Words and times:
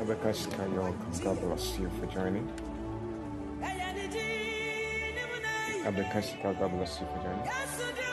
Rebecca 0.00 0.28
Shikayo, 0.32 0.94
God 1.24 1.40
bless 1.40 1.78
you 1.78 1.90
for 2.00 2.06
joining. 2.06 2.48
Rebecca 5.84 6.18
Shikayo, 6.22 6.58
God 6.58 6.70
bless 6.72 7.00
you 7.00 7.06
for 7.06 7.18
joining. 7.22 8.11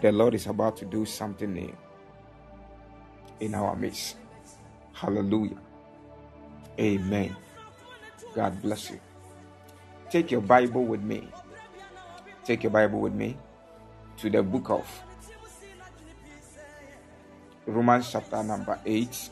The 0.00 0.12
Lord 0.12 0.34
is 0.34 0.46
about 0.46 0.76
to 0.78 0.84
do 0.84 1.06
something 1.06 1.52
new 1.52 1.74
in 3.40 3.54
our 3.54 3.74
midst. 3.74 4.16
Hallelujah. 4.92 5.58
Amen. 6.78 7.34
God 8.34 8.60
bless 8.60 8.90
you. 8.90 9.00
Take 10.10 10.30
your 10.30 10.42
Bible 10.42 10.84
with 10.84 11.02
me. 11.02 11.28
Take 12.44 12.62
your 12.62 12.72
Bible 12.72 13.00
with 13.00 13.14
me 13.14 13.36
to 14.18 14.30
the 14.30 14.42
book 14.42 14.70
of 14.70 14.86
Romans, 17.66 18.12
chapter 18.12 18.42
number 18.42 18.78
8. 18.84 19.30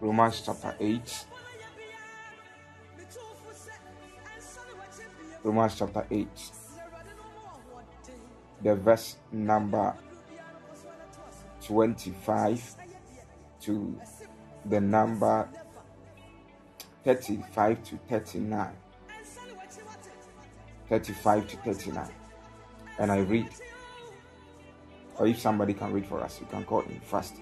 Romans, 0.00 0.42
chapter 0.44 0.74
8. 0.80 1.24
Romans, 5.44 5.74
chapter 5.78 6.06
8. 6.10 6.28
The 8.62 8.74
verse 8.74 9.16
number 9.30 9.94
25 11.62 12.74
to 13.60 14.00
the 14.64 14.80
number 14.80 15.48
35 17.04 17.84
to 17.84 17.98
39. 18.08 18.72
35 20.88 21.48
to 21.48 21.56
39. 21.58 22.08
And 22.98 23.12
I 23.12 23.18
read. 23.18 23.48
Or 25.18 25.26
if 25.26 25.38
somebody 25.38 25.74
can 25.74 25.92
read 25.92 26.06
for 26.06 26.22
us, 26.22 26.40
you 26.40 26.46
can 26.46 26.64
call 26.64 26.80
in 26.80 27.00
fast. 27.00 27.34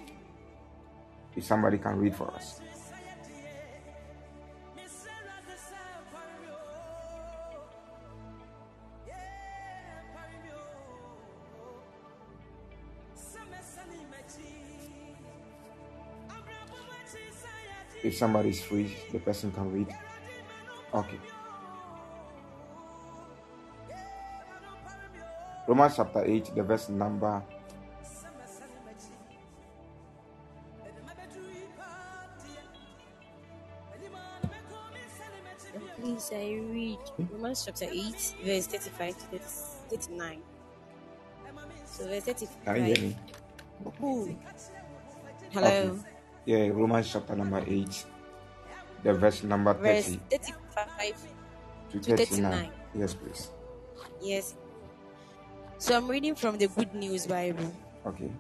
If 1.35 1.45
somebody 1.45 1.79
can 1.79 1.99
read 1.99 2.15
for 2.15 2.33
us. 2.33 2.61
If 18.07 18.15
somebody 18.15 18.51
is 18.51 18.63
free, 18.63 18.97
the 19.11 19.19
person 19.19 19.51
can 19.51 19.73
read. 19.73 19.89
Okay. 20.95 21.19
Romans 25.67 25.97
chapter 25.97 26.25
8, 26.25 26.55
the 26.55 26.63
verse 26.63 26.89
number 26.89 27.43
Please, 36.01 36.31
I 36.33 36.61
read 36.71 36.99
Romans 37.33 37.65
chapter 37.65 37.87
8, 37.91 38.35
verse 38.45 38.67
35 38.69 39.19
to 39.19 39.39
39. 39.91 40.39
So, 41.85 42.07
verse 42.07 42.25
Can 42.25 42.77
you 42.77 42.83
hear 42.85 42.95
35. 42.95 43.03
me? 43.03 43.17
Who? 43.99 44.37
Hello. 45.51 45.69
Okay. 45.69 46.16
Yeah, 46.47 46.71
Romans 46.71 47.11
chapter 47.11 47.35
number 47.35 47.59
8, 47.67 48.07
the 49.03 49.15
verse 49.15 49.43
number 49.43 49.75
30. 49.75 49.83
Verse 49.83 50.07
30 50.31 50.55
35 50.71 51.15
to 51.91 51.99
to 51.99 52.17
39. 52.17 52.53
39. 52.53 52.71
Yes, 52.95 53.15
please. 53.15 53.51
Yes. 54.23 54.55
So, 55.79 55.97
I'm 55.97 56.07
reading 56.07 56.37
from 56.37 56.57
the 56.57 56.69
Good 56.69 56.95
News 56.95 57.27
Bible. 57.27 57.75
Okay. 58.07 58.31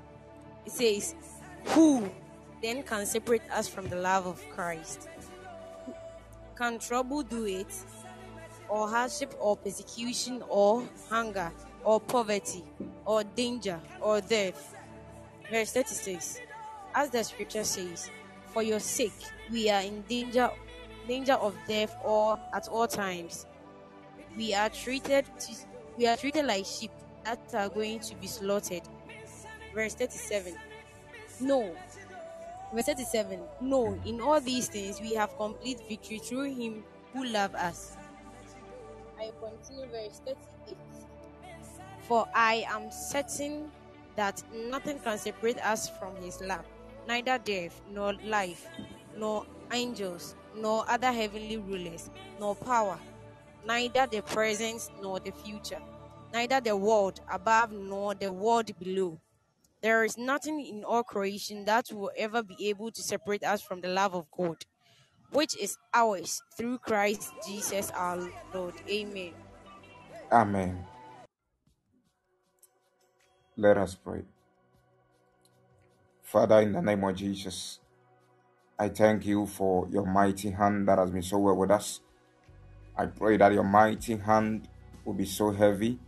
It 0.64 0.70
says, 0.70 1.16
Who 1.74 2.08
then 2.62 2.84
can 2.84 3.06
separate 3.06 3.42
us 3.50 3.66
from 3.66 3.88
the 3.88 3.96
love 3.96 4.26
of 4.26 4.40
Christ? 4.54 5.08
Can 6.54 6.78
trouble 6.78 7.24
do 7.24 7.44
it? 7.44 7.74
Or 8.68 8.88
hardship, 8.88 9.34
or 9.40 9.56
persecution, 9.56 10.44
or 10.48 10.86
hunger, 11.10 11.50
or 11.82 11.98
poverty, 11.98 12.62
or 13.04 13.24
danger, 13.24 13.80
or 14.00 14.20
death? 14.20 14.76
Verse 15.50 15.72
36 15.72 16.45
As 16.96 17.10
the 17.10 17.22
scripture 17.22 17.62
says, 17.62 18.10
For 18.54 18.62
your 18.62 18.80
sake 18.80 19.12
we 19.52 19.68
are 19.68 19.82
in 19.82 20.00
danger, 20.08 20.50
danger 21.06 21.34
of 21.34 21.54
death 21.68 21.94
or 22.02 22.40
at 22.54 22.68
all 22.68 22.88
times. 22.88 23.44
We 24.34 24.54
are 24.54 24.70
treated 24.70 25.26
to, 25.26 25.52
we 25.98 26.06
are 26.06 26.16
treated 26.16 26.46
like 26.46 26.64
sheep 26.64 26.90
that 27.24 27.38
are 27.52 27.68
going 27.68 28.00
to 28.00 28.14
be 28.14 28.26
slaughtered. 28.26 28.80
Verse 29.74 29.94
37 29.94 30.54
No. 31.42 31.76
Verse 32.74 32.86
37 32.86 33.40
No, 33.60 34.00
in 34.06 34.22
all 34.22 34.40
these 34.40 34.68
things 34.68 34.98
we 34.98 35.12
have 35.14 35.36
complete 35.36 35.80
victory 35.86 36.18
through 36.18 36.54
him 36.54 36.82
who 37.12 37.26
loved 37.26 37.56
us. 37.56 37.94
I 39.18 39.32
continue 39.38 39.90
verse 39.90 40.22
38 40.24 40.76
For 42.08 42.26
I 42.34 42.64
am 42.70 42.90
certain 42.90 43.70
that 44.16 44.42
nothing 44.70 44.98
can 45.00 45.18
separate 45.18 45.58
us 45.58 45.90
from 45.90 46.16
his 46.16 46.40
love, 46.40 46.64
neither 47.06 47.38
death, 47.38 47.80
nor 47.90 48.14
life, 48.24 48.66
nor 49.16 49.46
angels, 49.72 50.34
nor 50.54 50.84
other 50.88 51.12
heavenly 51.12 51.56
rulers, 51.58 52.10
nor 52.40 52.54
power, 52.54 52.98
neither 53.66 54.06
the 54.06 54.22
present 54.22 54.90
nor 55.02 55.20
the 55.20 55.32
future, 55.32 55.80
neither 56.32 56.60
the 56.60 56.76
world 56.76 57.20
above 57.30 57.72
nor 57.72 58.14
the 58.14 58.32
world 58.32 58.70
below. 58.78 59.20
There 59.82 60.04
is 60.04 60.18
nothing 60.18 60.64
in 60.64 60.84
all 60.84 61.02
creation 61.02 61.64
that 61.66 61.86
will 61.92 62.10
ever 62.16 62.42
be 62.42 62.68
able 62.68 62.90
to 62.90 63.02
separate 63.02 63.44
us 63.44 63.62
from 63.62 63.80
the 63.80 63.88
love 63.88 64.14
of 64.14 64.30
God, 64.30 64.64
which 65.30 65.56
is 65.60 65.76
ours 65.94 66.40
through 66.56 66.78
Christ 66.78 67.32
Jesus 67.46 67.90
our 67.90 68.28
Lord. 68.54 68.74
Amen. 68.88 69.34
Amen. 70.32 70.84
Let 73.56 73.78
us 73.78 73.94
pray. 73.94 74.22
Father, 76.26 76.60
in 76.60 76.72
the 76.72 76.82
name 76.82 77.04
of 77.04 77.14
Jesus, 77.14 77.78
I 78.76 78.88
thank 78.88 79.26
you 79.26 79.46
for 79.46 79.86
your 79.92 80.04
mighty 80.04 80.50
hand 80.50 80.88
that 80.88 80.98
has 80.98 81.08
been 81.08 81.22
so 81.22 81.38
well 81.38 81.54
with 81.54 81.70
us. 81.70 82.00
I 82.98 83.06
pray 83.06 83.36
that 83.36 83.52
your 83.52 83.62
mighty 83.62 84.16
hand 84.16 84.66
will 85.04 85.14
be 85.14 85.24
so 85.24 85.52
heavy 85.52 86.00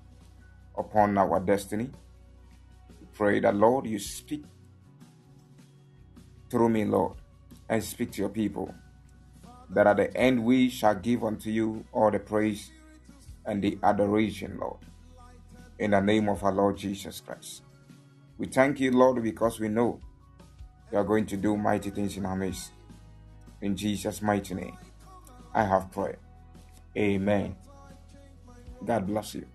upon 0.77 1.17
our 1.17 1.39
destiny. 1.39 1.91
We 3.01 3.07
pray 3.15 3.39
that, 3.39 3.55
Lord, 3.55 3.87
you 3.87 4.01
speak 4.01 4.43
through 6.51 6.71
me, 6.71 6.85
Lord, 6.85 7.13
and 7.69 7.83
speak 7.85 8.11
to 8.15 8.23
your 8.23 8.31
people. 8.31 8.75
That 9.71 9.87
at 9.87 9.99
the 9.99 10.17
end 10.17 10.45
we 10.45 10.69
shall 10.69 10.97
give 10.97 11.23
unto 11.23 11.49
you 11.49 11.85
all 11.93 12.11
the 12.11 12.19
praise 12.19 12.73
and 13.47 13.63
the 13.63 13.79
adoration, 13.85 14.59
Lord. 14.61 14.79
In 15.79 15.93
the 15.93 16.01
name 16.01 16.29
of 16.29 16.43
our 16.43 16.53
Lord 16.53 16.77
Jesus 16.77 17.21
Christ. 17.21 17.63
We 18.37 18.49
thank 18.49 18.81
you, 18.81 18.91
Lord, 18.91 19.23
because 19.23 19.61
we 19.61 19.69
know 19.69 20.01
you 20.91 20.99
are 20.99 21.05
going 21.05 21.27
to 21.27 21.37
do 21.37 21.57
mighty 21.57 21.91
things 21.91 22.17
in 22.17 22.27
our 22.27 22.37
midst. 22.37 22.73
In 23.61 23.77
Jesus' 23.77 24.23
mighty 24.23 24.55
name, 24.55 24.77
I 25.55 25.65
have 25.65 25.91
prayed. 25.91 26.17
Amen. 26.97 27.57
God 28.85 29.07
bless 29.07 29.35
you. 29.35 29.47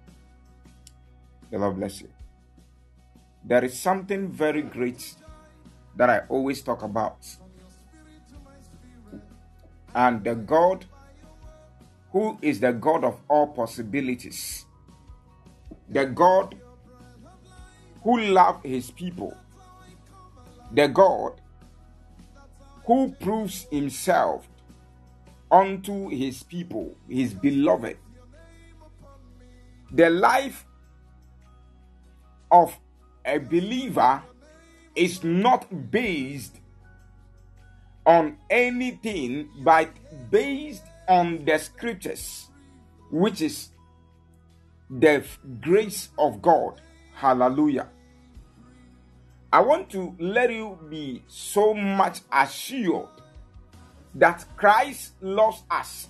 The 1.50 1.57
Lord 1.57 1.77
bless 1.77 2.01
you. 2.01 2.09
There 3.44 3.63
is 3.63 3.80
something 3.80 4.30
very 4.30 4.62
great 4.62 5.15
that 5.95 6.09
I 6.09 6.19
always 6.30 6.62
talk 6.62 6.83
about. 6.83 7.18
And 9.95 10.24
the 10.24 10.35
God 10.35 10.85
who 12.12 12.38
is 12.41 12.59
the 12.59 12.71
God 12.71 13.03
of 13.03 13.19
all 13.27 13.47
possibilities, 13.47 14.65
the 15.89 16.06
God 16.06 16.56
who 18.03 18.19
loves 18.19 18.63
his 18.63 18.91
people, 18.91 19.35
the 20.73 20.87
God 20.87 21.33
who 22.85 23.11
proves 23.19 23.67
himself 23.71 24.47
unto 25.51 26.09
his 26.09 26.43
people, 26.43 26.95
his 27.07 27.33
beloved. 27.33 27.97
The 29.91 30.09
life 30.09 30.65
of 32.51 32.77
a 33.25 33.37
believer 33.37 34.21
is 34.95 35.23
not 35.23 35.91
based 35.91 36.59
on 38.05 38.37
anything 38.49 39.49
but 39.63 39.89
based 40.29 40.83
on 41.07 41.45
the 41.45 41.57
scriptures, 41.57 42.49
which 43.11 43.41
is 43.41 43.69
the 44.89 45.23
grace 45.61 46.09
of 46.17 46.41
God. 46.41 46.81
Hallelujah. 47.15 47.87
I 49.53 49.59
want 49.59 49.91
to 49.91 50.15
let 50.17 50.51
you 50.51 50.79
be 50.89 51.21
so 51.27 51.75
much 51.75 52.21
assured 52.31 53.07
that 54.15 54.44
Christ 54.57 55.13
loves 55.21 55.61
us. 55.69 56.07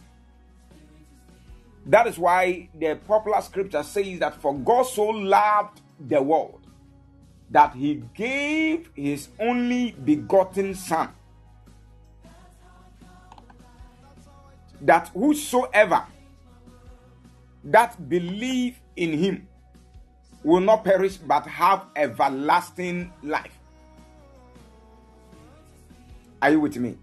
That 1.85 2.07
is 2.07 2.17
why 2.17 2.69
the 2.73 2.97
popular 3.05 3.41
scripture 3.41 3.83
says 3.83 4.19
that 4.19 4.41
for 4.41 4.57
God 4.57 4.83
so 4.83 5.07
loved 5.07 5.81
the 5.99 6.21
world 6.21 6.65
that 7.51 7.75
he 7.75 8.01
gave 8.13 8.89
his 8.95 9.27
only 9.37 9.91
begotten 9.91 10.73
Son, 10.73 11.09
that 14.79 15.09
whosoever 15.09 16.05
that 17.65 18.07
believe 18.07 18.79
in 18.95 19.17
him 19.17 19.49
will 20.43 20.59
not 20.59 20.83
perish 20.83 21.17
but 21.17 21.45
have 21.47 21.85
everlasting 21.95 23.11
life. 23.21 23.57
Are 26.41 26.51
you 26.51 26.59
with 26.59 26.75
me? 26.77 26.97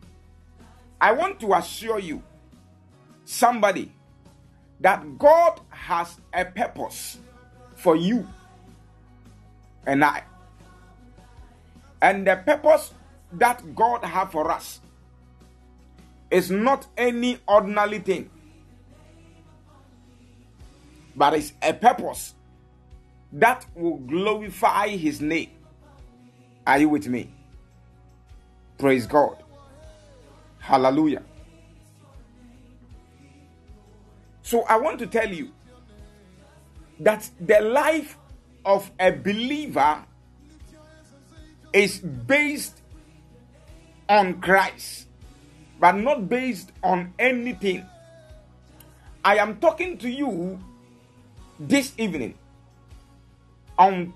I 1.01 1.13
want 1.13 1.41
to 1.41 1.55
assure 1.55 1.99
you, 1.99 2.23
somebody, 3.25 3.91
that 4.81 5.19
God 5.19 5.61
has 5.71 6.19
a 6.33 6.45
purpose 6.45 7.19
for 7.75 7.97
you 7.97 8.27
and 9.87 10.05
I. 10.05 10.23
And 12.03 12.27
the 12.27 12.37
purpose 12.37 12.93
that 13.33 13.75
God 13.75 14.05
has 14.05 14.31
for 14.31 14.51
us 14.51 14.81
is 16.31 16.51
not 16.51 16.87
any 16.97 17.39
ordinary 17.47 17.99
thing, 17.99 18.31
but 21.17 21.35
it's 21.35 21.53
a 21.63 21.73
purpose 21.73 22.35
that 23.33 23.65
will 23.75 23.99
glorify 23.99 24.89
His 24.89 25.21
name. 25.21 25.51
Are 26.67 26.79
you 26.79 26.89
with 26.89 27.07
me? 27.07 27.33
Praise 28.79 29.07
God. 29.07 29.43
Hallelujah. 30.59 31.23
So 34.43 34.63
I 34.63 34.77
want 34.79 34.99
to 34.99 35.07
tell 35.07 35.29
you 35.29 35.51
that 37.01 37.29
the 37.41 37.61
life 37.61 38.17
of 38.65 38.91
a 38.99 39.11
believer 39.11 40.05
is 41.73 41.99
based 42.01 42.81
on 44.09 44.41
Christ, 44.41 45.07
but 45.79 45.93
not 45.93 46.29
based 46.29 46.73
on 46.83 47.15
anything. 47.19 47.87
I 49.25 49.37
am 49.37 49.59
talking 49.59 49.99
to 49.99 50.11
you 50.11 50.59
this 51.59 51.93
evening 51.97 52.35
on 53.81 54.13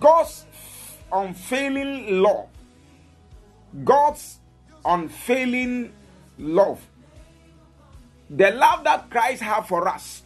God's 0.00 0.44
unfailing 1.12 2.20
love, 2.20 2.48
God's 3.84 4.40
unfailing 4.84 5.92
love. 6.36 6.84
The 8.28 8.50
love 8.50 8.82
that 8.84 9.08
Christ 9.08 9.42
has 9.42 9.66
for 9.66 9.86
us 9.86 10.24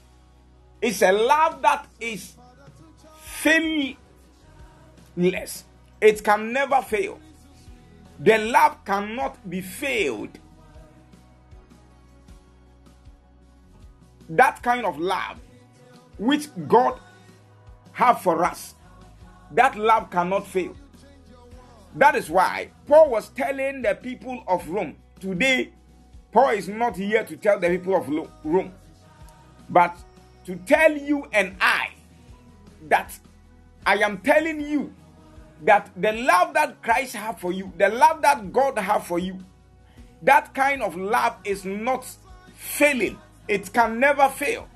is 0.81 1.03
a 1.03 1.13
love 1.13 1.61
that 1.63 1.87
is 2.01 2.35
failless. 3.43 3.97
It 6.01 6.25
can 6.25 6.53
never 6.53 6.81
fail. 6.81 7.21
The 8.19 8.39
love 8.39 8.85
cannot 8.87 9.51
be 9.51 9.61
failed. 9.61 10.39
That 14.31 14.63
kind 14.63 14.87
of 14.87 14.99
love 14.99 15.39
which 16.19 16.49
God 16.67 16.99
have 17.97 18.21
for 18.21 18.45
us, 18.45 18.75
that 19.53 19.75
love 19.75 20.11
cannot 20.11 20.47
fail. 20.47 20.76
That 21.95 22.15
is 22.15 22.29
why 22.29 22.71
Paul 22.87 23.09
was 23.09 23.31
telling 23.31 23.81
the 23.81 23.95
people 23.95 24.45
of 24.47 24.69
Rome 24.69 24.97
today. 25.19 25.73
Paul 26.31 26.50
is 26.50 26.69
not 26.69 26.95
here 26.95 27.25
to 27.25 27.37
tell 27.38 27.59
the 27.59 27.71
people 27.71 27.97
of 27.97 28.07
Rome, 28.45 28.75
but 29.71 29.97
to 30.45 30.57
tell 30.57 30.93
you 30.93 31.26
and 31.33 31.57
I 31.59 31.88
that 32.88 33.19
I 33.87 33.97
am 33.97 34.19
telling 34.19 34.61
you 34.61 34.93
that 35.62 35.91
the 35.97 36.12
love 36.12 36.53
that 36.53 36.83
Christ 36.83 37.17
have 37.17 37.41
for 37.41 37.50
you, 37.50 37.73
the 37.79 37.88
love 37.88 38.21
that 38.21 38.53
God 38.53 38.79
have 38.79 39.07
for 39.07 39.19
you, 39.19 39.38
that 40.21 40.53
kind 40.53 40.83
of 40.83 40.97
love 40.97 41.37
is 41.47 41.65
not 41.65 42.07
failing. 42.57 43.19
It 43.49 43.73
can 43.73 43.99
never 43.99 44.29
fail. 44.29 44.69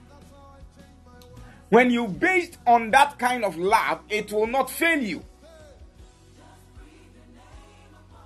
When 1.70 1.90
you 1.90 2.08
based 2.08 2.58
on 2.66 2.90
that 2.90 3.18
kind 3.18 3.44
of 3.44 3.56
love, 3.56 4.00
it 4.08 4.32
will 4.32 4.48
not 4.48 4.70
fail 4.70 5.00
you. 5.00 5.24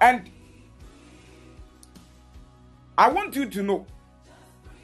And 0.00 0.30
I 2.96 3.10
want 3.10 3.36
you 3.36 3.46
to 3.46 3.62
know 3.62 3.86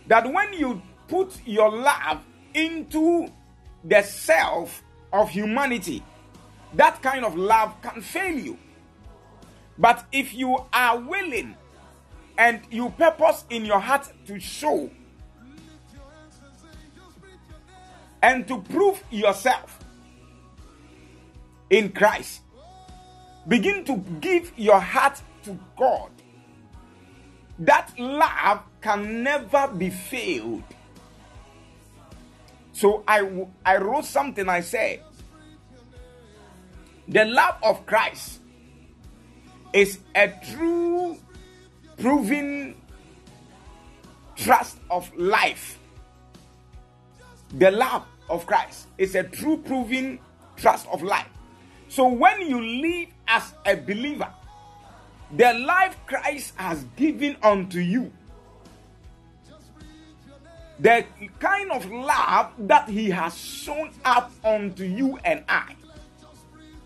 that 0.07 0.31
when 0.31 0.52
you 0.52 0.83
put 1.09 1.40
your 1.47 1.71
love 1.71 2.21
into 2.55 3.29
the 3.85 4.02
self 4.02 4.83
of 5.12 5.31
humanity, 5.31 6.02
that 6.75 7.02
kind 7.02 7.25
of 7.25 7.37
love 7.37 7.75
can 7.81 8.02
fail 8.02 8.38
you. 8.38 8.59
But 9.79 10.05
if 10.12 10.35
you 10.35 10.59
are 10.73 10.99
willing 10.99 11.57
and 12.37 12.61
you 12.71 12.90
purpose 12.90 13.45
in 13.49 13.64
your 13.64 13.81
heart 13.81 14.12
to 14.26 14.38
show 14.38 14.90
and 18.23 18.47
to 18.49 18.61
prove 18.62 19.03
yourself 19.11 19.79
in 21.71 21.93
Christ, 21.93 22.43
begin 23.49 23.85
to 23.85 23.97
give 24.21 24.53
your 24.57 24.81
heart 24.81 25.21
to 25.45 25.59
God. 25.77 26.11
That 27.59 27.93
love 27.99 28.61
can 28.81 29.23
never 29.23 29.69
be 29.69 29.91
failed. 29.91 30.62
So 32.73 33.05
I, 33.07 33.47
I 33.65 33.77
wrote 33.77 34.05
something 34.05 34.49
I 34.49 34.61
said 34.61 35.03
the 37.11 37.25
love 37.25 37.57
of 37.65 37.85
Christ 37.87 38.41
is 39.73 39.99
a 40.15 40.29
true, 40.53 41.19
proven 41.99 42.77
trust 44.37 44.79
of 44.89 45.11
life. 45.17 45.80
The 47.54 47.71
love 47.71 48.04
of 48.28 48.47
Christ 48.47 48.87
is 48.97 49.14
a 49.14 49.25
true, 49.25 49.57
proven 49.57 50.19
trust 50.57 50.87
of 50.88 51.02
life. 51.02 51.28
So 51.88 52.07
when 52.07 52.40
you 52.42 52.61
live 52.61 53.09
as 53.26 53.52
a 53.66 53.75
believer, 53.75 54.28
the 55.37 55.52
life 55.54 55.97
Christ 56.07 56.54
has 56.57 56.85
given 56.97 57.37
unto 57.42 57.80
you, 57.80 58.12
the 60.78 61.04
kind 61.38 61.71
of 61.73 61.90
love 61.90 62.52
that 62.59 62.88
he 62.88 63.11
has 63.11 63.37
shown 63.37 63.90
up 64.04 64.30
unto 64.45 64.85
you 64.85 65.19
and 65.25 65.45
I. 65.49 65.75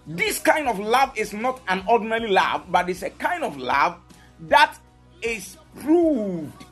This 0.07 0.39
kind 0.39 0.69
of 0.69 0.79
love 0.79 1.17
is 1.17 1.33
not 1.33 1.61
an 1.69 1.85
ordinary 1.89 2.29
love, 2.29 2.65
but 2.71 2.91
it's 2.91 3.03
a 3.03 3.11
kind 3.11 3.45
of 3.45 3.57
love 3.57 3.99
that 4.41 4.77
is 5.23 5.57
proved 5.81 6.65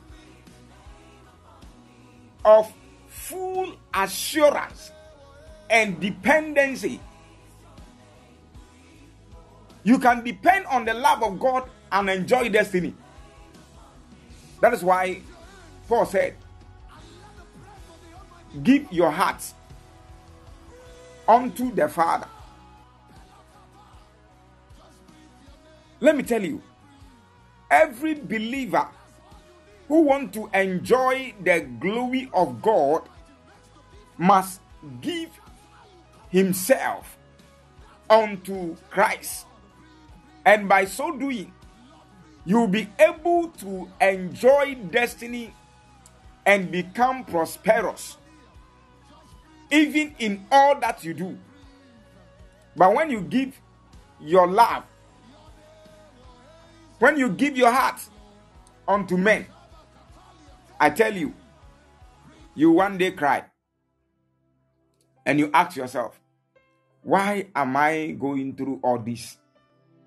of 2.45 2.71
full 3.23 3.71
assurance 3.93 4.91
and 5.69 5.99
dependency. 5.99 6.99
You 9.83 9.97
can 9.97 10.23
depend 10.23 10.65
on 10.65 10.83
the 10.83 10.93
love 10.93 11.23
of 11.23 11.39
God 11.39 11.69
and 11.91 12.09
enjoy 12.09 12.49
destiny. 12.49 12.93
That 14.59 14.73
is 14.73 14.83
why 14.83 15.21
Paul 15.87 16.05
said, 16.05 16.35
Give 18.61 18.91
your 18.91 19.09
hearts 19.09 19.53
unto 21.27 21.73
the 21.73 21.87
Father. 21.87 22.27
Let 26.01 26.17
me 26.17 26.23
tell 26.23 26.43
you, 26.43 26.61
every 27.71 28.15
believer 28.15 28.87
who 29.87 30.01
want 30.01 30.33
to 30.33 30.49
enjoy 30.53 31.33
the 31.41 31.61
glory 31.79 32.29
of 32.33 32.61
God 32.61 33.07
must 34.23 34.61
give 35.01 35.29
himself 36.29 37.17
unto 38.09 38.73
Christ. 38.89 39.45
And 40.45 40.69
by 40.69 40.85
so 40.85 41.17
doing, 41.17 41.51
you'll 42.45 42.67
be 42.69 42.87
able 42.97 43.49
to 43.49 43.89
enjoy 43.99 44.75
destiny 44.75 45.53
and 46.45 46.71
become 46.71 47.25
prosperous, 47.25 48.15
even 49.69 50.15
in 50.19 50.45
all 50.49 50.79
that 50.79 51.03
you 51.03 51.13
do. 51.13 51.37
But 52.77 52.95
when 52.95 53.09
you 53.09 53.21
give 53.21 53.59
your 54.21 54.47
love, 54.47 54.85
when 56.99 57.17
you 57.17 57.27
give 57.27 57.57
your 57.57 57.71
heart 57.71 57.99
unto 58.87 59.17
men, 59.17 59.45
I 60.79 60.91
tell 60.91 61.13
you, 61.13 61.33
you 62.55 62.71
one 62.71 62.97
day 62.97 63.11
cry 63.11 63.43
and 65.25 65.39
you 65.39 65.49
ask 65.53 65.75
yourself, 65.77 66.19
why 67.01 67.47
am 67.55 67.75
I 67.75 68.15
going 68.19 68.55
through 68.55 68.79
all 68.83 68.99
this? 68.99 69.37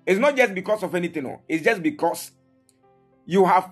It's 0.05 0.19
not 0.19 0.35
just 0.35 0.53
because 0.53 0.83
of 0.83 0.95
anything, 0.95 1.23
no. 1.23 1.41
It's 1.47 1.63
just 1.63 1.83
because 1.83 2.31
you 3.25 3.45
have 3.45 3.71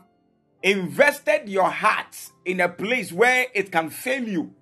invested 0.62 1.48
your 1.48 1.70
heart 1.70 2.16
in 2.44 2.60
a 2.60 2.70
place 2.70 3.12
where 3.12 3.48
it 3.54 3.72
can 3.72 3.90
fail 3.90 4.28
you. 4.28 4.54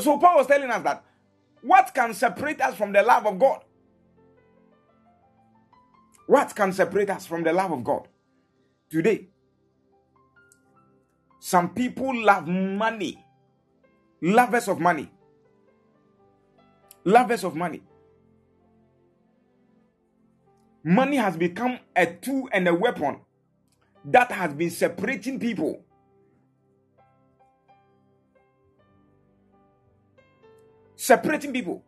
So 0.00 0.18
Paul 0.18 0.36
was 0.36 0.46
telling 0.46 0.70
us 0.70 0.82
that 0.82 1.04
what 1.62 1.92
can 1.94 2.12
separate 2.14 2.60
us 2.60 2.74
from 2.76 2.92
the 2.92 3.02
love 3.02 3.26
of 3.26 3.38
God? 3.38 3.64
What 6.26 6.54
can 6.54 6.72
separate 6.72 7.08
us 7.08 7.26
from 7.26 7.42
the 7.42 7.52
love 7.52 7.72
of 7.72 7.82
God? 7.82 8.06
Today, 8.90 9.28
some 11.40 11.70
people 11.70 12.14
love 12.22 12.46
money, 12.46 13.24
lovers 14.20 14.68
of 14.68 14.80
money, 14.80 15.10
lovers 17.04 17.44
of 17.44 17.56
money. 17.56 17.82
Money 20.84 21.16
has 21.18 21.36
become 21.36 21.78
a 21.96 22.06
tool 22.06 22.48
and 22.52 22.68
a 22.68 22.74
weapon 22.74 23.20
that 24.04 24.32
has 24.32 24.54
been 24.54 24.70
separating 24.70 25.38
people. 25.38 25.82
Separating 30.96 31.52
people 31.52 31.84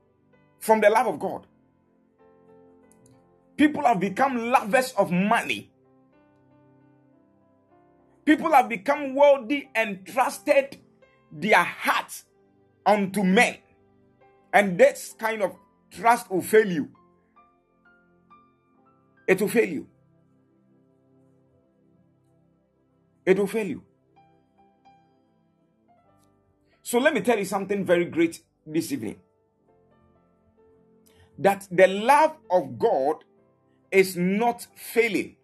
from 0.61 0.81
the 0.81 0.91
love 0.91 1.07
of 1.09 1.19
God. 1.21 1.47
People 3.57 3.85
have 3.85 4.01
become 4.01 4.51
lovers 4.51 4.93
of 4.99 5.11
money. 5.11 5.71
People 8.25 8.53
have 8.53 8.69
become 8.69 9.15
wealthy 9.15 9.71
and 9.75 10.07
trusted 10.07 10.79
their 11.33 11.63
hearts 11.63 12.25
unto 12.85 13.23
men. 13.23 13.59
And 14.53 14.79
this 14.79 15.15
kind 15.19 15.43
of 15.43 15.57
trust 15.91 16.31
will 16.31 16.43
fail 16.43 16.71
you. 16.71 16.91
It 19.29 19.41
will 19.41 19.49
fail 19.49 19.69
you. 19.69 19.87
It 23.25 23.39
will 23.39 23.47
fail 23.47 23.67
you. 23.67 23.83
So 26.83 26.99
let 26.99 27.15
me 27.15 27.21
tell 27.21 27.39
you 27.39 27.45
something 27.45 27.85
very 27.85 28.07
great 28.07 28.43
this 28.67 28.91
evening. 28.91 29.21
That 31.39 31.69
the 31.71 31.87
love 31.87 32.37
of 32.51 32.79
God 32.79 33.25
is 33.93 34.17
not 34.17 34.67
failing. 34.75 35.37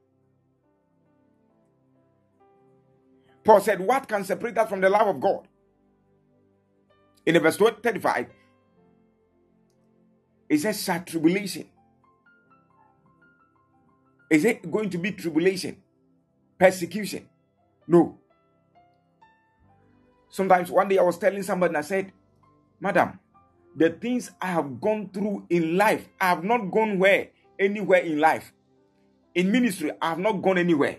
Paul 3.45 3.61
said, 3.61 3.81
What 3.81 4.09
can 4.09 4.25
separate 4.25 4.59
us 4.59 4.69
from 4.69 4.81
the 4.81 4.91
love 4.91 5.07
of 5.07 5.21
God? 5.21 5.47
In 7.27 7.35
the 7.35 7.41
verse 7.41 7.57
35, 7.57 8.27
it 10.49 10.59
says, 10.59 10.89
tribulation. 11.05 11.69
Is 14.31 14.45
it 14.45 14.71
going 14.71 14.91
to 14.91 14.99
be 14.99 15.13
tribulation? 15.13 15.83
Persecution? 16.59 17.29
No. 17.87 18.19
Sometimes 20.29 20.71
one 20.71 20.89
day 20.89 20.99
I 20.99 21.03
was 21.03 21.19
telling 21.19 21.43
somebody 21.43 21.71
and 21.71 21.79
I 21.79 21.81
said, 21.83 22.13
Madam, 22.81 23.19
the 23.75 23.91
things 23.91 24.31
I 24.41 24.47
have 24.47 24.81
gone 24.81 25.11
through 25.13 25.47
in 25.51 25.77
life, 25.77 26.09
I 26.21 26.29
have 26.29 26.45
not 26.45 26.71
gone 26.71 26.99
where 26.99 27.29
anywhere 27.59 28.01
in 28.01 28.21
life. 28.21 28.53
In 29.35 29.51
ministry, 29.51 29.91
I 30.01 30.11
have 30.11 30.19
not 30.19 30.43
gone 30.43 30.59
anywhere. 30.59 30.99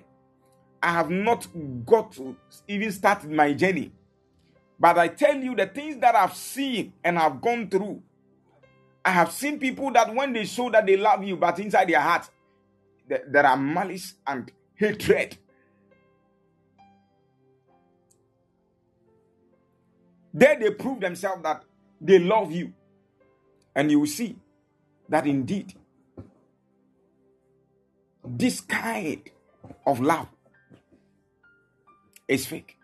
I 0.82 0.92
have 0.92 1.10
not 1.10 1.48
got 1.86 2.12
to 2.14 2.36
even 2.68 2.92
start 2.92 3.30
my 3.30 3.54
journey. 3.54 3.92
But 4.80 4.98
I 4.98 5.08
tell 5.08 5.36
you 5.36 5.56
the 5.56 5.66
things 5.66 6.00
that 6.02 6.16
I've 6.16 6.36
seen 6.36 6.94
and 7.04 7.18
I've 7.18 7.42
gone 7.42 7.70
through. 7.70 8.02
I 9.04 9.12
have 9.12 9.32
seen 9.32 9.60
people 9.60 9.92
that 9.92 10.14
when 10.14 10.34
they 10.34 10.46
show 10.46 10.70
that 10.70 10.86
they 10.86 10.98
love 10.98 11.24
you, 11.24 11.38
but 11.38 11.58
inside 11.60 11.90
their 11.90 12.02
heart, 12.02 12.30
there 13.08 13.46
are 13.46 13.58
malice 13.58 14.16
and 14.26 14.52
hatred. 14.76 15.38
There 20.34 20.60
they 20.60 20.72
prove 20.72 21.00
themselves 21.00 21.42
that 21.44 21.64
they 22.00 22.20
love 22.20 22.52
you. 22.52 22.74
And 23.76 23.90
you 23.90 24.02
will 24.02 24.08
see 24.08 24.36
that 25.10 25.26
indeed 25.26 25.74
this 28.24 28.62
kind 28.62 29.22
of 29.86 30.00
love 30.00 30.28
is 32.28 32.46
fake. 32.46 32.77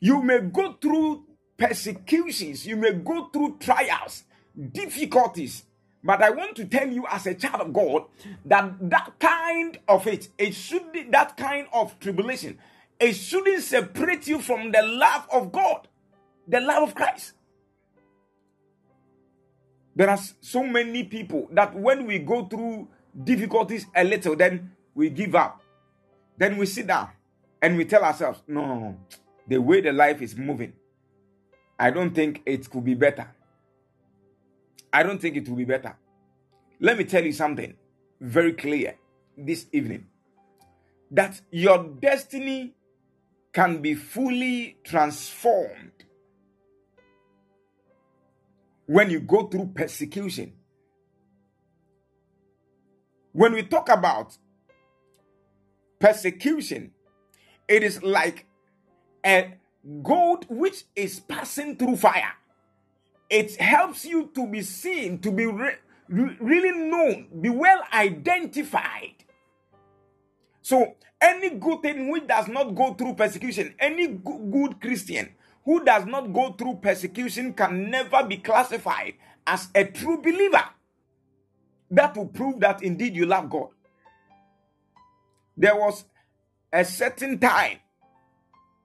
You 0.00 0.22
may 0.22 0.40
go 0.40 0.74
through 0.74 1.24
persecutions, 1.56 2.66
you 2.66 2.76
may 2.76 2.92
go 2.92 3.28
through 3.30 3.58
trials, 3.58 4.24
difficulties, 4.72 5.64
but 6.02 6.22
I 6.22 6.30
want 6.30 6.54
to 6.56 6.64
tell 6.64 6.88
you, 6.88 7.04
as 7.10 7.26
a 7.26 7.34
child 7.34 7.60
of 7.60 7.72
God, 7.72 8.04
that 8.44 8.74
that 8.88 9.18
kind 9.18 9.78
of 9.88 10.06
it, 10.06 10.28
it 10.38 10.54
should 10.54 10.92
be 10.92 11.02
that 11.10 11.36
kind 11.36 11.66
of 11.72 11.98
tribulation, 11.98 12.58
it 13.00 13.14
shouldn't 13.14 13.62
separate 13.62 14.26
you 14.26 14.40
from 14.40 14.70
the 14.70 14.82
love 14.82 15.26
of 15.32 15.50
God, 15.50 15.88
the 16.46 16.60
love 16.60 16.88
of 16.90 16.94
Christ. 16.94 17.32
There 19.96 20.08
are 20.08 20.18
so 20.40 20.62
many 20.62 21.02
people 21.02 21.48
that 21.50 21.74
when 21.74 22.06
we 22.06 22.20
go 22.20 22.46
through 22.46 22.86
difficulties 23.24 23.86
a 23.96 24.04
little, 24.04 24.36
then 24.36 24.70
we 24.94 25.10
give 25.10 25.34
up. 25.34 25.60
Then 26.36 26.56
we 26.56 26.66
sit 26.66 26.86
down 26.86 27.10
and 27.60 27.76
we 27.76 27.84
tell 27.84 28.04
ourselves, 28.04 28.40
no, 28.46 28.96
the 29.48 29.58
way 29.58 29.80
the 29.80 29.92
life 29.92 30.22
is 30.22 30.36
moving, 30.36 30.72
I 31.78 31.90
don't 31.90 32.14
think 32.14 32.42
it 32.44 32.68
could 32.70 32.84
be 32.84 32.94
better. 32.94 33.28
I 34.92 35.02
don't 35.02 35.20
think 35.20 35.36
it 35.36 35.48
will 35.48 35.56
be 35.56 35.64
better. 35.64 35.96
Let 36.80 36.98
me 36.98 37.04
tell 37.04 37.24
you 37.24 37.32
something 37.32 37.74
very 38.20 38.52
clear 38.52 38.94
this 39.36 39.66
evening 39.72 40.06
that 41.10 41.40
your 41.50 41.84
destiny 41.84 42.74
can 43.52 43.80
be 43.80 43.94
fully 43.94 44.76
transformed 44.84 45.92
when 48.86 49.10
you 49.10 49.20
go 49.20 49.46
through 49.46 49.72
persecution. 49.74 50.52
When 53.32 53.52
we 53.52 53.62
talk 53.62 53.88
about 53.88 54.36
persecution, 55.98 56.92
it 57.68 57.82
is 57.82 58.02
like 58.02 58.46
a 59.24 59.54
gold 60.02 60.46
which 60.48 60.84
is 60.94 61.20
passing 61.20 61.76
through 61.76 61.96
fire. 61.96 62.32
It 63.30 63.56
helps 63.56 64.04
you 64.04 64.30
to 64.34 64.46
be 64.46 64.62
seen, 64.62 65.18
to 65.20 65.30
be 65.30 65.46
re- 65.46 65.76
re- 66.08 66.36
really 66.40 66.72
known, 66.78 67.28
be 67.40 67.50
well 67.50 67.82
identified. 67.92 69.14
So, 70.62 70.96
any 71.20 71.50
good 71.50 71.82
thing 71.82 72.10
which 72.10 72.26
does 72.26 72.48
not 72.48 72.74
go 72.74 72.94
through 72.94 73.14
persecution, 73.14 73.74
any 73.78 74.06
good 74.08 74.80
Christian 74.80 75.34
who 75.64 75.84
does 75.84 76.06
not 76.06 76.32
go 76.32 76.52
through 76.52 76.76
persecution 76.76 77.52
can 77.52 77.90
never 77.90 78.22
be 78.24 78.38
classified 78.38 79.14
as 79.46 79.68
a 79.74 79.84
true 79.84 80.18
believer. 80.22 80.64
That 81.90 82.16
will 82.16 82.26
prove 82.26 82.60
that 82.60 82.82
indeed 82.82 83.14
you 83.14 83.26
love 83.26 83.50
God. 83.50 83.68
There 85.56 85.74
was 85.74 86.04
a 86.72 86.84
certain 86.84 87.38
time 87.38 87.78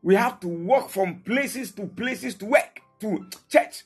we 0.04 0.16
have 0.16 0.40
to 0.42 0.48
walk 0.50 0.90
from 0.90 1.22
places 1.22 1.72
to 1.72 1.88
places 1.88 2.36
to 2.36 2.46
work 2.46 2.82
to 3.00 3.26
church. 3.50 3.86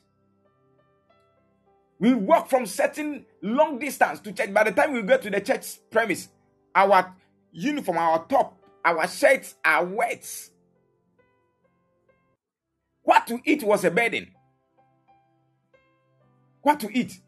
We 2.00 2.14
walk 2.16 2.50
from 2.50 2.66
certain 2.66 3.26
long 3.42 3.80
distance 3.80 4.20
to 4.22 4.32
church. 4.32 4.54
By 4.54 4.66
the 4.66 4.72
time 4.72 4.94
we 4.94 5.04
get 5.04 5.22
to 5.22 5.30
the 5.30 5.40
church 5.40 5.78
premise, 5.92 6.30
our 6.76 7.16
uniform, 7.52 8.00
our 8.00 8.26
top, 8.26 8.60
our 8.84 9.08
shirts 9.08 9.56
are 9.64 9.86
wet. 9.86 10.28
What 13.04 13.28
to 13.28 13.40
eat 13.46 13.64
was 13.64 13.86
a 13.86 13.92
burden. 13.92 14.28
What 16.62 16.80
to 16.82 16.98
eat 16.98 17.20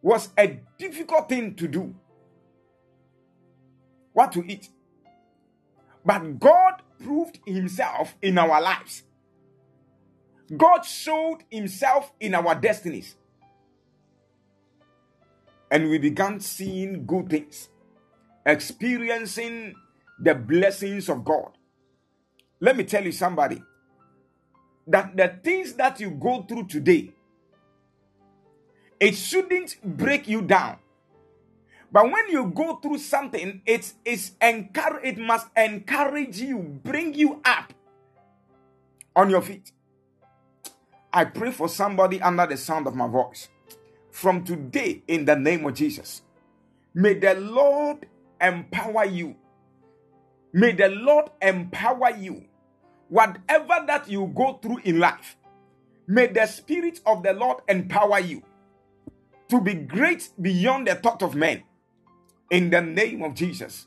was 0.00 0.30
a 0.38 0.60
difficult 0.78 1.28
thing 1.28 1.54
to 1.56 1.68
do. 1.68 1.94
What 4.12 4.32
to 4.32 4.44
eat. 4.46 4.68
But 6.04 6.38
God 6.38 6.82
proved 7.02 7.38
himself 7.46 8.14
in 8.22 8.38
our 8.38 8.60
lives. 8.60 9.02
God 10.56 10.84
showed 10.84 11.38
himself 11.50 12.12
in 12.20 12.34
our 12.34 12.54
destinies. 12.54 13.14
And 15.70 15.90
we 15.90 15.98
began 15.98 16.40
seeing 16.40 17.04
good 17.04 17.28
things, 17.28 17.68
experiencing 18.46 19.74
the 20.18 20.34
blessings 20.34 21.08
of 21.08 21.24
God. 21.24 21.50
Let 22.60 22.76
me 22.76 22.84
tell 22.84 23.04
you, 23.04 23.12
somebody, 23.12 23.62
that 24.86 25.16
the 25.16 25.38
things 25.44 25.74
that 25.74 26.00
you 26.00 26.10
go 26.10 26.42
through 26.42 26.66
today, 26.66 27.12
it 28.98 29.14
shouldn't 29.14 29.76
break 29.84 30.26
you 30.26 30.40
down. 30.42 30.78
But 31.90 32.04
when 32.04 32.28
you 32.28 32.46
go 32.46 32.76
through 32.76 32.98
something, 32.98 33.62
it 33.64 33.92
is 34.04 34.32
encourage, 34.42 35.04
it 35.04 35.18
must 35.18 35.46
encourage 35.56 36.38
you, 36.40 36.58
bring 36.84 37.14
you 37.14 37.40
up 37.44 37.72
on 39.16 39.30
your 39.30 39.40
feet. 39.40 39.72
I 41.12 41.24
pray 41.24 41.50
for 41.50 41.68
somebody 41.68 42.20
under 42.20 42.46
the 42.46 42.58
sound 42.58 42.86
of 42.86 42.94
my 42.94 43.08
voice. 43.08 43.48
From 44.10 44.44
today, 44.44 45.02
in 45.08 45.24
the 45.24 45.36
name 45.36 45.64
of 45.64 45.74
Jesus, 45.74 46.22
may 46.92 47.14
the 47.14 47.34
Lord 47.34 48.06
empower 48.40 49.06
you. 49.06 49.36
May 50.52 50.72
the 50.72 50.88
Lord 50.88 51.30
empower 51.40 52.10
you. 52.10 52.44
Whatever 53.08 53.84
that 53.86 54.08
you 54.08 54.30
go 54.34 54.58
through 54.60 54.80
in 54.84 54.98
life, 54.98 55.36
may 56.06 56.26
the 56.26 56.44
Spirit 56.46 57.00
of 57.06 57.22
the 57.22 57.32
Lord 57.32 57.58
empower 57.68 58.20
you 58.20 58.42
to 59.48 59.60
be 59.62 59.72
great 59.72 60.28
beyond 60.40 60.86
the 60.86 60.94
thought 60.94 61.22
of 61.22 61.34
men 61.34 61.62
in 62.50 62.70
the 62.70 62.80
name 62.80 63.22
of 63.22 63.34
Jesus. 63.34 63.86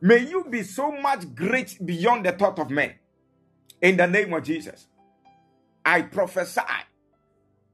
May 0.00 0.28
you 0.28 0.44
be 0.44 0.62
so 0.62 0.92
much 0.92 1.34
great 1.34 1.78
beyond 1.84 2.26
the 2.26 2.32
thought 2.32 2.58
of 2.58 2.70
men 2.70 2.94
in 3.80 3.96
the 3.96 4.06
name 4.06 4.32
of 4.32 4.44
Jesus. 4.44 4.86
I 5.84 6.02
prophesy 6.02 6.60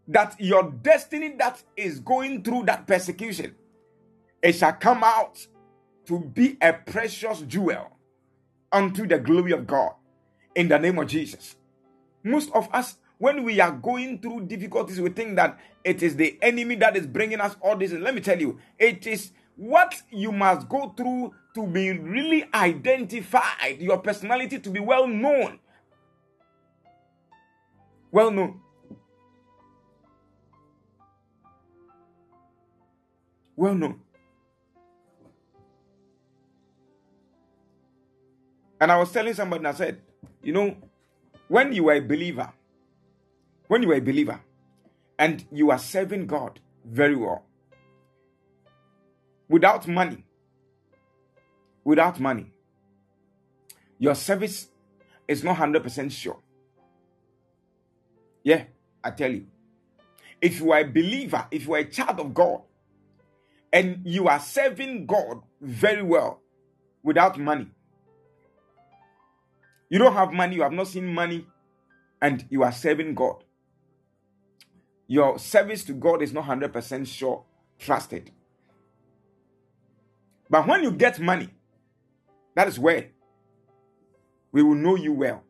that 0.08 0.40
your 0.40 0.70
destiny 0.70 1.34
that 1.38 1.62
is 1.76 2.00
going 2.00 2.42
through 2.42 2.64
that 2.64 2.86
persecution 2.86 3.54
it 4.42 4.54
shall 4.54 4.72
come 4.72 5.04
out 5.04 5.46
to 6.06 6.18
be 6.18 6.58
a 6.60 6.72
precious 6.72 7.42
jewel 7.42 7.96
unto 8.72 9.06
the 9.06 9.18
glory 9.18 9.52
of 9.52 9.66
God 9.66 9.92
in 10.54 10.68
the 10.68 10.78
name 10.78 10.98
of 10.98 11.06
Jesus. 11.06 11.56
Most 12.24 12.50
of 12.52 12.68
us 12.72 12.96
when 13.18 13.44
we 13.44 13.60
are 13.60 13.70
going 13.70 14.18
through 14.18 14.46
difficulties, 14.46 15.00
we 15.00 15.08
think 15.10 15.36
that 15.36 15.56
it 15.84 16.02
is 16.02 16.16
the 16.16 16.36
enemy 16.42 16.74
that 16.74 16.96
is 16.96 17.06
bringing 17.06 17.40
us 17.40 17.54
all 17.60 17.76
this. 17.76 17.92
And 17.92 18.02
let 18.02 18.16
me 18.16 18.20
tell 18.20 18.40
you, 18.40 18.58
it 18.80 19.06
is 19.06 19.30
what 19.56 19.94
you 20.10 20.32
must 20.32 20.68
go 20.68 20.90
through 20.96 21.34
to 21.54 21.66
be 21.66 21.92
really 21.92 22.44
identified, 22.54 23.78
your 23.78 23.98
personality 23.98 24.58
to 24.58 24.70
be 24.70 24.80
well 24.80 25.06
known. 25.06 25.58
Well 28.10 28.30
known. 28.30 28.60
Well 33.56 33.74
known. 33.74 34.00
And 38.80 38.90
I 38.90 38.96
was 38.96 39.12
telling 39.12 39.34
somebody, 39.34 39.64
I 39.64 39.72
said, 39.72 40.00
you 40.42 40.52
know, 40.52 40.76
when 41.48 41.72
you 41.72 41.88
are 41.88 41.94
a 41.94 42.00
believer, 42.00 42.52
when 43.68 43.82
you 43.82 43.90
are 43.92 43.96
a 43.96 44.00
believer 44.00 44.40
and 45.18 45.44
you 45.52 45.70
are 45.70 45.78
serving 45.78 46.26
God 46.26 46.58
very 46.84 47.14
well, 47.14 47.44
without 49.48 49.86
money, 49.86 50.24
without 51.84 52.18
money, 52.20 52.52
your 53.98 54.14
service 54.14 54.68
is 55.28 55.44
not 55.44 55.56
100% 55.56 56.10
sure. 56.10 56.38
Yeah, 58.42 58.64
I 59.02 59.10
tell 59.10 59.30
you. 59.30 59.46
If 60.40 60.58
you 60.60 60.72
are 60.72 60.80
a 60.80 60.84
believer, 60.84 61.46
if 61.50 61.66
you 61.66 61.74
are 61.74 61.78
a 61.78 61.84
child 61.84 62.18
of 62.18 62.34
God, 62.34 62.62
and 63.72 64.02
you 64.04 64.28
are 64.28 64.40
serving 64.40 65.06
God 65.06 65.40
very 65.60 66.02
well 66.02 66.40
without 67.02 67.38
money, 67.38 67.68
you 69.88 69.98
don't 69.98 70.14
have 70.14 70.32
money, 70.32 70.56
you 70.56 70.62
have 70.62 70.72
not 70.72 70.88
seen 70.88 71.06
money, 71.06 71.46
and 72.20 72.44
you 72.50 72.62
are 72.62 72.72
serving 72.72 73.14
God 73.14 73.44
your 75.12 75.38
service 75.38 75.84
to 75.84 75.92
God 75.92 76.22
is 76.22 76.32
not 76.32 76.46
100% 76.46 77.06
sure, 77.06 77.44
trusted. 77.78 78.30
But 80.52 80.68
when 80.68 80.82
you 80.82 80.90
get 80.90 81.18
money, 81.18 81.48
that 82.54 82.68
is 82.68 82.78
where 82.78 83.06
we 84.52 84.62
will 84.62 84.74
know 84.74 84.96
you 84.96 85.14
well. 85.14 85.42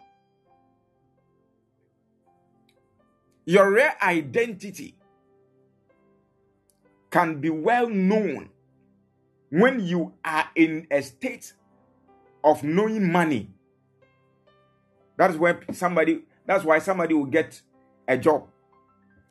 Your 3.45 3.73
real 3.73 3.91
identity 4.01 4.95
can 7.11 7.41
be 7.41 7.51
well 7.51 7.89
known 7.89 8.51
when 9.51 9.85
you 9.85 10.15
are 10.25 10.49
in 10.55 10.87
a 10.93 11.03
state 11.03 11.53
of 12.45 12.63
knowing 12.63 13.11
money. 13.11 13.51
That 15.17 15.31
is 15.33 15.37
where 15.37 15.61
somebody, 15.73 16.23
that's 16.47 16.63
why 16.63 16.79
somebody 16.79 17.15
will 17.15 17.27
get 17.27 17.61
a 18.07 18.17
job 18.17 18.47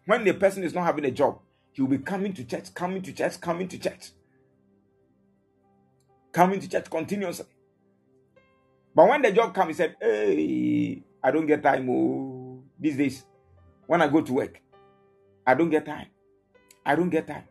when 0.06 0.26
the 0.26 0.34
person 0.34 0.64
is 0.64 0.74
not 0.74 0.84
having 0.84 1.06
a 1.06 1.12
job, 1.12 1.40
he 1.72 1.82
will 1.82 1.90
be 1.90 1.98
coming 1.98 2.34
to 2.34 2.44
church, 2.44 2.74
coming 2.74 3.02
to 3.02 3.14
church, 3.14 3.40
coming 3.40 3.68
to 3.70 3.78
church, 3.78 4.12
coming 6.32 6.60
to 6.60 6.68
church 6.68 6.90
continuously. 6.90 7.46
But 8.94 9.08
when 9.08 9.22
the 9.22 9.32
job 9.32 9.54
comes, 9.54 9.70
he 9.70 9.74
said, 9.74 9.96
Hey, 10.02 11.04
I 11.24 11.32
don't 11.32 11.46
get 11.46 11.64
time. 11.64 11.90
Oh, 11.90 12.64
these 12.80 12.98
days, 12.98 13.26
when 13.88 14.02
I 14.02 14.08
go 14.08 14.22
to 14.22 14.34
work, 14.34 14.62
I 15.46 15.54
don't 15.54 15.70
get 15.70 15.86
time. 15.86 16.08
I 16.86 16.96
don't 16.96 17.10
get 17.10 17.28
time. 17.28 17.44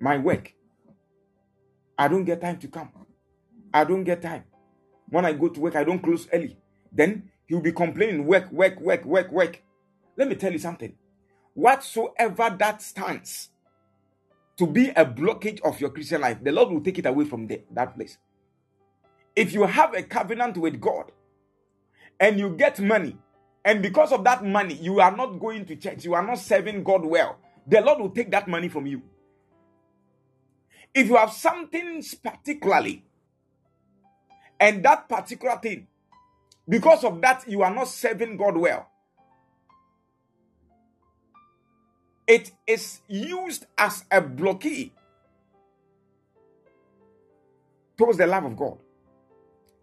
My 0.00 0.16
work, 0.16 0.52
I 1.98 2.08
don't 2.08 2.24
get 2.24 2.40
time 2.40 2.58
to 2.58 2.68
come. 2.68 2.90
I 3.72 3.84
don't 3.84 4.04
get 4.04 4.22
time. 4.22 4.44
When 5.08 5.24
I 5.24 5.32
go 5.32 5.48
to 5.48 5.60
work, 5.60 5.76
I 5.76 5.84
don't 5.84 6.00
close 6.00 6.28
early. 6.32 6.56
Then 6.92 7.30
he'll 7.46 7.60
be 7.60 7.72
complaining, 7.72 8.26
work, 8.26 8.50
work, 8.50 8.80
work, 8.80 9.04
work, 9.04 9.30
work. 9.30 9.62
Let 10.16 10.28
me 10.28 10.34
tell 10.34 10.52
you 10.52 10.58
something 10.58 10.94
whatsoever 11.54 12.56
that 12.58 12.80
stands 12.80 13.49
to 14.60 14.66
be 14.66 14.90
a 14.90 15.06
blockage 15.06 15.58
of 15.62 15.80
your 15.80 15.88
Christian 15.88 16.20
life, 16.20 16.44
the 16.44 16.52
Lord 16.52 16.70
will 16.70 16.82
take 16.82 16.98
it 16.98 17.06
away 17.06 17.24
from 17.24 17.46
the, 17.46 17.62
that 17.70 17.96
place. 17.96 18.18
If 19.34 19.54
you 19.54 19.64
have 19.64 19.94
a 19.94 20.02
covenant 20.02 20.58
with 20.58 20.78
God 20.78 21.12
and 22.20 22.38
you 22.38 22.50
get 22.50 22.78
money, 22.78 23.16
and 23.64 23.80
because 23.80 24.12
of 24.12 24.22
that 24.24 24.44
money, 24.44 24.74
you 24.74 25.00
are 25.00 25.16
not 25.16 25.40
going 25.40 25.64
to 25.64 25.76
church, 25.76 26.04
you 26.04 26.12
are 26.12 26.22
not 26.22 26.38
serving 26.40 26.84
God 26.84 27.06
well, 27.06 27.38
the 27.66 27.80
Lord 27.80 28.00
will 28.00 28.10
take 28.10 28.30
that 28.32 28.48
money 28.48 28.68
from 28.68 28.86
you. 28.86 29.00
If 30.92 31.08
you 31.08 31.16
have 31.16 31.32
something 31.32 32.04
particularly, 32.22 33.06
and 34.60 34.84
that 34.84 35.08
particular 35.08 35.56
thing, 35.56 35.86
because 36.68 37.02
of 37.02 37.18
that, 37.22 37.48
you 37.48 37.62
are 37.62 37.74
not 37.74 37.88
serving 37.88 38.36
God 38.36 38.58
well, 38.58 38.89
it 42.30 42.52
is 42.64 43.00
used 43.08 43.66
as 43.76 44.04
a 44.08 44.20
blockade 44.20 44.92
towards 47.98 48.18
the 48.18 48.26
love 48.26 48.44
of 48.44 48.56
God. 48.56 48.78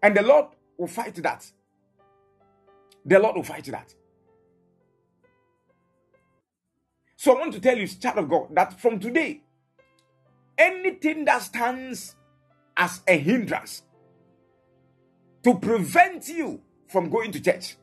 And 0.02 0.16
the 0.16 0.22
Lord 0.22 0.46
will 0.78 0.86
fight 0.86 1.14
that. 1.16 1.44
The 3.04 3.18
Lord 3.18 3.36
will 3.36 3.42
fight 3.42 3.66
that. 3.66 3.94
So 7.16 7.36
I 7.36 7.40
want 7.40 7.52
to 7.52 7.60
tell 7.60 7.76
you, 7.76 7.86
child 7.86 8.16
of 8.16 8.30
God, 8.30 8.46
that 8.54 8.80
from 8.80 8.98
today, 8.98 9.42
anything 10.56 11.26
that 11.26 11.42
stands 11.42 12.16
as 12.78 13.02
a 13.06 13.18
hindrance 13.18 13.82
to 15.42 15.58
prevent 15.58 16.28
you 16.28 16.62
from 16.86 17.10
going 17.10 17.30
to 17.32 17.42
church. 17.42 17.76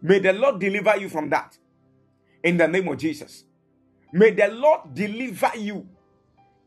May 0.00 0.18
the 0.18 0.32
Lord 0.32 0.60
deliver 0.60 0.96
you 0.96 1.10
from 1.10 1.28
that 1.28 1.58
in 2.42 2.56
the 2.56 2.66
name 2.66 2.88
of 2.88 2.96
Jesus. 2.96 3.44
May 4.12 4.32
the 4.32 4.48
Lord 4.48 4.94
deliver 4.94 5.52
you 5.56 5.86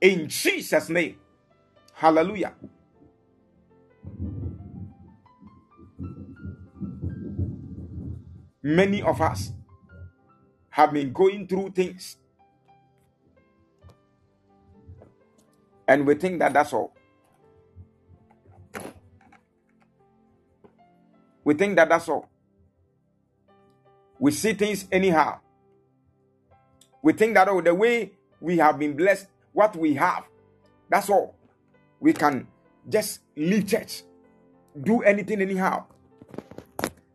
in 0.01 0.29
Jesus' 0.29 0.89
name. 0.89 1.17
Hallelujah. 1.93 2.53
Many 8.63 9.01
of 9.03 9.21
us 9.21 9.53
have 10.69 10.93
been 10.93 11.13
going 11.13 11.47
through 11.47 11.71
things 11.71 12.17
and 15.87 16.07
we 16.07 16.15
think 16.15 16.39
that 16.39 16.53
that's 16.53 16.73
all. 16.73 16.93
We 21.43 21.55
think 21.55 21.75
that 21.77 21.89
that's 21.89 22.09
all. 22.09 22.29
We 24.19 24.31
see 24.31 24.53
things 24.53 24.87
anyhow. 24.91 25.39
We 27.03 27.11
think 27.13 27.33
that, 27.35 27.49
oh, 27.49 27.61
the 27.61 27.75
way 27.75 28.13
we 28.39 28.57
have 28.57 28.79
been 28.79 28.95
blessed, 28.95 29.27
what 29.51 29.75
we 29.75 29.93
have, 29.93 30.23
that's 30.89 31.09
all. 31.09 31.35
We 31.99 32.13
can 32.13 32.47
just 32.89 33.19
leave 33.35 33.67
church, 33.67 34.03
do 34.81 35.01
anything 35.01 35.41
anyhow. 35.41 35.85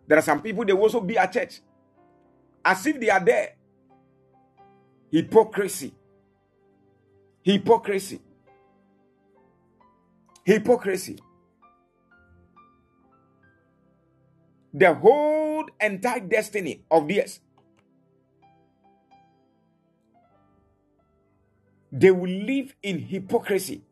There 0.07 0.19
are 0.19 0.23
some 0.23 0.43
people, 0.43 0.65
they 0.65 0.75
will 0.75 0.83
also 0.83 1.01
be 1.01 1.17
at 1.19 1.33
church 1.33 1.61
as 2.65 2.87
if 2.87 3.01
they 3.01 3.09
are 3.09 3.25
there. 3.25 3.55
Hypocrisy. 5.11 5.95
Hypocrisy. 7.43 8.21
Hypocrisy. 10.45 11.19
The 14.75 14.93
whole 14.93 15.65
entire 15.81 16.21
destiny 16.21 16.85
of 16.91 17.09
this 17.09 17.41
they 21.91 22.11
will 22.11 22.31
live 22.31 22.75
in 22.83 22.99
hypocrisy. 22.99 23.83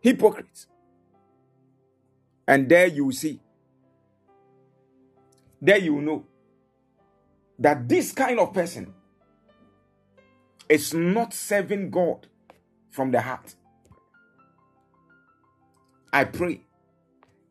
Hypocrites. 0.00 0.66
And 2.46 2.68
there 2.68 2.86
you 2.86 3.10
see, 3.10 3.40
there 5.60 5.78
you 5.78 6.00
know 6.00 6.24
that 7.58 7.88
this 7.88 8.12
kind 8.12 8.38
of 8.38 8.54
person 8.54 8.94
is 10.68 10.94
not 10.94 11.34
serving 11.34 11.90
God 11.90 12.28
from 12.90 13.10
the 13.10 13.20
heart. 13.20 13.54
I 16.12 16.24
pray 16.24 16.60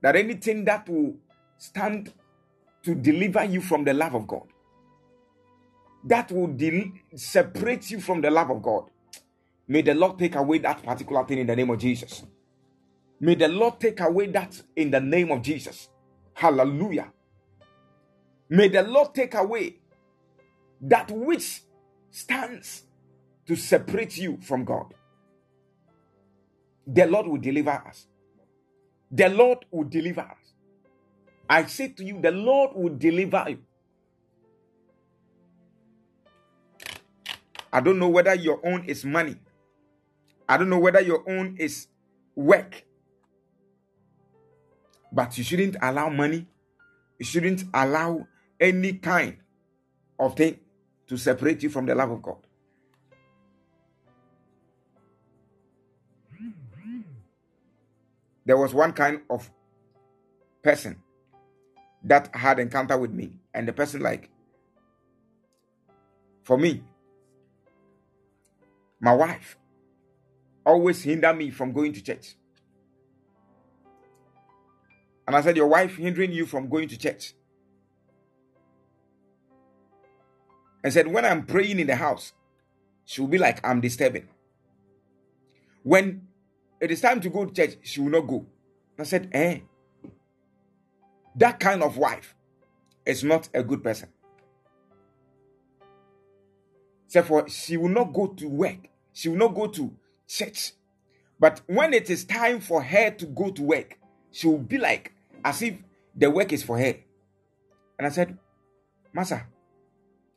that 0.01 0.15
anything 0.15 0.63
that 0.65 0.87
will 0.87 1.15
stand 1.57 2.13
to 2.83 2.95
deliver 2.95 3.43
you 3.43 3.59
from 3.59 3.83
the 3.83 3.93
love 3.93 4.15
of 4.15 4.27
God, 4.27 4.47
that 6.05 6.31
will 6.31 6.47
del- 6.47 6.91
separate 7.15 7.89
you 7.91 7.99
from 7.99 8.21
the 8.21 8.29
love 8.31 8.51
of 8.51 8.61
God. 8.61 8.89
May 9.67 9.81
the 9.81 9.95
Lord 9.95 10.19
take 10.19 10.35
away 10.35 10.59
that 10.59 10.83
particular 10.83 11.25
thing 11.25 11.39
in 11.39 11.47
the 11.47 11.55
name 11.55 11.69
of 11.71 11.79
Jesus. 11.79 12.23
May 13.19 13.35
the 13.35 13.47
Lord 13.47 13.79
take 13.79 13.99
away 14.01 14.27
that 14.27 14.61
in 14.75 14.91
the 14.91 14.99
name 14.99 15.31
of 15.31 15.41
Jesus. 15.41 15.89
Hallelujah. 16.33 17.11
May 18.49 18.67
the 18.67 18.83
Lord 18.83 19.15
take 19.15 19.33
away 19.33 19.77
that 20.81 21.09
which 21.11 21.61
stands 22.11 22.83
to 23.47 23.55
separate 23.55 24.17
you 24.17 24.37
from 24.41 24.63
God. 24.65 24.93
The 26.85 27.07
Lord 27.07 27.27
will 27.27 27.37
deliver 27.37 27.71
us. 27.71 28.05
The 29.11 29.29
Lord 29.29 29.65
will 29.71 29.85
deliver 29.85 30.21
us. 30.21 30.53
I 31.49 31.65
say 31.65 31.89
to 31.89 32.03
you, 32.03 32.21
the 32.21 32.31
Lord 32.31 32.71
will 32.75 32.95
deliver 32.95 33.45
you. 33.49 33.59
I 37.75 37.81
don't 37.81 37.99
know 37.99 38.07
whether 38.07 38.33
your 38.33 38.65
own 38.65 38.85
is 38.85 39.03
money. 39.03 39.35
I 40.47 40.55
don't 40.55 40.69
know 40.69 40.79
whether 40.79 41.01
your 41.01 41.29
own 41.29 41.57
is 41.59 41.87
work. 42.33 42.85
But 45.11 45.37
you 45.37 45.43
shouldn't 45.43 45.75
allow 45.81 46.07
money, 46.07 46.47
you 47.19 47.25
shouldn't 47.25 47.65
allow 47.73 48.27
any 48.61 48.93
kind 48.93 49.39
of 50.17 50.37
thing 50.37 50.57
to 51.07 51.17
separate 51.17 51.63
you 51.63 51.69
from 51.69 51.85
the 51.85 51.95
love 51.95 52.11
of 52.11 52.21
God. 52.21 52.37
There 58.45 58.55
was 58.55 58.73
one 58.73 58.93
kind 58.93 59.19
of 59.29 59.51
person 60.63 61.03
that 62.05 62.33
had 62.33 62.59
encounter 62.59 62.97
with 62.97 63.11
me, 63.11 63.33
and 63.53 63.67
the 63.67 63.73
person 63.73 63.99
like, 63.99 64.29
for 66.43 66.57
me, 66.57 66.81
my 69.05 69.13
wife 69.13 69.55
always 70.65 71.03
hinder 71.03 71.31
me 71.31 71.51
from 71.51 71.71
going 71.71 71.93
to 71.93 72.01
church. 72.01 72.35
And 75.27 75.35
I 75.35 75.41
said, 75.41 75.55
Your 75.55 75.67
wife 75.67 75.97
hindering 75.97 76.31
you 76.31 76.47
from 76.47 76.69
going 76.69 76.87
to 76.87 76.97
church. 76.97 77.35
And 80.83 80.91
said, 80.91 81.05
When 81.05 81.23
I'm 81.23 81.45
praying 81.45 81.77
in 81.79 81.85
the 81.85 81.95
house, 81.95 82.33
she'll 83.05 83.27
be 83.27 83.37
like, 83.37 83.65
I'm 83.67 83.79
disturbing. 83.79 84.27
When 85.83 86.27
it 86.81 86.89
is 86.89 86.99
time 86.99 87.21
to 87.21 87.29
go 87.29 87.45
to 87.45 87.53
church, 87.53 87.77
she 87.83 88.01
will 88.01 88.09
not 88.09 88.27
go. 88.27 88.47
I 88.97 89.03
said, 89.03 89.29
Eh, 89.33 89.59
that 91.35 91.59
kind 91.59 91.83
of 91.83 91.97
wife 91.97 92.33
is 93.05 93.23
not 93.23 93.49
a 93.53 93.61
good 93.61 93.83
person. 93.83 94.09
Therefore, 97.11 97.47
she 97.47 97.77
will 97.77 97.89
not 97.89 98.11
go 98.11 98.27
to 98.27 98.49
work, 98.49 98.89
she 99.15 99.29
will 99.29 99.37
not 99.37 99.55
go 99.55 99.67
to 99.67 99.95
church. 100.27 100.73
But 101.39 101.61
when 101.67 101.93
it 101.93 102.09
is 102.09 102.25
time 102.25 102.59
for 102.59 102.83
her 102.83 103.11
to 103.11 103.25
go 103.25 103.49
to 103.49 103.61
work, 103.63 103.97
she 104.29 104.45
will 104.45 104.59
be 104.59 104.77
like 104.77 105.13
as 105.43 105.61
if 105.61 105.75
the 106.13 106.29
work 106.29 106.51
is 106.51 106.63
for 106.63 106.77
her. 106.77 106.95
And 107.97 108.05
I 108.05 108.09
said, 108.09 108.37
Master, 109.13 109.47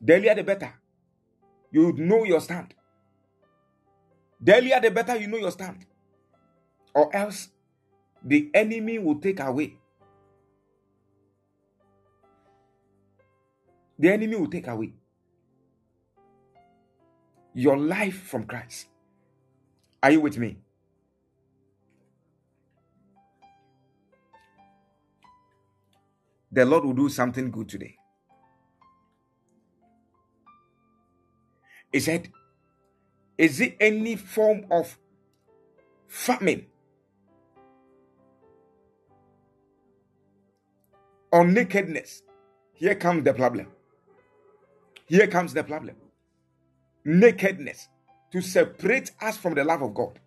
the 0.01 0.15
earlier 0.15 0.35
the 0.37 0.45
better. 0.45 0.73
You 1.73 1.93
know 1.93 2.25
your 2.25 2.41
stand. 2.41 2.73
The 4.41 4.55
earlier 4.55 4.81
the 4.81 4.93
better 4.93 5.17
you 5.17 5.27
know 5.27 5.39
your 5.39 5.51
stand. 5.51 5.85
Or 6.95 7.15
else 7.15 7.49
the 8.25 8.49
enemy 8.55 9.01
will 9.01 9.19
take 9.19 9.41
away. 9.41 9.77
The 13.99 14.13
enemy 14.13 14.37
will 14.37 14.49
take 14.49 14.69
away 14.69 14.93
your 17.59 17.77
life 17.77 18.23
from 18.23 18.45
Christ. 18.45 18.87
Are 20.01 20.13
you 20.13 20.21
with 20.21 20.39
me? 20.39 20.59
The 26.53 26.65
Lord 26.65 26.85
will 26.85 26.93
do 26.93 27.09
something 27.09 27.51
good 27.51 27.69
today. 27.69 27.97
He 31.93 31.99
said, 31.99 32.31
Is 33.37 33.61
it 33.61 33.77
any 33.81 34.15
form 34.15 34.67
of 34.71 34.97
famine 36.07 36.67
or 41.33 41.45
nakedness? 41.45 42.23
Here 42.75 42.95
comes 42.95 43.25
the 43.25 43.35
problem. 43.35 43.67
Here 45.07 45.27
comes 45.27 45.55
the 45.55 45.65
problem. 45.65 45.97
Nakedness 47.09 47.89
to 48.33 48.43
separate 48.43 49.13
us 49.23 49.39
from 49.39 49.55
the 49.55 49.65
love 49.65 49.81
of 49.81 49.95
God. 49.95 50.19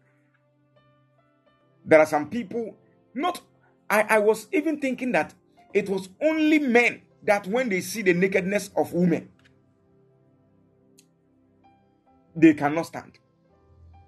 There 1.86 2.00
are 2.00 2.08
some 2.08 2.28
people, 2.28 2.76
not, 3.14 3.40
I, 3.88 4.02
I 4.02 4.20
was 4.20 4.48
even 4.52 4.82
thinking 4.82 5.12
that 5.12 5.34
it 5.76 5.88
was 5.88 6.10
only 6.20 6.58
men 6.58 7.04
that 7.24 7.46
when 7.46 7.70
they 7.70 7.82
see 7.82 8.02
the 8.02 8.14
nakedness 8.16 8.72
of 8.76 8.94
women, 8.94 9.30
they 12.36 12.56
cannot 12.56 12.88
stand. 12.88 13.20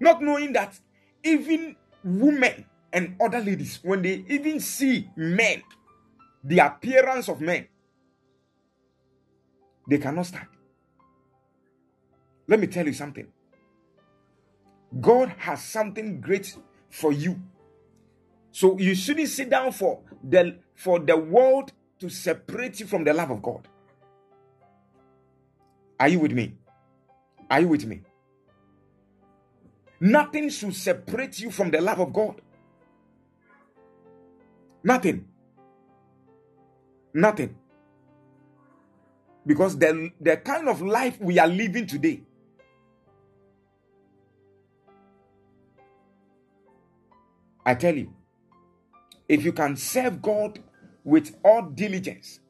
Not 0.00 0.20
knowing 0.20 0.52
that 0.54 0.76
even 1.22 1.76
women 2.02 2.64
and 2.92 3.14
other 3.20 3.40
ladies, 3.40 3.78
when 3.84 4.02
they 4.02 4.24
even 4.28 4.58
see 4.58 5.08
men, 5.14 5.62
the 6.42 6.58
appearance 6.58 7.28
of 7.28 7.40
men, 7.40 7.68
they 9.88 9.98
cannot 9.98 10.26
stand. 10.26 10.48
Let 12.46 12.60
me 12.60 12.66
tell 12.66 12.86
you 12.86 12.92
something. 12.92 13.26
God 15.00 15.30
has 15.38 15.62
something 15.64 16.20
great 16.20 16.56
for 16.90 17.12
you. 17.12 17.40
So 18.52 18.78
you 18.78 18.94
shouldn't 18.94 19.28
sit 19.28 19.50
down 19.50 19.72
for 19.72 20.00
the 20.22 20.56
for 20.74 20.98
the 21.00 21.16
world 21.16 21.72
to 21.98 22.08
separate 22.08 22.80
you 22.80 22.86
from 22.86 23.04
the 23.04 23.12
love 23.12 23.30
of 23.30 23.42
God. 23.42 23.66
Are 25.98 26.08
you 26.08 26.20
with 26.20 26.32
me? 26.32 26.54
Are 27.50 27.60
you 27.60 27.68
with 27.68 27.84
me? 27.86 28.02
Nothing 30.00 30.50
should 30.50 30.74
separate 30.74 31.38
you 31.40 31.50
from 31.50 31.70
the 31.70 31.80
love 31.80 32.00
of 32.00 32.12
God. 32.12 32.40
Nothing. 34.82 35.26
Nothing. 37.14 37.56
Because 39.46 39.78
the, 39.78 40.10
the 40.20 40.36
kind 40.38 40.68
of 40.68 40.82
life 40.82 41.18
we 41.20 41.38
are 41.38 41.46
living 41.46 41.86
today, 41.86 42.22
I 47.66 47.74
tell 47.74 47.94
you, 47.96 48.12
if 49.28 49.44
you 49.44 49.52
can 49.52 49.76
serve 49.76 50.20
God 50.20 50.58
with 51.02 51.36
all 51.44 51.62
diligence, 51.62 52.40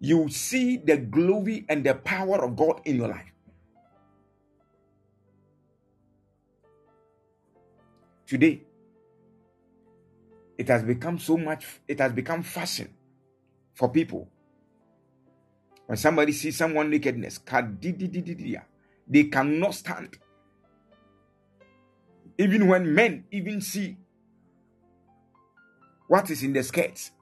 you 0.00 0.28
see 0.28 0.76
the 0.78 0.96
glory 0.96 1.64
and 1.68 1.84
the 1.84 1.94
power 1.94 2.44
of 2.44 2.56
God 2.56 2.80
in 2.84 2.96
your 2.96 3.08
life. 3.08 3.32
Today, 8.26 8.62
it 10.58 10.68
has 10.68 10.82
become 10.82 11.18
so 11.18 11.36
much, 11.36 11.66
it 11.86 12.00
has 12.00 12.12
become 12.12 12.42
fashion 12.42 12.92
for 13.74 13.88
people. 13.90 14.28
When 15.86 15.96
somebody 15.98 16.32
sees 16.32 16.56
someone 16.56 16.90
nakedness, 16.90 17.40
they 19.08 19.24
cannot 19.24 19.74
stand. 19.74 20.18
Even 22.38 22.66
when 22.66 22.94
men 22.94 23.24
even 23.30 23.60
see 23.60 23.96
what 26.08 26.30
is 26.30 26.42
in 26.42 26.52
the 26.52 26.62
skirts, 26.62 27.12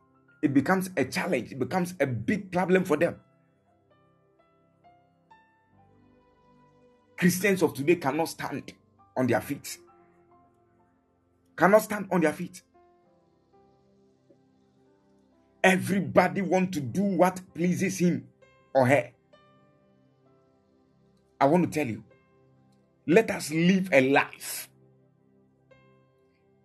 it 0.43 0.53
becomes 0.55 0.91
a 0.97 1.05
challenge, 1.05 1.53
it 1.53 1.59
becomes 1.59 1.95
a 2.01 2.07
big 2.07 2.51
problem 2.51 2.85
for 2.85 2.97
them. 2.97 3.17
Christians 7.17 7.63
of 7.63 7.75
today 7.75 7.97
cannot 7.97 8.29
stand 8.29 8.73
on 9.17 9.27
their 9.27 9.41
feet. 9.41 9.79
Cannot 11.57 11.83
stand 11.83 12.09
on 12.11 12.21
their 12.21 12.33
feet. 12.33 12.63
Everybody 15.63 16.43
want 16.43 16.73
to 16.73 16.81
do 16.81 17.03
what 17.03 17.41
pleases 17.55 17.99
him 17.99 18.27
or 18.75 18.87
her. 18.87 19.11
I 21.41 21.45
want 21.45 21.65
to 21.65 21.71
tell 21.71 21.87
you, 21.87 22.03
let 23.07 23.31
us 23.31 23.53
live 23.53 23.89
a 23.93 24.01
life 24.11 24.69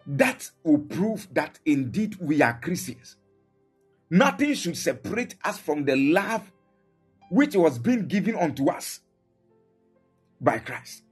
that 0.07 0.49
will 0.63 0.79
prove 0.79 1.27
that 1.33 1.59
indeed 1.65 2.15
we 2.19 2.41
are 2.41 2.57
Christians. 2.59 3.17
Nothing 4.09 4.53
should 4.53 4.77
separate 4.77 5.35
us 5.43 5.57
from 5.57 5.83
the 5.83 5.97
love 5.97 6.49
which 7.29 7.55
was 7.55 7.77
being 7.77 8.07
given 8.07 8.35
unto 8.35 8.69
us 8.69 9.01
by 10.39 10.59
Christ. 10.59 11.03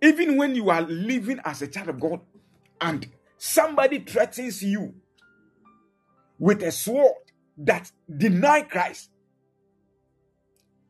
Even 0.00 0.36
when 0.36 0.54
you 0.54 0.70
are 0.70 0.82
living 0.82 1.40
as 1.44 1.62
a 1.62 1.66
child 1.66 1.88
of 1.88 1.98
God 1.98 2.20
and 2.80 3.08
somebody 3.38 3.98
threatens 4.00 4.62
you 4.62 4.94
with 6.38 6.62
a 6.62 6.70
sword 6.70 7.14
that 7.58 7.90
deny 8.16 8.62
Christ, 8.62 9.10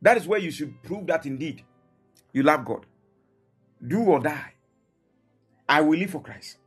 that 0.03 0.19
is 0.19 0.27
where 0.27 0.39
you 0.39 0.51
should 0.51 0.83
prove 0.83 1.07
that 1.07 1.25
indeed 1.25 1.65
you 2.33 2.43
love 2.43 2.65
God. 2.65 2.87
Do 3.87 4.01
or 4.03 4.21
die. 4.21 4.53
I 5.69 5.81
will 5.81 5.99
live 5.99 6.11
for 6.11 6.23
Christ. 6.23 6.59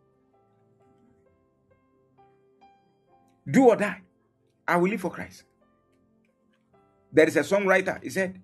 Do 3.50 3.70
or 3.70 3.76
die. 3.76 4.02
I 4.68 4.78
will 4.78 4.90
live 4.90 5.02
for 5.02 5.12
Christ. 5.12 5.44
There 7.12 7.28
is 7.28 7.38
a 7.38 7.42
songwriter, 7.42 8.04
he 8.04 8.10
said, 8.10 8.42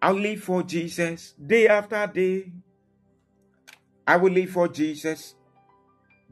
I'll 0.00 0.14
live 0.14 0.42
for 0.42 0.62
Jesus 0.62 1.34
day 1.44 1.66
after 1.66 2.06
day. 2.06 2.52
I 4.06 4.16
will 4.16 4.32
live 4.32 4.50
for 4.50 4.68
Jesus 4.68 5.34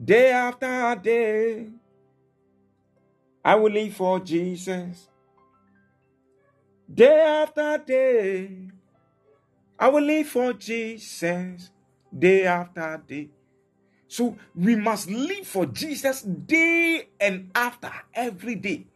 day 0.02 0.30
after 0.30 0.98
day. 1.02 1.68
I 3.44 3.54
will 3.56 3.72
live 3.72 3.94
for 3.94 4.20
Jesus 4.20 5.08
day 6.92 7.20
after 7.20 7.82
day. 7.84 8.70
I 9.78 9.88
will 9.88 10.02
live 10.02 10.26
for 10.26 10.52
Jesus 10.54 11.70
day 12.16 12.46
after 12.46 13.00
day. 13.06 13.28
So 14.08 14.36
we 14.54 14.74
must 14.74 15.08
live 15.08 15.46
for 15.46 15.66
Jesus 15.66 16.22
day 16.22 17.08
and 17.20 17.50
after 17.54 17.92
every 18.12 18.56
day. 18.56 18.86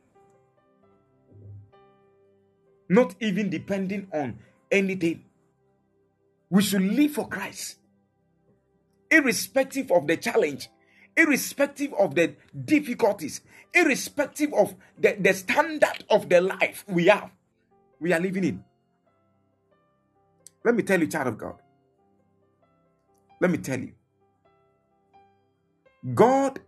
Not 2.88 3.14
even 3.20 3.48
depending 3.48 4.08
on 4.12 4.38
anything. 4.70 5.24
We 6.50 6.62
should 6.62 6.82
live 6.82 7.12
for 7.12 7.28
Christ, 7.28 7.78
irrespective 9.10 9.90
of 9.90 10.06
the 10.06 10.16
challenge, 10.16 10.68
irrespective 11.16 11.94
of 11.94 12.14
the 12.14 12.34
difficulties, 12.64 13.40
irrespective 13.72 14.52
of 14.52 14.74
the, 14.98 15.16
the 15.18 15.32
standard 15.32 16.04
of 16.10 16.28
the 16.28 16.40
life 16.40 16.84
we 16.88 17.06
have, 17.06 17.30
we 18.00 18.12
are 18.12 18.20
living 18.20 18.44
in. 18.44 18.64
Let 20.64 20.74
me 20.74 20.82
tell 20.82 21.00
you, 21.00 21.06
child 21.08 21.28
of 21.28 21.38
God. 21.38 21.56
Let 23.40 23.50
me 23.50 23.58
tell 23.58 23.78
you. 23.80 23.92
God 26.14 26.60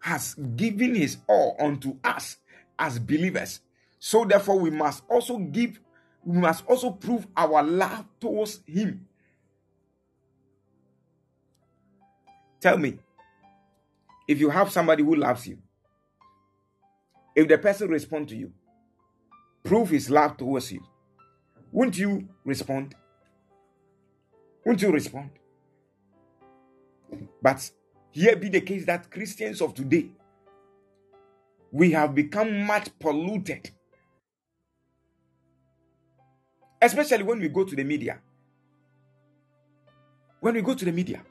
has 0.00 0.34
given 0.56 0.94
his 0.94 1.18
all 1.28 1.56
unto 1.60 1.96
us 2.04 2.36
as 2.78 2.98
believers. 2.98 3.60
So 3.98 4.24
therefore, 4.24 4.58
we 4.60 4.70
must 4.70 5.02
also 5.08 5.38
give, 5.38 5.80
we 6.24 6.38
must 6.38 6.64
also 6.66 6.90
prove 6.90 7.26
our 7.36 7.62
love 7.62 8.04
towards 8.20 8.60
him. 8.66 9.06
Tell 12.60 12.78
me, 12.78 12.98
if 14.28 14.40
you 14.40 14.50
have 14.50 14.70
somebody 14.72 15.02
who 15.02 15.14
loves 15.16 15.46
you, 15.46 15.58
if 17.36 17.48
the 17.48 17.58
person 17.58 17.88
responds 17.88 18.32
to 18.32 18.38
you, 18.38 18.52
prove 19.64 19.90
his 19.90 20.10
love 20.10 20.36
towards 20.36 20.72
you. 20.72 20.82
Won't 21.70 21.98
you 21.98 22.28
respond? 22.44 22.94
Won't 24.68 24.82
you 24.82 24.90
respond? 24.90 25.30
But 27.40 27.70
here 28.10 28.36
be 28.36 28.50
the 28.50 28.60
case 28.60 28.84
that 28.84 29.10
Christians 29.10 29.62
of 29.62 29.72
today, 29.72 30.10
we 31.72 31.92
have 31.92 32.14
become 32.14 32.66
much 32.66 32.90
polluted. 32.98 33.70
Especially 36.82 37.22
when 37.22 37.40
we 37.40 37.48
go 37.48 37.64
to 37.64 37.74
the 37.74 37.82
media. 37.82 38.18
When 40.40 40.52
we 40.52 40.60
go 40.60 40.74
to 40.74 40.84
the 40.84 40.92
media, 40.92 41.22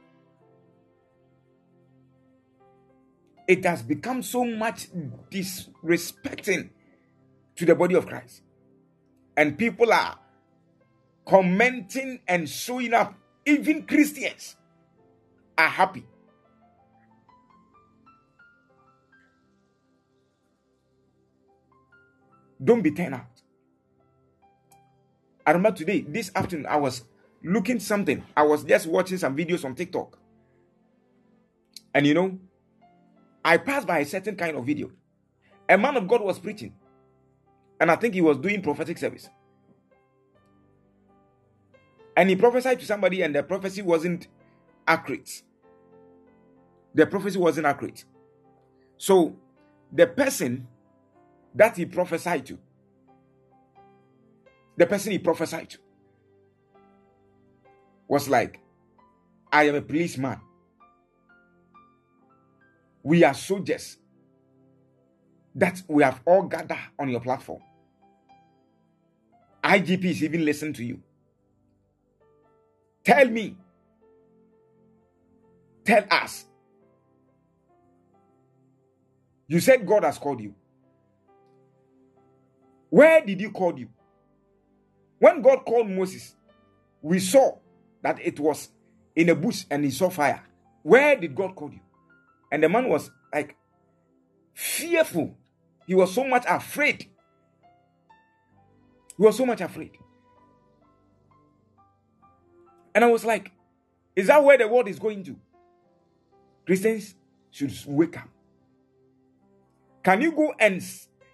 it 3.47 3.63
has 3.65 3.83
become 3.83 4.23
so 4.23 4.45
much 4.45 4.87
disrespecting 5.29 6.71
to 7.55 7.65
the 7.67 7.75
body 7.75 7.93
of 7.93 8.07
Christ. 8.07 8.41
And 9.37 9.55
people 9.55 9.93
are 9.93 10.17
commenting 11.23 12.21
and 12.27 12.49
showing 12.49 12.95
up 12.95 13.13
even 13.47 13.83
Christians 13.83 14.57
are 15.57 15.69
happy. 15.69 16.03
Don't 22.61 22.81
be 22.81 22.91
turned 22.91 23.15
out. 23.15 23.25
I 25.45 25.51
remember 25.51 25.77
today, 25.77 26.01
this 26.01 26.29
afternoon, 26.35 26.65
I 26.65 26.75
was 26.75 27.05
looking 27.41 27.79
something. 27.79 28.21
I 28.35 28.43
was 28.43 28.65
just 28.65 28.85
watching 28.85 29.17
some 29.17 29.37
videos 29.37 29.63
on 29.63 29.75
TikTok. 29.75 30.19
And 31.93 32.05
you 32.05 32.13
know, 32.13 32.37
I 33.45 33.57
passed 33.57 33.87
by 33.87 33.99
a 33.99 34.05
certain 34.05 34.35
kind 34.35 34.57
of 34.57 34.65
video. 34.65 34.91
A 35.69 35.77
man 35.77 35.95
of 35.95 36.07
God 36.07 36.21
was 36.21 36.37
preaching. 36.37 36.73
And 37.79 37.89
I 37.89 37.95
think 37.95 38.13
he 38.13 38.21
was 38.21 38.37
doing 38.37 38.61
prophetic 38.61 38.97
service 38.97 39.29
and 42.17 42.29
he 42.29 42.35
prophesied 42.35 42.79
to 42.81 42.85
somebody 42.85 43.21
and 43.21 43.33
the 43.33 43.43
prophecy 43.43 43.81
wasn't 43.81 44.27
accurate. 44.87 45.43
The 46.93 47.07
prophecy 47.07 47.37
wasn't 47.37 47.67
accurate. 47.67 48.03
So 48.97 49.37
the 49.93 50.07
person 50.07 50.67
that 51.55 51.77
he 51.77 51.85
prophesied 51.85 52.45
to 52.47 52.59
the 54.77 54.85
person 54.85 55.11
he 55.13 55.19
prophesied 55.19 55.69
to 55.71 55.79
was 58.07 58.29
like 58.29 58.59
i 59.51 59.63
am 59.63 59.75
a 59.75 59.81
policeman 59.81 60.39
we 63.03 63.23
are 63.23 63.33
soldiers 63.33 63.97
that 65.55 65.81
we 65.87 66.03
have 66.03 66.21
all 66.25 66.43
gathered 66.43 66.77
on 66.99 67.09
your 67.09 67.19
platform. 67.21 67.61
IGPs 69.63 70.21
even 70.21 70.45
listen 70.45 70.71
to 70.73 70.83
you 70.83 71.01
Tell 73.07 73.29
me. 73.29 73.55
Tell 75.85 76.03
us. 76.11 76.43
You 79.47 79.61
said 79.61 79.87
God 79.87 80.03
has 80.03 80.17
called 80.17 80.41
you. 80.41 80.53
Where 82.89 83.25
did 83.25 83.39
He 83.39 83.47
call 83.47 83.79
you? 83.79 83.87
When 85.19 85.41
God 85.41 85.59
called 85.65 85.89
Moses, 85.89 86.35
we 87.01 87.19
saw 87.19 87.57
that 88.01 88.19
it 88.19 88.41
was 88.41 88.67
in 89.15 89.29
a 89.29 89.35
bush 89.35 89.63
and 89.71 89.85
he 89.85 89.91
saw 89.91 90.09
fire. 90.09 90.43
Where 90.83 91.15
did 91.15 91.33
God 91.33 91.55
call 91.55 91.71
you? 91.71 91.79
And 92.51 92.61
the 92.61 92.67
man 92.67 92.89
was 92.89 93.09
like 93.33 93.55
fearful. 94.53 95.33
He 95.87 95.95
was 95.95 96.13
so 96.13 96.25
much 96.25 96.43
afraid. 96.45 97.03
He 99.17 99.23
was 99.23 99.37
so 99.37 99.45
much 99.45 99.61
afraid. 99.61 99.97
And 102.97 103.05
I 103.05 103.09
was 103.09 103.23
like, 103.23 103.51
is 104.15 104.25
that 104.25 104.43
where 104.43 104.57
the 104.57 104.67
world 104.67 104.87
is 104.87 104.97
going 104.97 105.23
to? 105.25 105.35
Christians 106.65 107.13
should 107.51 107.71
wake 107.85 108.17
up. 108.17 108.27
Can 110.03 110.19
you 110.19 110.31
go 110.31 110.51
and 110.59 110.83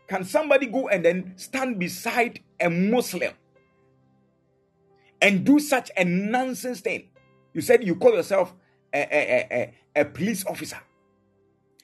can 0.09 0.25
somebody 0.25 0.65
go 0.65 0.89
and 0.89 1.05
then 1.05 1.35
stand 1.37 1.79
beside 1.79 2.41
a 2.59 2.69
Muslim 2.69 3.31
and 5.21 5.45
do 5.45 5.57
such 5.57 5.89
a 5.95 6.03
nonsense 6.03 6.81
thing? 6.81 7.07
You 7.53 7.61
said 7.61 7.81
you 7.81 7.95
call 7.95 8.11
yourself 8.11 8.53
a, 8.93 8.99
a, 8.99 9.73
a, 9.95 10.01
a 10.01 10.03
police 10.03 10.45
officer. 10.45 10.81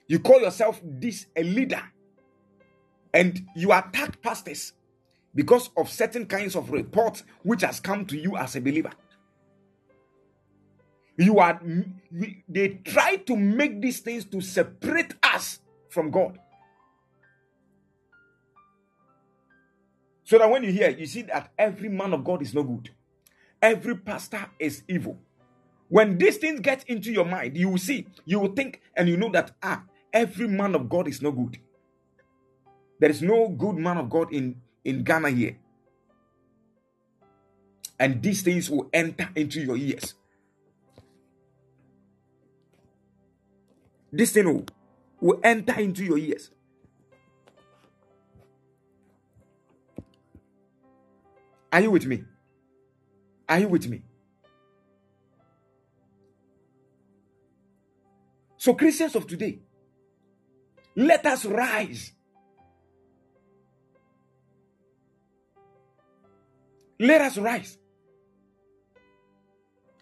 You 0.10 0.20
call 0.20 0.42
yourself 0.42 0.82
this 0.84 1.28
a 1.38 1.44
leader. 1.44 1.84
And 3.14 3.48
you 3.56 3.72
attack 3.72 4.22
pastors 4.22 4.74
because 5.34 5.70
of 5.78 5.90
certain 5.90 6.26
kinds 6.26 6.58
of 6.58 6.70
reports 6.70 7.24
which 7.44 7.62
has 7.62 7.80
come 7.80 8.06
to 8.08 8.18
you 8.18 8.36
as 8.36 8.58
a 8.58 8.60
believer. 8.60 8.92
You 11.20 11.40
are 11.40 11.62
they 12.48 12.80
try 12.86 13.18
to 13.18 13.36
make 13.36 13.82
these 13.82 14.00
things 14.00 14.24
to 14.26 14.40
separate 14.40 15.14
us 15.22 15.60
from 15.90 16.12
God. 16.12 16.40
So 20.24 20.38
that 20.38 20.50
when 20.50 20.64
you 20.64 20.72
hear, 20.72 20.90
you 20.92 21.06
see 21.06 21.24
that 21.24 21.52
every 21.58 21.90
man 21.90 22.14
of 22.14 22.24
God 22.24 22.42
is 22.42 22.54
no 22.54 22.64
good. 22.64 22.90
Every 23.62 23.98
pastor 23.98 24.46
is 24.60 24.84
evil. 24.88 25.18
When 25.90 26.18
these 26.18 26.38
things 26.38 26.62
get 26.62 26.86
into 26.88 27.12
your 27.12 27.26
mind, 27.26 27.58
you 27.58 27.68
will 27.68 27.80
see, 27.80 28.08
you 28.24 28.40
will 28.40 28.54
think, 28.54 28.80
and 28.96 29.10
you 29.10 29.18
know 29.18 29.30
that 29.32 29.52
ah, 29.62 29.84
every 30.14 30.48
man 30.48 30.74
of 30.76 30.88
God 30.88 31.08
is 31.08 31.22
no 31.22 31.32
good. 31.32 31.58
There 33.00 33.10
is 33.10 33.22
no 33.22 33.50
good 33.50 33.76
man 33.76 33.98
of 33.98 34.10
God 34.10 34.32
in, 34.32 34.62
in 34.86 35.04
Ghana 35.04 35.32
here. 35.32 35.58
And 38.00 38.22
these 38.22 38.42
things 38.42 38.70
will 38.70 38.90
enter 38.94 39.28
into 39.36 39.60
your 39.60 39.76
ears. 39.76 40.14
This 44.12 44.32
thing 44.32 44.46
will, 44.46 44.66
will 45.20 45.40
enter 45.44 45.80
into 45.80 46.04
your 46.04 46.18
ears. 46.18 46.52
Are 51.72 51.82
you 51.82 51.92
with 51.92 52.06
me? 52.06 52.24
Are 53.48 53.60
you 53.60 53.68
with 53.68 53.88
me? 53.88 54.02
So, 58.58 58.74
Christians 58.74 59.16
of 59.16 59.26
today, 59.26 59.60
let 60.96 61.26
us 61.26 61.46
rise. 61.46 62.12
Let 67.00 67.22
us 67.22 67.38
rise 67.38 67.78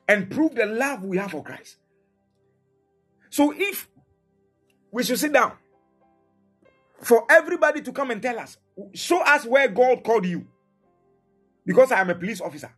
and 0.08 0.32
prove 0.32 0.56
the 0.56 0.66
love 0.66 1.04
we 1.04 1.18
have 1.18 1.32
for 1.32 1.44
Christ. 1.44 1.78
So, 3.30 3.54
if 3.56 3.88
we 4.92 5.04
should 5.04 5.20
sit 5.20 5.34
down 5.34 5.54
for 7.02 7.26
everybody 7.30 7.82
to 7.82 7.92
come 7.92 8.12
and 8.12 8.22
tell 8.22 8.40
us, 8.40 8.58
show 8.94 9.22
us 9.22 9.46
where 9.46 9.68
God 9.68 10.04
called 10.04 10.26
you, 10.26 10.48
because 11.66 11.92
I 11.92 12.00
am 12.02 12.10
a 12.10 12.16
police 12.16 12.42
officer. 12.42 12.74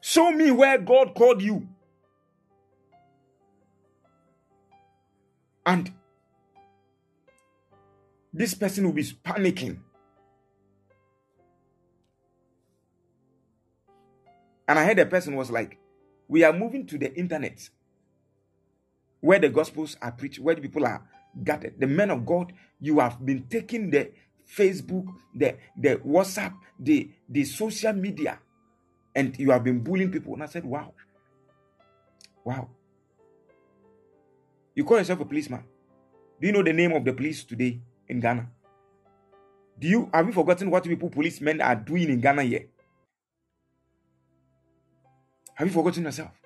Show 0.00 0.32
me 0.32 0.50
where 0.50 0.78
God 0.78 1.14
called 1.14 1.42
you. 1.42 1.68
And 5.66 5.92
this 8.32 8.54
person 8.54 8.84
will 8.84 8.92
be 8.92 9.04
panicking. 9.04 9.78
And 14.66 14.78
I 14.78 14.84
heard 14.84 14.98
a 15.00 15.06
person 15.06 15.36
was 15.36 15.50
like, 15.50 15.78
We 16.28 16.44
are 16.44 16.52
moving 16.52 16.86
to 16.86 16.98
the 16.98 17.12
internet 17.14 17.68
where 19.20 19.38
the 19.38 19.48
gospels 19.48 19.96
are 20.00 20.12
preached, 20.12 20.38
where 20.38 20.54
the 20.54 20.60
people 20.60 20.86
are 20.86 21.02
gathered. 21.44 21.74
The 21.78 21.86
men 21.86 22.10
of 22.10 22.26
God, 22.26 22.52
you 22.80 22.98
have 23.00 23.24
been 23.24 23.44
taking 23.48 23.90
the 23.90 24.10
Facebook, 24.56 25.06
the, 25.34 25.56
the 25.76 25.96
WhatsApp, 25.96 26.54
the, 26.78 27.10
the 27.28 27.44
social 27.44 27.92
media, 27.92 28.38
and 29.14 29.38
you 29.38 29.50
have 29.50 29.64
been 29.64 29.80
bullying 29.80 30.10
people. 30.10 30.34
And 30.34 30.42
I 30.42 30.46
said, 30.46 30.64
Wow. 30.64 30.94
Wow. 32.44 32.68
You 34.74 34.84
call 34.84 34.98
yourself 34.98 35.20
a 35.20 35.24
policeman. 35.24 35.64
Do 36.40 36.46
you 36.46 36.52
know 36.52 36.62
the 36.62 36.72
name 36.72 36.92
of 36.92 37.04
the 37.04 37.12
police 37.12 37.44
today 37.44 37.80
in 38.08 38.20
Ghana? 38.20 38.48
Do 39.78 39.88
you 39.88 40.10
have 40.12 40.26
you 40.26 40.32
forgotten 40.32 40.70
what 40.70 40.84
people 40.84 41.10
policemen 41.10 41.60
are 41.60 41.74
doing 41.76 42.08
in 42.08 42.20
Ghana 42.20 42.42
here? 42.44 42.66
Have 45.54 45.68
you 45.68 45.74
forgotten 45.74 46.04
yourself? 46.04 46.39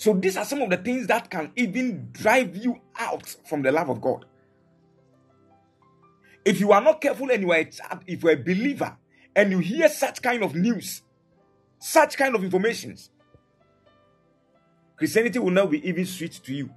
So 0.00 0.14
these 0.14 0.38
are 0.38 0.46
some 0.46 0.62
of 0.62 0.70
the 0.70 0.78
things 0.78 1.06
that 1.08 1.28
can 1.28 1.52
even 1.56 2.08
drive 2.12 2.56
you 2.56 2.80
out 2.98 3.36
from 3.46 3.60
the 3.60 3.70
love 3.70 3.90
of 3.90 4.00
God. 4.00 4.24
If 6.42 6.58
you 6.58 6.72
are 6.72 6.80
not 6.80 7.02
careful 7.02 7.30
and 7.30 7.42
you 7.42 7.52
are 7.52 7.58
a 7.58 7.64
child, 7.66 8.00
if 8.06 8.22
you're 8.22 8.32
a 8.32 8.36
believer 8.36 8.96
and 9.36 9.50
you 9.50 9.58
hear 9.58 9.90
such 9.90 10.22
kind 10.22 10.42
of 10.42 10.54
news, 10.54 11.02
such 11.78 12.16
kind 12.16 12.34
of 12.34 12.42
informations, 12.42 13.10
Christianity 14.96 15.38
will 15.38 15.50
not 15.50 15.70
be 15.70 15.86
even 15.86 16.06
sweet 16.06 16.32
to 16.44 16.54
you. 16.54 16.70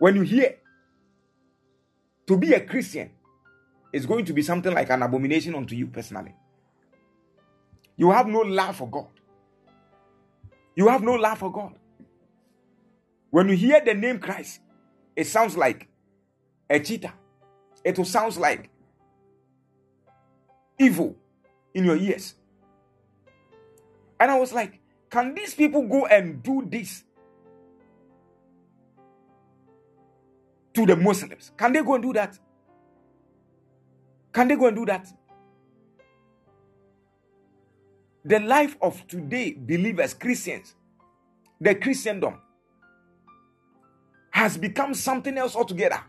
When 0.00 0.16
you 0.16 0.22
hear 0.22 0.56
to 2.26 2.36
be 2.36 2.54
a 2.54 2.60
Christian 2.60 3.12
is 3.92 4.04
going 4.04 4.24
to 4.24 4.32
be 4.32 4.42
something 4.42 4.74
like 4.74 4.90
an 4.90 5.04
abomination 5.04 5.54
unto 5.54 5.76
you 5.76 5.86
personally. 5.86 6.34
You 7.96 8.10
have 8.10 8.26
no 8.26 8.40
love 8.40 8.74
for 8.74 8.90
God. 8.90 9.15
You 10.76 10.88
have 10.88 11.02
no 11.02 11.14
love 11.14 11.38
for 11.38 11.50
God. 11.50 11.74
When 13.30 13.48
you 13.48 13.56
hear 13.56 13.80
the 13.84 13.94
name 13.94 14.18
Christ, 14.18 14.60
it 15.16 15.26
sounds 15.26 15.56
like 15.56 15.88
a 16.68 16.78
cheetah. 16.78 17.14
It 17.82 18.06
sounds 18.06 18.36
like 18.36 18.70
evil 20.78 21.16
in 21.74 21.84
your 21.84 21.96
ears. 21.96 22.34
And 24.20 24.30
I 24.30 24.38
was 24.38 24.52
like, 24.52 24.80
can 25.10 25.34
these 25.34 25.54
people 25.54 25.86
go 25.88 26.06
and 26.06 26.42
do 26.42 26.66
this 26.68 27.04
to 30.74 30.84
the 30.84 30.96
Muslims? 30.96 31.52
Can 31.56 31.72
they 31.72 31.82
go 31.82 31.94
and 31.94 32.02
do 32.02 32.12
that? 32.12 32.38
Can 34.32 34.48
they 34.48 34.56
go 34.56 34.66
and 34.66 34.76
do 34.76 34.84
that? 34.86 35.06
The 38.26 38.40
life 38.40 38.76
of 38.82 39.06
today, 39.06 39.56
believers, 39.56 40.12
Christians, 40.12 40.74
the 41.60 41.76
Christendom 41.76 42.40
has 44.30 44.58
become 44.58 44.94
something 44.94 45.38
else 45.38 45.54
altogether. 45.54 46.00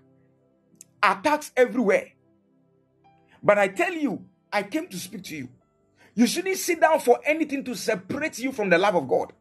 Attacks 1.01 1.51
everywhere. 1.55 2.13
But 3.43 3.59
I 3.59 3.67
tell 3.67 3.93
you, 3.93 4.25
I 4.51 4.63
came 4.63 4.87
to 4.87 4.97
speak 4.97 5.23
to 5.25 5.35
you. 5.37 5.49
You 6.15 6.25
shouldn't 6.25 6.57
sit 6.57 6.81
down 6.81 6.99
for 6.99 7.19
anything 7.23 7.63
to 7.65 7.75
separate 7.75 8.39
you 8.39 8.51
from 8.51 8.71
the 8.71 8.79
love 8.79 8.95
of 8.95 9.07
God. 9.07 9.33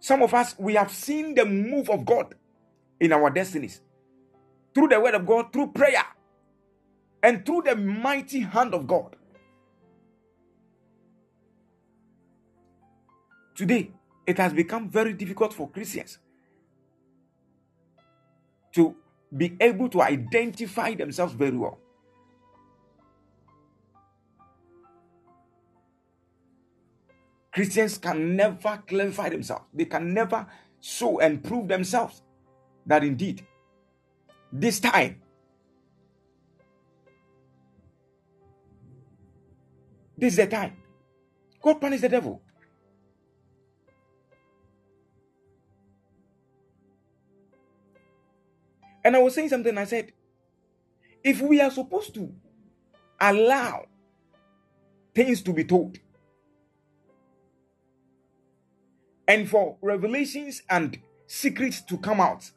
Some 0.00 0.22
of 0.22 0.34
us, 0.34 0.56
we 0.58 0.74
have 0.74 0.90
seen 0.90 1.36
the 1.36 1.44
move 1.44 1.88
of 1.90 2.04
God 2.04 2.34
in 2.98 3.12
our 3.12 3.30
destinies 3.30 3.80
through 4.74 4.88
the 4.88 5.00
word 5.00 5.14
of 5.14 5.24
God, 5.24 5.52
through 5.52 5.68
prayer, 5.68 6.04
and 7.22 7.44
through 7.44 7.62
the 7.62 7.76
mighty 7.76 8.40
hand 8.40 8.74
of 8.74 8.86
God. 8.86 9.16
Today, 13.54 13.92
it 14.26 14.38
has 14.38 14.52
become 14.52 14.88
very 14.88 15.12
difficult 15.12 15.52
for 15.52 15.68
Christians 15.68 16.18
to 18.72 18.94
be 19.36 19.56
able 19.60 19.88
to 19.88 20.02
identify 20.02 20.94
themselves 20.94 21.34
very 21.34 21.56
well. 21.56 21.78
Christians 27.52 27.98
can 27.98 28.36
never 28.36 28.82
clarify 28.86 29.28
themselves. 29.28 29.64
They 29.74 29.84
can 29.84 30.14
never 30.14 30.46
show 30.80 31.20
and 31.20 31.42
prove 31.42 31.68
themselves 31.68 32.22
that 32.86 33.04
indeed 33.04 33.46
this 34.52 34.80
time 34.80 35.20
this 40.20 40.34
is 40.34 40.36
the 40.36 40.46
time 40.46 40.76
God 41.62 41.80
punished 41.80 42.02
the 42.02 42.08
devil. 42.08 42.40
And 49.02 49.16
I 49.16 49.18
was 49.18 49.34
saying 49.34 49.48
something, 49.48 49.76
I 49.78 49.84
said, 49.84 50.12
if 51.24 51.40
we 51.40 51.60
are 51.60 51.70
supposed 51.70 52.14
to 52.14 52.32
allow 53.20 53.86
things 55.14 55.42
to 55.42 55.52
be 55.52 55.64
told. 55.64 55.98
And 59.26 59.48
for 59.48 59.76
revelations 59.80 60.62
and 60.68 60.98
secrets 61.26 61.82
to 61.82 61.96
come 61.98 62.20
out. 62.20 62.50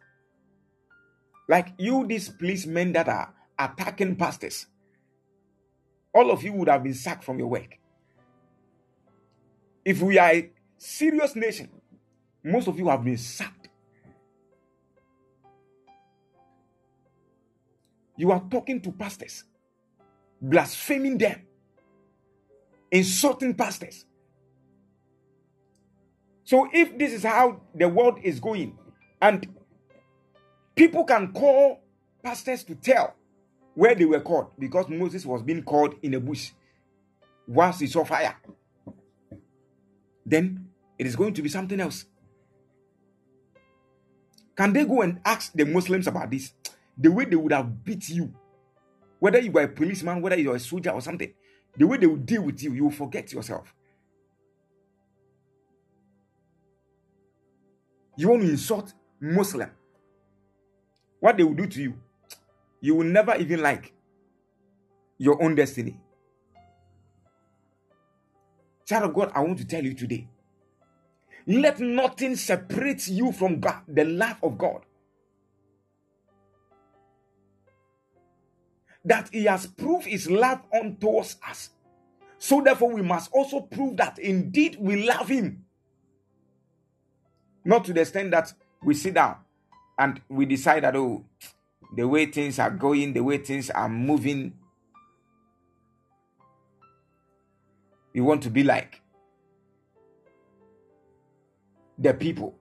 Like 1.47 1.74
you, 1.78 2.07
these 2.07 2.30
policemen 2.30 2.93
that 2.93 3.07
are 3.07 3.34
attacking 3.59 4.16
pastors, 4.16 4.66
all 6.14 6.32
of 6.32 6.43
you 6.43 6.53
would 6.53 6.68
have 6.68 6.84
been 6.84 6.93
sacked 6.93 7.24
from 7.24 7.39
your 7.39 7.47
work. 7.47 7.78
If 9.84 10.01
we 10.01 10.18
are 10.18 10.32
a 10.32 10.51
serious 10.78 11.36
nation, 11.36 11.70
most 12.43 12.68
of 12.68 12.78
you 12.78 12.88
have 12.89 13.03
been 13.03 13.18
sacked. 13.18 13.70
You 18.16 18.32
are 18.32 18.43
talking 18.49 18.80
to 18.82 18.91
pastors, 18.91 19.43
blaspheming 20.39 21.18
them, 21.18 21.41
insulting 22.91 23.55
pastors. 23.55 24.05
So, 26.45 26.70
if 26.72 26.97
this 26.97 27.14
is 27.14 27.24
how 27.24 27.61
the 27.74 27.89
world 27.89 28.20
is 28.22 28.39
going, 28.39 28.78
and 29.22 29.47
people 30.76 31.05
can 31.05 31.34
call 31.34 31.82
pastors 32.22 32.64
to 32.66 32.76
tell 32.76 33.16
where 33.76 33.95
they 33.95 34.05
were 34.05 34.19
caught 34.19 34.57
because 34.59 34.88
Moses 34.89 35.26
was 35.26 35.41
being 35.41 35.63
called 35.63 35.95
in 36.01 36.13
a 36.13 36.19
bush 36.19 36.51
once 37.47 37.80
he 37.80 37.88
saw 37.88 38.03
fire, 38.03 38.36
then 40.26 40.67
it 40.97 41.07
is 41.07 41.15
going 41.15 41.34
to 41.34 41.41
be 41.41 41.49
something 41.49 41.80
else. 41.80 42.05
Can 44.55 44.71
they 44.71 44.86
go 44.86 45.01
and 45.01 45.19
ask 45.26 45.51
the 45.53 45.65
Muslims 45.65 46.07
about 46.07 46.30
this? 46.30 46.53
The 46.97 47.11
way 47.11 47.26
they 47.26 47.36
would 47.36 47.51
have 47.51 47.84
beat 47.84 48.07
you, 48.09 48.34
whether 49.19 49.39
you 49.39 49.51
were 49.51 49.63
a 49.63 49.67
policeman, 49.67 50.21
whether 50.21 50.38
you 50.38 50.51
are 50.51 50.55
a 50.55 50.59
soldier 50.59 50.91
or 50.91 51.01
something, 51.01 51.34
the 51.76 51.88
way 51.88 51.97
they 51.97 52.05
will 52.05 52.17
deal 52.17 52.43
with 52.43 52.61
you, 52.61 52.74
you 52.74 52.84
will 52.84 52.91
forget 52.91 53.34
yourself. 53.34 53.74
You 58.15 58.30
want 58.30 58.43
to 58.43 58.49
insult 58.49 58.93
Muslim. 59.19 59.71
What 61.19 61.36
they 61.38 61.43
will 61.43 61.55
do 61.55 61.65
to 61.65 61.82
you, 61.82 61.95
you 62.84 62.95
will 62.95 63.05
never 63.05 63.34
even 63.38 63.61
like 63.61 63.93
your 65.17 65.41
own 65.41 65.55
destiny. 65.55 65.97
Child 68.86 69.05
of 69.05 69.13
God, 69.13 69.31
I 69.34 69.39
want 69.39 69.57
to 69.59 69.65
tell 69.65 69.81
you 69.81 69.93
today 69.93 70.27
let 71.47 71.79
nothing 71.79 72.36
separate 72.36 73.07
you 73.07 73.31
from 73.31 73.61
God, 73.61 73.81
the 73.88 74.03
love 74.03 74.38
of 74.43 74.57
God. 74.57 74.81
That 79.05 79.29
He 79.31 79.45
has 79.45 79.65
proved 79.65 80.05
His 80.05 80.29
love 80.29 80.61
unto 80.73 81.17
us. 81.17 81.69
So 82.38 82.61
therefore, 82.61 82.93
we 82.93 83.01
must 83.01 83.31
also 83.31 83.61
prove 83.61 83.95
that 83.97 84.19
indeed 84.19 84.77
we 84.77 85.05
love 85.05 85.29
Him. 85.29 85.63
Not 87.65 87.86
to 87.86 87.93
the 87.93 88.01
extent 88.01 88.31
that 88.31 88.53
we 88.81 88.93
sit 88.93 89.13
down 89.13 89.38
and 89.97 90.19
we 90.27 90.45
decide 90.45 90.84
that, 90.84 90.95
oh, 90.97 91.23
the 91.96 92.08
way 92.08 92.26
things 92.28 92.60
are 92.60 92.72
going, 92.72 93.14
the 93.14 93.22
way 93.24 93.38
things 93.39 93.70
are 93.70 93.89
moving, 93.89 94.54
we 98.14 98.22
want 98.22 98.44
to 98.44 98.50
be 98.50 98.64
like. 98.64 99.02
the 101.98 102.14
people. 102.14 102.56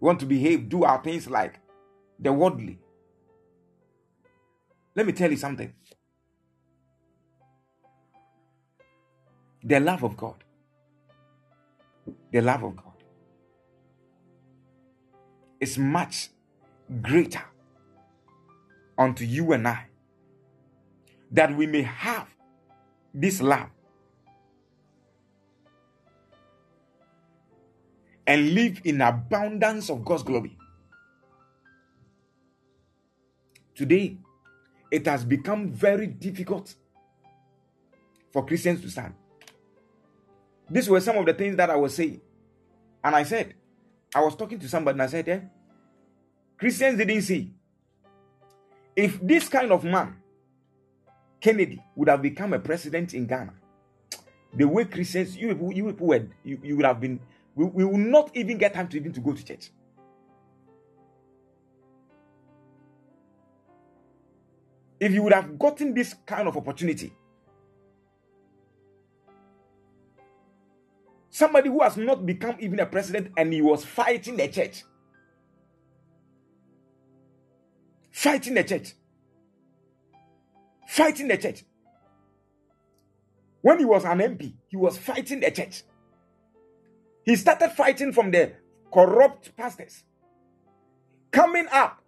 We 0.00 0.06
want 0.06 0.20
to 0.20 0.26
behave, 0.26 0.68
do 0.68 0.84
our 0.84 1.02
things 1.02 1.28
like 1.28 1.60
the 2.18 2.32
worldly. 2.32 2.78
Let 4.94 5.06
me 5.06 5.12
tell 5.12 5.30
you 5.30 5.36
something. 5.36 5.72
The 9.62 9.80
love 9.80 10.02
of 10.02 10.16
God. 10.16 10.44
The 12.32 12.40
love 12.40 12.62
of 12.64 12.76
God 12.76 12.92
is 15.60 15.78
much 15.78 16.30
greater 17.00 17.44
unto 18.98 19.24
you 19.24 19.52
and 19.52 19.66
I 19.66 19.86
that 21.30 21.56
we 21.56 21.66
may 21.66 21.82
have 21.82 22.28
this 23.14 23.40
love 23.40 23.68
and 28.26 28.54
live 28.54 28.80
in 28.84 29.00
abundance 29.00 29.90
of 29.90 30.04
God's 30.04 30.22
glory. 30.22 30.56
Today, 33.74 34.18
it 34.90 35.06
has 35.06 35.24
become 35.24 35.72
very 35.72 36.06
difficult 36.06 36.74
for 38.32 38.44
Christians 38.44 38.80
to 38.82 38.90
stand. 38.90 39.14
These 40.70 40.88
were 40.88 41.00
some 41.00 41.16
of 41.16 41.26
the 41.26 41.34
things 41.34 41.56
that 41.56 41.70
I 41.70 41.76
was 41.76 41.94
saying. 41.94 42.20
And 43.02 43.16
I 43.16 43.24
said, 43.24 43.54
I 44.14 44.20
was 44.20 44.36
talking 44.36 44.58
to 44.58 44.68
somebody 44.68 44.94
and 44.94 45.02
I 45.02 45.06
said, 45.06 45.28
eh, 45.28 45.40
Christians 46.62 46.96
didn't 46.96 47.22
see. 47.22 47.50
If 48.94 49.20
this 49.20 49.48
kind 49.48 49.72
of 49.72 49.82
man, 49.82 50.14
Kennedy, 51.40 51.82
would 51.96 52.08
have 52.08 52.22
become 52.22 52.52
a 52.52 52.60
president 52.60 53.14
in 53.14 53.26
Ghana, 53.26 53.52
the 54.54 54.68
way 54.68 54.84
Christians, 54.84 55.36
you 55.36 55.48
people, 55.48 55.72
you 55.72 55.86
people 55.86 56.06
were, 56.06 56.24
you, 56.44 56.60
you 56.62 56.76
would 56.76 56.86
have 56.86 57.00
been 57.00 57.18
we, 57.56 57.64
we 57.64 57.84
will 57.84 57.98
not 57.98 58.30
even 58.36 58.58
get 58.58 58.74
time 58.74 58.86
to 58.86 58.96
even 58.96 59.12
to 59.12 59.18
go 59.18 59.32
to 59.32 59.44
church. 59.44 59.72
If 65.00 65.10
you 65.10 65.24
would 65.24 65.32
have 65.32 65.58
gotten 65.58 65.94
this 65.94 66.14
kind 66.24 66.46
of 66.46 66.56
opportunity, 66.56 67.12
somebody 71.28 71.70
who 71.70 71.82
has 71.82 71.96
not 71.96 72.24
become 72.24 72.54
even 72.60 72.78
a 72.78 72.86
president 72.86 73.32
and 73.36 73.52
he 73.52 73.60
was 73.62 73.84
fighting 73.84 74.36
the 74.36 74.46
church, 74.46 74.84
fighting 78.12 78.54
the 78.54 78.62
church, 78.62 78.92
fighting 80.86 81.28
the 81.28 81.36
church. 81.36 81.64
When 83.62 83.78
he 83.78 83.84
was 83.84 84.04
an 84.04 84.18
MP, 84.18 84.54
he 84.68 84.76
was 84.76 84.98
fighting 84.98 85.40
the 85.40 85.50
church. 85.50 85.82
He 87.24 87.36
started 87.36 87.70
fighting 87.70 88.12
from 88.12 88.30
the 88.30 88.52
corrupt 88.92 89.56
pastors. 89.56 90.02
Coming 91.30 91.66
up 91.72 92.02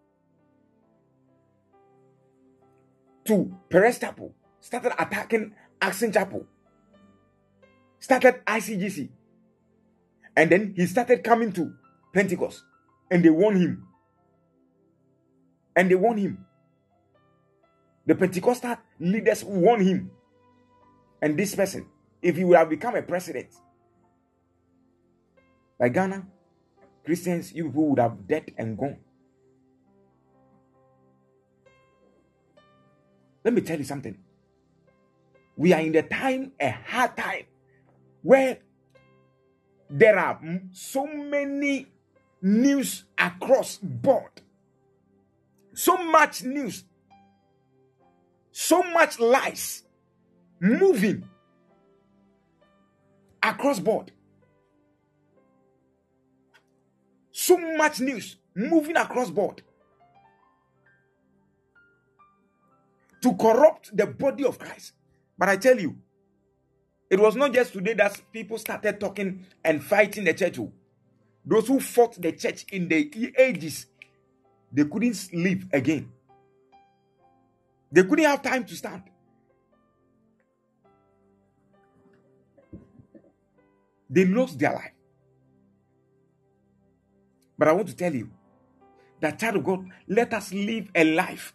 to 3.25 3.57
Perez 3.71 3.99
Chapel, 3.99 4.35
started 4.61 4.93
attacking 5.01 5.55
Action 5.81 6.13
Chapel, 6.13 6.47
started 7.99 8.45
ICGC, 8.45 9.09
and 10.37 10.51
then 10.51 10.75
he 10.77 10.85
started 10.87 11.25
coming 11.25 11.53
to 11.53 11.73
Pentecost, 12.13 12.65
and 13.11 13.25
they 13.25 13.31
won 13.31 13.57
him. 13.57 13.87
And 15.77 15.91
they 15.91 15.95
won 15.95 16.16
him. 16.16 16.45
The 18.07 18.14
Pentecostal 18.14 18.77
leaders 19.01 19.45
won 19.45 19.81
him. 19.81 20.11
And 21.22 21.39
this 21.39 21.55
person, 21.55 21.87
if 22.20 22.37
he 22.37 22.45
would 22.45 22.57
have 22.57 22.68
become 22.68 22.95
a 22.97 23.03
president, 23.03 23.49
like 25.81 25.93
Ghana, 25.93 26.27
Christians, 27.05 27.53
you 27.53 27.64
people 27.64 27.89
would 27.91 27.99
have 27.99 28.27
dead 28.27 28.53
and 28.57 28.77
gone. 28.79 28.99
Let 33.45 33.53
me 33.53 33.61
tell 33.61 33.79
you 33.79 33.85
something. 33.85 34.16
We 35.57 35.72
are 35.72 35.81
in 35.81 35.93
the 35.93 36.03
time, 36.03 36.53
a 36.59 36.70
hard 36.70 37.16
time, 37.16 37.45
where 38.22 38.59
there 39.91 40.18
are 40.18 40.41
so 40.72 41.07
many 41.07 41.87
news 42.41 43.05
across 43.18 43.79
board. 43.79 44.41
So 45.75 45.97
much 45.97 46.43
news. 46.45 46.85
So 48.53 48.83
much 48.83 49.18
lies 49.18 49.83
moving 50.61 51.29
across 53.43 53.81
board. 53.81 54.12
So 57.33 57.59
much 57.59 58.01
news 58.01 58.37
moving 58.55 58.97
across 58.97 59.31
board 59.31 59.62
to 63.22 63.35
corrupt 63.35 63.97
the 63.97 64.07
body 64.07 64.45
of 64.45 64.59
Christ. 64.59 64.93
But 65.37 65.49
I 65.49 65.57
tell 65.57 65.79
you, 65.79 65.97
it 67.11 67.18
was 67.18 67.35
not 67.35 67.53
just 67.53 67.72
today 67.72 67.95
that 67.95 68.20
people 68.33 68.59
started 68.59 69.01
talking 69.01 69.47
and 69.64 69.83
fighting 69.83 70.25
the 70.25 70.35
church. 70.35 70.59
Oh. 70.59 70.72
Those 71.45 71.68
who 71.68 71.81
fought 71.81 72.20
the 72.20 72.33
church 72.33 72.64
in 72.70 72.89
the 72.89 73.33
ages, 73.37 73.87
they 74.75 74.85
couldn't 74.85 75.14
sleep 75.14 75.62
again. 75.72 76.11
They 77.93 78.03
couldn't 78.03 78.25
have 78.25 78.43
time 78.43 78.64
to 78.64 78.75
stand. 78.75 79.05
They 84.11 84.25
lost 84.25 84.59
their 84.59 84.72
life. 84.72 84.93
But 87.57 87.68
I 87.68 87.72
want 87.72 87.87
to 87.89 87.97
tell 87.97 88.12
you 88.12 88.31
that, 89.20 89.39
child 89.39 89.57
of 89.57 89.64
God, 89.64 89.89
let 90.09 90.35
us 90.35 90.53
live 90.53 90.91
a 90.93 91.05
life 91.05 91.55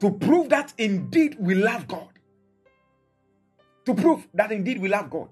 to 0.00 0.10
prove 0.10 0.48
that 0.48 0.74
indeed 0.76 1.36
we 1.38 1.54
love 1.54 1.86
God. 1.86 2.08
To 3.84 3.94
prove 3.94 4.26
that 4.34 4.50
indeed 4.50 4.80
we 4.80 4.88
love 4.88 5.08
God. 5.08 5.28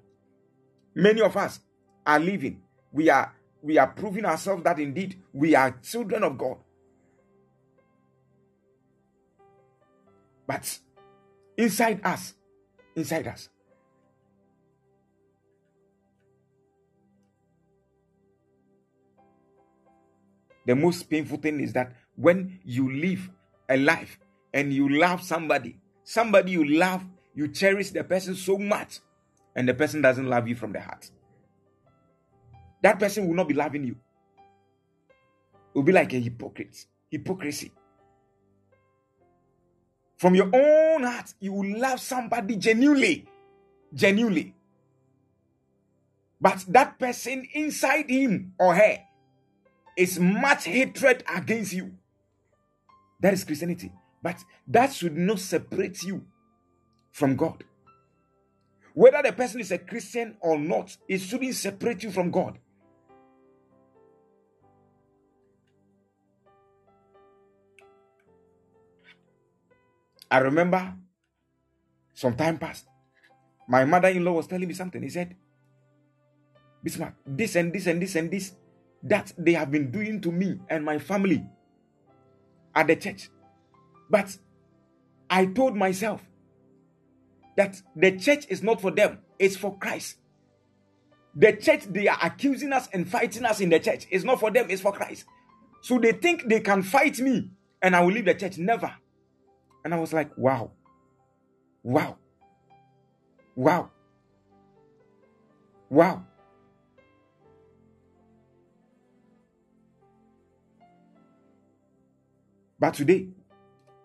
Many 0.94 1.20
of 1.20 1.36
us 1.36 1.58
are 2.06 2.20
living. 2.20 2.62
We 2.92 3.10
are 3.10 3.34
we 3.64 3.78
are 3.78 3.86
proving 3.86 4.26
ourselves 4.26 4.62
that 4.62 4.78
indeed 4.78 5.18
we 5.32 5.54
are 5.54 5.70
children 5.82 6.22
of 6.22 6.36
God. 6.36 6.58
But 10.46 10.78
inside 11.56 12.04
us, 12.04 12.34
inside 12.94 13.26
us, 13.26 13.48
the 20.66 20.76
most 20.76 21.08
painful 21.08 21.38
thing 21.38 21.58
is 21.60 21.72
that 21.72 21.94
when 22.16 22.60
you 22.64 22.94
live 22.94 23.30
a 23.70 23.78
life 23.78 24.18
and 24.52 24.74
you 24.74 24.90
love 24.90 25.22
somebody, 25.22 25.78
somebody 26.04 26.52
you 26.52 26.64
love, 26.66 27.02
you 27.34 27.48
cherish 27.48 27.90
the 27.90 28.04
person 28.04 28.34
so 28.34 28.58
much, 28.58 29.00
and 29.56 29.66
the 29.66 29.72
person 29.72 30.02
doesn't 30.02 30.28
love 30.28 30.46
you 30.46 30.54
from 30.54 30.72
the 30.72 30.80
heart. 30.82 31.10
That 32.84 33.00
person 33.00 33.26
will 33.26 33.34
not 33.34 33.48
be 33.48 33.54
loving 33.54 33.82
you. 33.84 33.96
It 35.52 35.74
will 35.74 35.84
be 35.84 35.92
like 35.92 36.12
a 36.12 36.20
hypocrite. 36.20 36.84
Hypocrisy. 37.10 37.72
From 40.18 40.34
your 40.34 40.50
own 40.52 41.02
heart, 41.02 41.32
you 41.40 41.54
will 41.54 41.78
love 41.78 41.98
somebody 41.98 42.56
genuinely. 42.56 43.26
Genuinely. 43.94 44.54
But 46.38 46.62
that 46.68 46.98
person 46.98 47.48
inside 47.54 48.10
him 48.10 48.52
or 48.58 48.74
her 48.74 48.98
is 49.96 50.20
much 50.20 50.66
hatred 50.66 51.24
against 51.34 51.72
you. 51.72 51.94
That 53.18 53.32
is 53.32 53.44
Christianity. 53.44 53.92
But 54.22 54.44
that 54.68 54.92
should 54.92 55.16
not 55.16 55.38
separate 55.40 56.02
you 56.02 56.26
from 57.12 57.34
God. 57.34 57.64
Whether 58.92 59.22
the 59.22 59.32
person 59.32 59.62
is 59.62 59.72
a 59.72 59.78
Christian 59.78 60.36
or 60.42 60.58
not, 60.58 60.94
it 61.08 61.22
shouldn't 61.22 61.54
separate 61.54 62.02
you 62.02 62.10
from 62.10 62.30
God. 62.30 62.58
I 70.30 70.38
remember 70.38 70.94
some 72.14 72.36
time 72.36 72.58
passed. 72.58 72.86
My 73.68 73.84
mother 73.84 74.08
in 74.08 74.24
law 74.24 74.32
was 74.32 74.46
telling 74.46 74.68
me 74.68 74.74
something. 74.74 75.02
He 75.02 75.08
said, 75.08 75.36
Bismark, 76.84 77.14
this 77.26 77.56
and 77.56 77.72
this 77.72 77.86
and 77.86 78.00
this 78.00 78.14
and 78.14 78.30
this 78.30 78.52
that 79.02 79.32
they 79.36 79.52
have 79.52 79.70
been 79.70 79.90
doing 79.90 80.20
to 80.22 80.32
me 80.32 80.58
and 80.68 80.84
my 80.84 80.98
family 80.98 81.46
at 82.74 82.86
the 82.86 82.96
church. 82.96 83.30
But 84.10 84.36
I 85.28 85.46
told 85.46 85.76
myself 85.76 86.22
that 87.56 87.80
the 87.94 88.16
church 88.18 88.46
is 88.48 88.62
not 88.62 88.80
for 88.80 88.90
them, 88.90 89.18
it's 89.38 89.56
for 89.56 89.76
Christ. 89.78 90.16
The 91.36 91.52
church 91.54 91.84
they 91.84 92.08
are 92.08 92.18
accusing 92.22 92.72
us 92.72 92.88
and 92.92 93.08
fighting 93.08 93.44
us 93.44 93.60
in 93.60 93.70
the 93.70 93.80
church 93.80 94.06
is 94.10 94.24
not 94.24 94.40
for 94.40 94.50
them, 94.50 94.66
it's 94.68 94.82
for 94.82 94.92
Christ. 94.92 95.24
So 95.82 95.98
they 95.98 96.12
think 96.12 96.48
they 96.48 96.60
can 96.60 96.82
fight 96.82 97.18
me 97.18 97.50
and 97.82 97.94
I 97.94 98.00
will 98.00 98.12
leave 98.12 98.24
the 98.24 98.34
church. 98.34 98.56
Never. 98.58 98.94
And 99.84 99.92
I 99.92 99.98
was 99.98 100.12
like, 100.12 100.36
wow. 100.36 100.70
Wow. 101.82 102.16
Wow. 103.54 103.90
Wow. 105.90 106.24
But 112.78 112.94
today, 112.94 113.28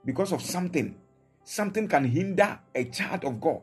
because 0.05 0.32
of 0.32 0.41
something, 0.41 0.95
something 1.43 1.88
can 1.88 2.05
hinder 2.05 2.59
a 2.75 2.84
child 2.86 3.25
of 3.25 3.39
God. 3.39 3.61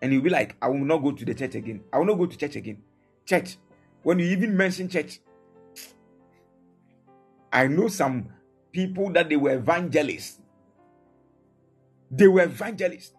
And 0.00 0.12
you'll 0.12 0.22
be 0.22 0.30
like, 0.30 0.56
I 0.62 0.68
will 0.68 0.84
not 0.84 0.98
go 0.98 1.12
to 1.12 1.24
the 1.24 1.34
church 1.34 1.54
again. 1.54 1.82
I 1.92 1.98
will 1.98 2.06
not 2.06 2.18
go 2.18 2.26
to 2.26 2.36
church 2.36 2.56
again. 2.56 2.82
Church. 3.26 3.56
When 4.02 4.18
you 4.20 4.26
even 4.26 4.56
mention 4.56 4.88
church, 4.88 5.20
I 7.52 7.66
know 7.66 7.88
some 7.88 8.28
people 8.70 9.10
that 9.12 9.28
they 9.28 9.36
were 9.36 9.54
evangelists. 9.54 10.40
They 12.10 12.28
were 12.28 12.44
evangelists. 12.44 13.12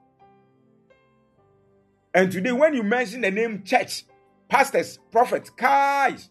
And 2.14 2.32
today, 2.32 2.52
when 2.52 2.74
you 2.74 2.84
mention 2.84 3.22
the 3.22 3.32
name 3.32 3.64
church, 3.64 4.06
pastors, 4.48 4.98
prophets, 5.12 5.52
guys, 5.52 6.30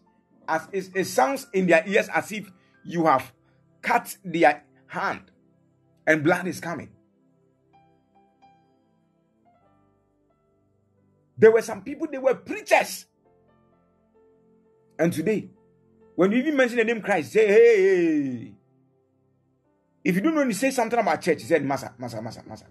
as 0.48 0.68
it, 0.72 0.90
it 0.94 1.04
sounds 1.04 1.46
in 1.52 1.66
their 1.66 1.86
ears 1.86 2.09
as 2.12 2.32
if 2.32 2.50
you 2.84 3.06
have 3.06 3.32
cut 3.80 4.16
their 4.24 4.64
hand 4.86 5.30
and 6.06 6.24
blood 6.24 6.46
is 6.46 6.59
coming. 6.61 6.90
There 11.36 11.52
were 11.52 11.62
some 11.62 11.82
people, 11.82 12.09
they 12.11 12.18
were 12.18 12.34
preachers. 12.34 13.06
And 14.98 15.12
today, 15.12 15.50
when 16.16 16.32
you 16.32 16.38
even 16.38 16.56
mention 16.56 16.78
the 16.78 16.84
name 16.84 17.00
Christ, 17.00 17.32
say, 17.32 17.46
hey, 17.46 18.54
if 20.09 20.14
you 20.14 20.22
don't 20.22 20.34
know, 20.34 20.42
you 20.42 20.54
say 20.54 20.70
something 20.70 20.98
about 20.98 21.20
church, 21.20 21.42
he 21.42 21.46
said, 21.46 21.62
Massa, 21.62 21.92
Massa, 21.98 22.22
Massa, 22.22 22.42
Massa. 22.48 22.64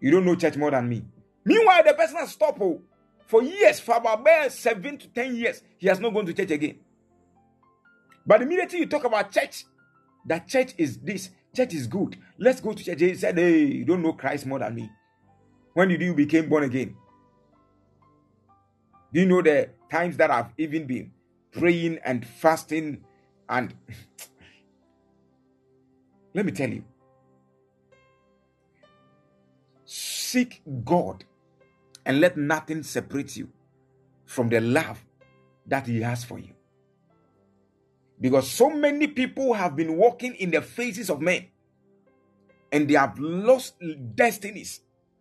You 0.00 0.10
don't 0.10 0.24
know 0.24 0.34
church 0.34 0.56
more 0.56 0.72
than 0.72 0.88
me. 0.88 1.04
Meanwhile, 1.44 1.84
the 1.84 1.94
person 1.94 2.16
has 2.16 2.32
stopped 2.32 2.58
oh, 2.60 2.82
for 3.24 3.40
years, 3.40 3.78
for 3.78 3.96
about 3.96 4.50
seven 4.50 4.98
to 4.98 5.06
ten 5.06 5.36
years, 5.36 5.62
he 5.78 5.86
has 5.86 6.00
not 6.00 6.12
gone 6.12 6.26
to 6.26 6.32
church 6.32 6.50
again. 6.50 6.80
But 8.26 8.42
immediately 8.42 8.80
you 8.80 8.86
talk 8.86 9.04
about 9.04 9.30
church, 9.30 9.64
that 10.26 10.48
church 10.48 10.74
is 10.76 10.98
this, 10.98 11.30
church 11.54 11.72
is 11.72 11.86
good. 11.86 12.16
Let's 12.36 12.60
go 12.60 12.72
to 12.72 12.82
church. 12.82 12.98
He 12.98 13.14
said, 13.14 13.38
Hey, 13.38 13.64
you 13.66 13.84
don't 13.84 14.02
know 14.02 14.14
Christ 14.14 14.44
more 14.44 14.58
than 14.58 14.74
me. 14.74 14.90
When 15.72 15.86
did 15.86 16.02
you 16.02 16.14
became 16.14 16.48
born 16.48 16.64
again? 16.64 16.96
Do 19.14 19.20
you 19.20 19.26
know 19.26 19.40
the 19.40 19.70
times 19.88 20.16
that 20.16 20.32
I've 20.32 20.50
even 20.58 20.88
been 20.88 21.12
praying 21.52 22.00
and 22.04 22.26
fasting 22.26 23.04
and 23.48 23.72
let 26.36 26.44
me 26.44 26.52
tell 26.52 26.68
you. 26.68 26.84
Seek 29.86 30.60
God 30.84 31.24
and 32.04 32.20
let 32.20 32.36
nothing 32.36 32.82
separate 32.82 33.38
you 33.38 33.48
from 34.26 34.50
the 34.50 34.60
love 34.60 35.02
that 35.66 35.86
He 35.86 36.02
has 36.02 36.24
for 36.24 36.38
you. 36.38 36.52
Because 38.20 38.50
so 38.50 38.68
many 38.68 39.06
people 39.06 39.54
have 39.54 39.76
been 39.76 39.96
walking 39.96 40.34
in 40.34 40.50
the 40.50 40.60
faces 40.60 41.08
of 41.08 41.22
men 41.22 41.46
and 42.70 42.86
they 42.86 42.94
have 42.94 43.18
lost 43.18 43.74
destinies 44.14 44.80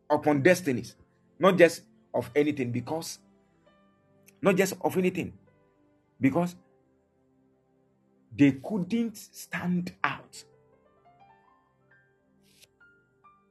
upon 0.09 0.41
destinies, 0.41 0.95
not 1.39 1.57
just 1.57 1.83
of 2.13 2.29
anything, 2.35 2.73
because 2.73 3.19
not 4.41 4.57
just 4.57 4.73
of 4.81 4.97
anything, 4.97 5.31
because 6.19 6.57
they 8.35 8.51
couldn't 8.61 9.15
stand 9.15 9.93
out 10.03 10.43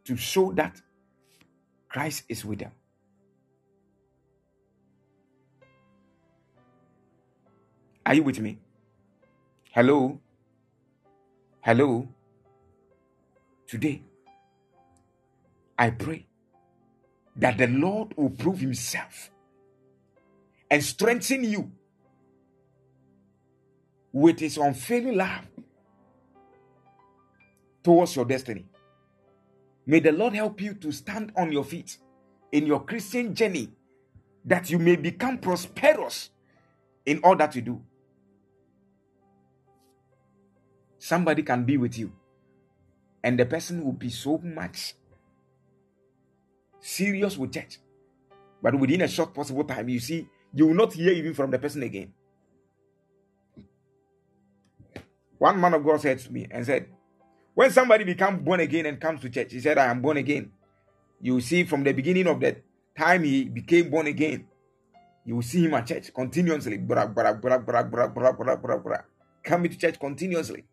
to 0.05 0.16
show 0.16 0.52
that 0.52 0.80
Christ 1.88 2.24
is 2.28 2.44
with 2.44 2.61
them. 2.61 2.72
Are 8.07 8.14
you 8.14 8.22
with 8.22 8.38
me? 8.38 8.59
Hello? 9.72 10.20
Hello? 11.62 12.07
Today, 13.66 14.02
I 15.78 15.90
pray 15.90 16.26
that 17.36 17.59
the 17.59 17.66
Lord 17.66 18.14
will 18.16 18.30
prove 18.30 18.61
Himself 18.61 19.30
and 20.70 20.84
strengthen 20.84 21.44
you 21.44 21.72
with 24.12 24.38
His 24.40 24.59
unfailing 24.59 25.16
love 25.16 25.46
towards 27.82 28.14
your 28.16 28.26
destiny. 28.26 28.66
May 29.87 30.01
the 30.01 30.12
Lord 30.12 30.35
help 30.35 30.61
you 30.61 30.74
to 30.74 30.93
stand 30.93 31.32
on 31.37 31.53
your 31.53 31.64
feet 31.64 31.99
in 32.53 32.66
your 32.66 32.85
Christian 32.85 33.35
journey 33.35 33.70
that 34.45 34.70
you 34.70 34.78
may 34.78 34.97
become 34.97 35.39
prosperous 35.39 36.30
in 37.07 37.20
all 37.22 37.37
that 37.37 37.55
you 37.57 37.62
do. 37.62 37.82
somebody 41.05 41.43
can 41.43 41.64
be 41.64 41.76
with 41.76 41.99
you 41.99 42.11
and 43.22 43.39
the 43.39 43.45
person 43.45 43.85
will 43.85 43.93
be 43.93 44.09
so 44.09 44.39
much 44.39 44.95
serious 46.80 47.37
with 47.37 47.53
church 47.53 47.76
but 48.62 48.78
within 48.80 49.03
a 49.03 49.09
short 49.09 49.35
possible 49.35 49.64
time 49.64 49.87
you 49.91 50.01
see 50.01 50.26
you 50.55 50.66
will 50.66 50.74
not 50.74 50.95
hear 50.95 51.12
even 51.12 51.35
from 51.35 51.51
the 51.51 51.59
person 51.59 51.82
again 51.82 52.11
one 55.37 55.61
man 55.61 55.74
of 55.74 55.85
god 55.85 56.01
said 56.01 56.18
to 56.18 56.32
me 56.32 56.47
and 56.51 56.64
said 56.64 56.87
when 57.55 57.70
somebody 57.70 58.05
becomes 58.05 58.42
born 58.42 58.61
again 58.61 58.86
and 58.86 59.00
comes 59.00 59.20
to 59.20 59.30
church 59.30 59.52
he 59.52 59.61
said 59.61 59.78
i 59.78 59.86
am 59.86 60.00
born 60.02 60.16
again 60.16 60.50
you 61.20 61.40
see 61.40 61.64
from 61.64 61.84
the 61.84 61.92
beginning 61.92 62.26
of 62.26 62.40
the 62.40 62.57
time 62.98 63.24
he 63.24 63.44
became 63.44 63.90
born 63.90 64.07
again 64.07 64.46
you 65.24 65.36
will 65.36 65.42
see 65.42 65.64
him 65.64 65.74
at 65.74 65.86
church 65.86 66.12
continuously 66.14 66.78
coming 69.42 69.70
to 69.70 69.78
church 69.78 69.98
continuously 69.98 70.64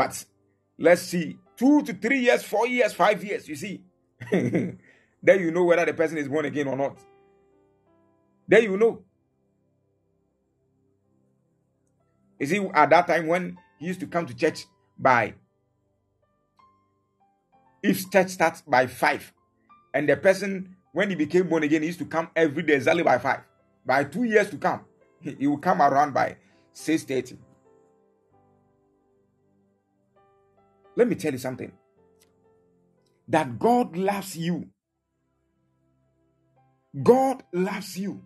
But 0.00 0.24
let's 0.78 1.02
see, 1.02 1.36
two 1.58 1.82
to 1.82 1.92
three 1.92 2.20
years, 2.20 2.42
four 2.42 2.66
years, 2.66 2.94
five 2.94 3.22
years, 3.22 3.46
you 3.46 3.54
see. 3.54 3.82
then 4.32 4.78
you 5.24 5.50
know 5.50 5.64
whether 5.64 5.84
the 5.84 5.92
person 5.92 6.16
is 6.16 6.26
born 6.26 6.46
again 6.46 6.68
or 6.68 6.76
not. 6.76 6.98
Then 8.48 8.62
you 8.62 8.78
know. 8.78 9.02
You 12.38 12.46
see, 12.46 12.66
at 12.72 12.88
that 12.88 13.06
time 13.06 13.26
when 13.26 13.58
he 13.80 13.86
used 13.86 13.98
to 14.00 14.06
come 14.06 14.26
to 14.26 14.34
church 14.34 14.66
by 14.96 15.34
if 17.82 18.10
church 18.10 18.28
starts 18.28 18.60
by 18.60 18.86
five, 18.86 19.32
and 19.94 20.08
the 20.08 20.16
person 20.16 20.76
when 20.92 21.08
he 21.08 21.16
became 21.16 21.48
born 21.48 21.62
again, 21.62 21.80
he 21.82 21.86
used 21.86 21.98
to 22.00 22.04
come 22.04 22.28
every 22.36 22.62
day 22.62 22.74
exactly 22.74 23.02
by 23.02 23.18
five. 23.18 23.40
By 23.86 24.04
two 24.04 24.24
years 24.24 24.50
to 24.50 24.58
come, 24.58 24.82
he 25.20 25.46
will 25.46 25.58
come 25.58 25.80
around 25.80 26.12
by 26.12 26.36
six 26.72 27.04
thirty. 27.04 27.38
Let 30.94 31.08
me 31.08 31.14
tell 31.14 31.32
you 31.32 31.38
something. 31.38 31.72
That 33.28 33.58
God 33.58 33.96
loves 33.96 34.36
you. 34.36 34.68
God 37.02 37.44
loves 37.52 37.96
you. 37.96 38.20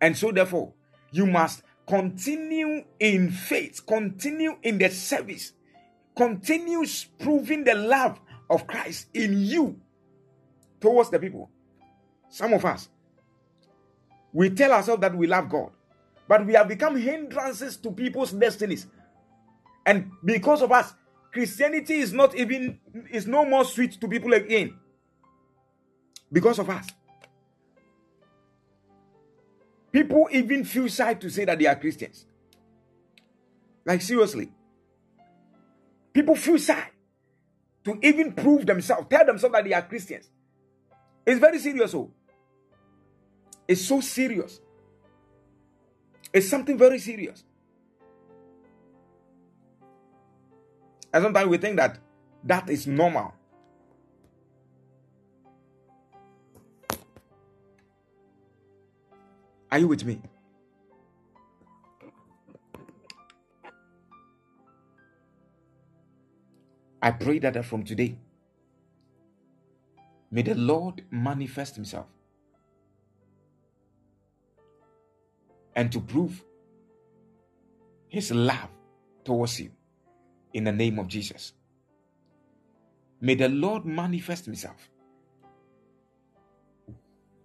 And 0.00 0.16
so, 0.16 0.30
therefore, 0.30 0.72
you 1.10 1.26
must 1.26 1.62
continue 1.88 2.84
in 3.00 3.30
faith, 3.30 3.84
continue 3.86 4.56
in 4.62 4.78
the 4.78 4.90
service, 4.90 5.52
continue 6.16 6.84
proving 7.18 7.64
the 7.64 7.74
love 7.74 8.20
of 8.50 8.66
Christ 8.66 9.06
in 9.14 9.40
you 9.40 9.80
towards 10.80 11.10
the 11.10 11.18
people. 11.18 11.50
Some 12.28 12.52
of 12.52 12.64
us, 12.64 12.88
we 14.32 14.50
tell 14.50 14.72
ourselves 14.72 15.00
that 15.00 15.16
we 15.16 15.26
love 15.26 15.48
God, 15.48 15.70
but 16.28 16.44
we 16.46 16.52
have 16.52 16.68
become 16.68 16.96
hindrances 16.96 17.76
to 17.78 17.90
people's 17.90 18.32
destinies. 18.32 18.86
And 19.86 20.10
because 20.22 20.60
of 20.60 20.70
us, 20.70 20.92
Christianity 21.32 21.98
is 21.98 22.12
not 22.12 22.34
even 22.34 22.78
is 23.10 23.26
no 23.26 23.44
more 23.44 23.64
sweet 23.64 23.98
to 24.00 24.08
people 24.08 24.34
again. 24.34 24.76
Because 26.30 26.58
of 26.58 26.68
us. 26.68 26.86
People 29.98 30.28
even 30.30 30.64
feel 30.64 30.86
shy 30.86 31.14
to 31.14 31.28
say 31.28 31.44
that 31.44 31.58
they 31.58 31.66
are 31.66 31.74
Christians. 31.74 32.24
Like 33.84 34.00
seriously. 34.00 34.52
People 36.12 36.36
feel 36.36 36.56
shy 36.56 36.88
to 37.82 37.98
even 38.00 38.32
prove 38.32 38.64
themselves, 38.64 39.08
tell 39.10 39.26
themselves 39.26 39.54
that 39.54 39.64
they 39.64 39.72
are 39.72 39.82
Christians. 39.82 40.30
It's 41.26 41.40
very 41.40 41.58
serious. 41.58 41.92
Oh. 41.96 42.12
It's 43.66 43.84
so 43.84 44.00
serious. 44.00 44.60
It's 46.32 46.48
something 46.48 46.78
very 46.78 47.00
serious. 47.00 47.42
And 51.12 51.24
sometimes 51.24 51.48
we 51.48 51.58
think 51.58 51.74
that 51.74 51.98
that 52.44 52.70
is 52.70 52.86
normal. 52.86 53.34
Are 59.70 59.78
you 59.78 59.88
with 59.88 60.04
me? 60.04 60.20
I 67.02 67.10
pray 67.12 67.38
that 67.40 67.64
from 67.64 67.84
today, 67.84 68.18
may 70.30 70.42
the 70.42 70.54
Lord 70.54 71.04
manifest 71.10 71.76
Himself 71.76 72.06
and 75.76 75.92
to 75.92 76.00
prove 76.00 76.44
His 78.08 78.32
love 78.32 78.68
towards 79.24 79.60
you 79.60 79.70
in 80.54 80.64
the 80.64 80.72
name 80.72 80.98
of 80.98 81.08
Jesus. 81.08 81.52
May 83.20 83.34
the 83.34 83.48
Lord 83.48 83.84
manifest 83.84 84.46
Himself 84.46 84.90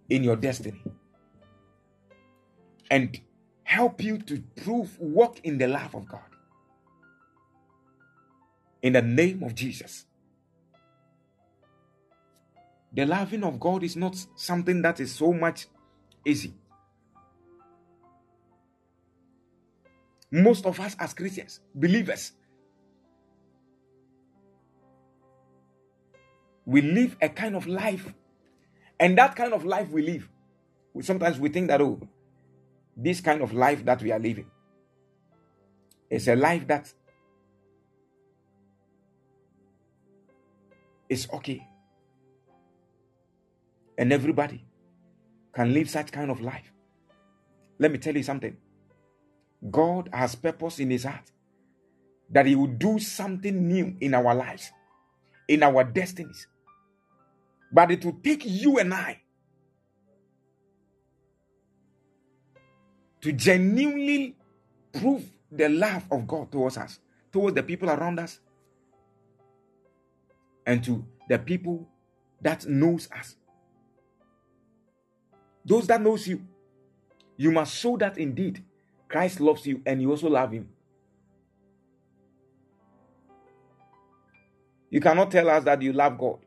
in 0.08 0.24
your 0.24 0.36
destiny 0.36 0.82
and 2.90 3.20
help 3.62 4.02
you 4.02 4.18
to 4.18 4.42
prove, 4.56 4.98
walk 4.98 5.40
in 5.44 5.58
the 5.58 5.66
love 5.66 5.94
of 5.94 6.08
God. 6.08 6.20
In 8.82 8.92
the 8.92 9.02
name 9.02 9.42
of 9.42 9.54
Jesus. 9.54 10.06
The 12.92 13.06
loving 13.06 13.42
of 13.42 13.58
God 13.58 13.82
is 13.82 13.96
not 13.96 14.16
something 14.36 14.82
that 14.82 15.00
is 15.00 15.12
so 15.12 15.32
much 15.32 15.66
easy. 16.24 16.54
Most 20.30 20.66
of 20.66 20.78
us, 20.80 20.96
as 20.98 21.14
Christians, 21.14 21.60
believers, 21.74 22.32
we 26.66 26.82
live 26.82 27.16
a 27.20 27.28
kind 27.28 27.56
of 27.56 27.66
life. 27.66 28.12
And 28.98 29.18
that 29.18 29.34
kind 29.36 29.52
of 29.52 29.64
life 29.64 29.90
we 29.90 30.02
live, 30.02 30.28
sometimes 31.00 31.38
we 31.38 31.48
think 31.48 31.68
that, 31.68 31.80
oh, 31.80 32.00
this 32.96 33.20
kind 33.20 33.42
of 33.42 33.52
life 33.52 33.84
that 33.84 34.02
we 34.02 34.12
are 34.12 34.18
living 34.18 34.50
is 36.10 36.28
a 36.28 36.36
life 36.36 36.66
that 36.68 36.92
is 41.08 41.28
okay. 41.32 41.66
And 43.96 44.12
everybody 44.12 44.64
can 45.54 45.72
live 45.72 45.88
such 45.88 46.10
kind 46.10 46.30
of 46.30 46.40
life. 46.40 46.72
Let 47.78 47.92
me 47.92 47.98
tell 47.98 48.16
you 48.16 48.22
something. 48.22 48.56
God 49.70 50.08
has 50.12 50.34
purpose 50.34 50.78
in 50.78 50.90
his 50.90 51.04
heart 51.04 51.30
that 52.30 52.46
he 52.46 52.54
will 52.54 52.66
do 52.66 52.98
something 52.98 53.68
new 53.68 53.96
in 54.00 54.14
our 54.14 54.34
lives, 54.34 54.70
in 55.48 55.62
our 55.62 55.84
destinies. 55.84 56.46
But 57.72 57.90
it 57.90 58.04
will 58.04 58.18
take 58.22 58.44
you 58.44 58.78
and 58.78 58.92
I 58.92 59.20
to 63.24 63.32
genuinely 63.32 64.36
prove 64.92 65.24
the 65.50 65.66
love 65.66 66.04
of 66.10 66.26
God 66.26 66.52
towards 66.52 66.76
us, 66.76 66.98
towards 67.32 67.54
the 67.54 67.62
people 67.62 67.88
around 67.88 68.18
us, 68.20 68.38
and 70.66 70.84
to 70.84 71.02
the 71.26 71.38
people 71.38 71.88
that 72.42 72.66
knows 72.66 73.08
us. 73.18 73.36
Those 75.64 75.86
that 75.86 76.02
knows 76.02 76.28
you, 76.28 76.42
you 77.38 77.50
must 77.50 77.74
show 77.74 77.96
that 77.96 78.18
indeed 78.18 78.62
Christ 79.08 79.40
loves 79.40 79.64
you 79.66 79.80
and 79.86 80.02
you 80.02 80.10
also 80.10 80.28
love 80.28 80.52
him. 80.52 80.68
You 84.90 85.00
cannot 85.00 85.30
tell 85.30 85.48
us 85.48 85.64
that 85.64 85.80
you 85.80 85.94
love 85.94 86.18
God. 86.18 86.40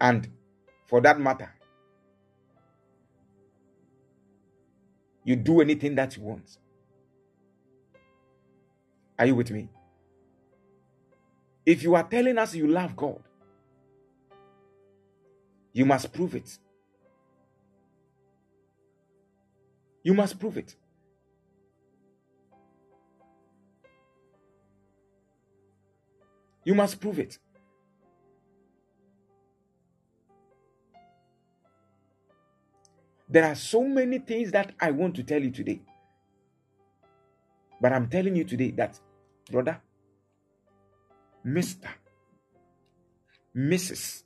And 0.00 0.28
for 0.86 1.00
that 1.00 1.18
matter, 1.18 1.52
you 5.24 5.36
do 5.36 5.60
anything 5.60 5.94
that 5.96 6.16
you 6.16 6.22
want. 6.22 6.58
Are 9.18 9.26
you 9.26 9.34
with 9.34 9.50
me? 9.50 9.68
If 11.66 11.82
you 11.82 11.94
are 11.94 12.02
telling 12.02 12.38
us 12.38 12.54
you 12.54 12.66
love 12.66 12.96
God, 12.96 13.22
you 15.72 15.84
must 15.84 16.12
prove 16.12 16.34
it. 16.34 16.58
You 20.02 20.14
must 20.14 20.38
prove 20.38 20.56
it. 20.56 20.74
You 26.64 26.74
must 26.74 27.00
prove 27.00 27.18
it. 27.18 27.38
There 33.30 33.44
are 33.44 33.54
so 33.54 33.84
many 33.84 34.18
things 34.18 34.50
that 34.50 34.72
I 34.80 34.90
want 34.90 35.14
to 35.14 35.22
tell 35.22 35.40
you 35.40 35.52
today. 35.52 35.80
But 37.80 37.92
I'm 37.92 38.08
telling 38.08 38.34
you 38.34 38.42
today 38.42 38.72
that, 38.72 38.98
brother, 39.48 39.80
Mr., 41.46 41.86
Mrs., 43.56 44.24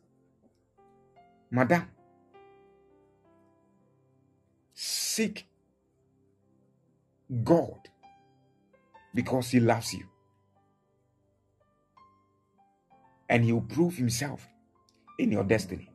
Madam, 1.50 1.86
seek 4.72 5.46
God 7.44 7.78
because 9.14 9.50
He 9.50 9.60
loves 9.60 9.92
you. 9.92 10.06
And 13.28 13.44
He 13.44 13.52
will 13.52 13.60
prove 13.60 13.96
Himself 13.96 14.48
in 15.18 15.30
your 15.30 15.44
destiny 15.44 15.90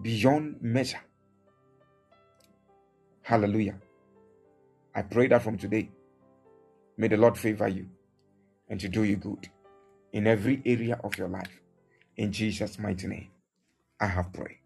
beyond 0.00 0.62
measure. 0.62 1.00
Hallelujah. 3.26 3.74
I 4.94 5.02
pray 5.02 5.26
that 5.26 5.42
from 5.42 5.58
today, 5.58 5.90
may 6.96 7.08
the 7.08 7.16
Lord 7.16 7.36
favor 7.36 7.66
you 7.66 7.88
and 8.68 8.78
to 8.78 8.88
do 8.88 9.02
you 9.02 9.16
good 9.16 9.48
in 10.12 10.28
every 10.28 10.62
area 10.64 11.00
of 11.02 11.18
your 11.18 11.26
life. 11.26 11.50
In 12.16 12.30
Jesus' 12.30 12.78
mighty 12.78 13.08
name, 13.08 13.26
I 13.98 14.06
have 14.06 14.32
prayed. 14.32 14.60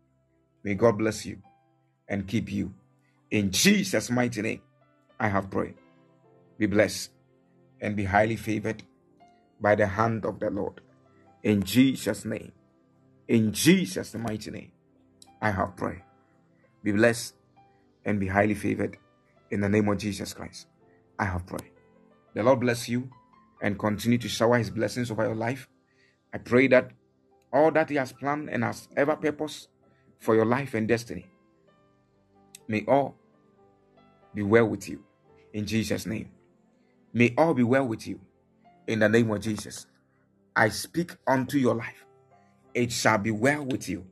May 0.62 0.74
God 0.74 0.98
bless 0.98 1.24
you 1.24 1.38
and 2.06 2.28
keep 2.28 2.52
you. 2.52 2.74
In 3.30 3.50
Jesus' 3.50 4.10
mighty 4.10 4.42
name, 4.42 4.60
I 5.18 5.28
have 5.28 5.50
prayed. 5.50 5.76
Be 6.58 6.66
blessed 6.66 7.12
and 7.80 7.96
be 7.96 8.04
highly 8.04 8.36
favored 8.36 8.82
by 9.58 9.74
the 9.74 9.86
hand 9.86 10.26
of 10.26 10.38
the 10.38 10.50
Lord. 10.50 10.82
In 11.42 11.62
Jesus' 11.62 12.26
name. 12.26 12.52
In 13.26 13.54
Jesus' 13.54 14.14
mighty 14.16 14.50
name. 14.50 14.72
I 15.40 15.50
have 15.50 15.76
prayed. 15.76 16.02
Be 16.84 16.92
blessed 16.92 17.36
and 18.04 18.20
be 18.20 18.26
highly 18.26 18.54
favored 18.54 18.96
in 19.50 19.60
the 19.60 19.68
name 19.68 19.88
of 19.88 19.98
Jesus 19.98 20.32
Christ. 20.34 20.66
I 21.18 21.24
have 21.24 21.46
prayed. 21.46 21.72
The 22.34 22.42
Lord 22.42 22.60
bless 22.60 22.88
you 22.88 23.10
and 23.62 23.78
continue 23.78 24.18
to 24.18 24.28
shower 24.28 24.58
his 24.58 24.70
blessings 24.70 25.10
over 25.10 25.24
your 25.24 25.34
life. 25.34 25.68
I 26.32 26.38
pray 26.38 26.68
that 26.68 26.92
all 27.52 27.70
that 27.72 27.90
he 27.90 27.96
has 27.96 28.12
planned 28.12 28.48
and 28.50 28.64
has 28.64 28.88
ever 28.96 29.16
purpose 29.16 29.68
for 30.18 30.34
your 30.34 30.44
life 30.44 30.74
and 30.74 30.86
destiny 30.86 31.26
may 32.68 32.84
all 32.86 33.16
be 34.34 34.42
well 34.42 34.66
with 34.66 34.88
you 34.88 35.02
in 35.52 35.66
Jesus' 35.66 36.06
name. 36.06 36.30
May 37.12 37.34
all 37.36 37.54
be 37.54 37.64
well 37.64 37.86
with 37.86 38.06
you 38.06 38.20
in 38.86 39.00
the 39.00 39.08
name 39.08 39.30
of 39.30 39.40
Jesus. 39.40 39.86
I 40.54 40.68
speak 40.68 41.16
unto 41.26 41.58
your 41.58 41.74
life. 41.74 42.06
It 42.74 42.92
shall 42.92 43.18
be 43.18 43.32
well 43.32 43.64
with 43.64 43.88
you. 43.88 44.06